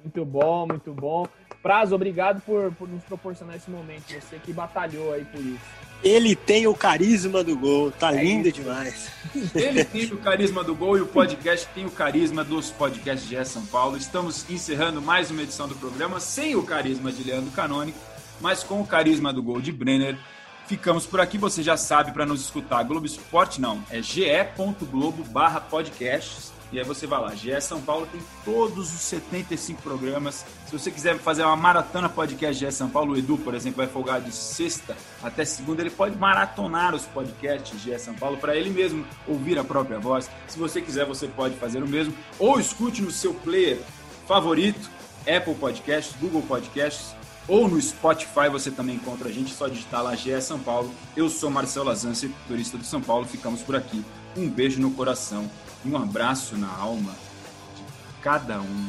Muito 0.00 0.24
bom, 0.24 0.66
muito 0.66 0.92
bom. 0.92 1.24
Prazo, 1.62 1.94
obrigado 1.94 2.40
por, 2.40 2.72
por 2.72 2.88
nos 2.88 3.04
proporcionar 3.04 3.54
esse 3.54 3.70
momento. 3.70 4.12
Você 4.12 4.40
que 4.40 4.52
batalhou 4.52 5.12
aí 5.12 5.24
por 5.24 5.40
isso. 5.40 5.85
Ele 6.02 6.36
tem 6.36 6.66
o 6.66 6.74
carisma 6.74 7.42
do 7.42 7.56
gol, 7.56 7.90
tá 7.90 8.14
é 8.14 8.22
lindo 8.22 8.48
isso. 8.48 8.60
demais. 8.60 9.08
Ele 9.54 9.82
tem 9.84 10.04
o 10.06 10.18
carisma 10.18 10.62
do 10.62 10.74
gol 10.74 10.96
e 10.96 11.00
o 11.00 11.06
podcast 11.06 11.66
tem 11.74 11.84
o 11.86 11.90
carisma 11.90 12.44
dos 12.44 12.70
podcasts 12.70 13.28
de 13.28 13.44
São 13.44 13.64
Paulo. 13.66 13.96
Estamos 13.96 14.48
encerrando 14.48 15.02
mais 15.02 15.30
uma 15.30 15.42
edição 15.42 15.66
do 15.66 15.74
programa 15.74 16.20
sem 16.20 16.54
o 16.54 16.62
carisma 16.62 17.10
de 17.10 17.24
Leandro 17.24 17.50
Canônico, 17.50 17.98
mas 18.40 18.62
com 18.62 18.80
o 18.80 18.86
carisma 18.86 19.32
do 19.32 19.42
gol 19.42 19.60
de 19.60 19.72
Brenner. 19.72 20.18
Ficamos 20.66 21.06
por 21.06 21.20
aqui, 21.20 21.38
você 21.38 21.62
já 21.62 21.76
sabe, 21.76 22.12
para 22.12 22.26
nos 22.26 22.40
escutar. 22.40 22.82
Globo 22.82 23.06
Esporte 23.06 23.60
não, 23.60 23.82
é 23.88 24.02
ge.globo 24.02 25.22
barra 25.24 25.60
podcasts 25.60 26.55
e 26.72 26.78
aí 26.78 26.84
você 26.84 27.06
vai 27.06 27.20
lá, 27.20 27.34
GE 27.34 27.60
São 27.60 27.80
Paulo 27.80 28.08
tem 28.10 28.20
todos 28.44 28.92
os 28.92 29.00
75 29.00 29.80
programas. 29.82 30.44
Se 30.66 30.72
você 30.72 30.90
quiser 30.90 31.16
fazer 31.18 31.44
uma 31.44 31.54
maratona 31.54 32.08
podcast 32.08 32.64
GE 32.64 32.72
São 32.72 32.90
Paulo, 32.90 33.14
o 33.14 33.16
Edu, 33.16 33.38
por 33.38 33.54
exemplo, 33.54 33.78
vai 33.78 33.86
folgar 33.86 34.20
de 34.20 34.32
sexta 34.32 34.96
até 35.22 35.44
segunda. 35.44 35.80
Ele 35.80 35.90
pode 35.90 36.16
maratonar 36.16 36.94
os 36.94 37.04
podcasts 37.04 37.80
GE 37.80 37.96
São 37.98 38.14
Paulo 38.14 38.36
para 38.36 38.56
ele 38.56 38.70
mesmo 38.70 39.06
ouvir 39.28 39.58
a 39.58 39.64
própria 39.64 39.98
voz. 39.98 40.28
Se 40.48 40.58
você 40.58 40.80
quiser, 40.80 41.06
você 41.06 41.28
pode 41.28 41.54
fazer 41.56 41.82
o 41.82 41.88
mesmo. 41.88 42.12
Ou 42.38 42.58
escute 42.58 43.00
no 43.00 43.12
seu 43.12 43.32
player 43.32 43.78
favorito, 44.26 44.90
Apple 45.20 45.54
Podcasts, 45.54 46.16
Google 46.20 46.42
Podcasts, 46.42 47.14
ou 47.48 47.68
no 47.68 47.80
Spotify 47.80 48.48
você 48.50 48.72
também 48.72 48.96
encontra 48.96 49.28
a 49.28 49.32
gente, 49.32 49.54
só 49.54 49.68
digitar 49.68 50.02
lá 50.02 50.16
GE 50.16 50.40
São 50.42 50.58
Paulo. 50.58 50.92
Eu 51.16 51.28
sou 51.28 51.48
Marcelo 51.48 51.90
Azan, 51.90 52.12
setorista 52.12 52.76
do 52.76 52.84
São 52.84 53.00
Paulo. 53.00 53.24
Ficamos 53.24 53.62
por 53.62 53.76
aqui. 53.76 54.04
Um 54.36 54.48
beijo 54.48 54.80
no 54.80 54.90
coração 54.90 55.48
e 55.86 55.90
um 55.90 55.96
abraço 55.96 56.56
na 56.56 56.68
alma 56.68 57.12
de 57.76 57.84
cada 58.20 58.60
um 58.60 58.88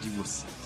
de 0.00 0.08
vocês. 0.10 0.56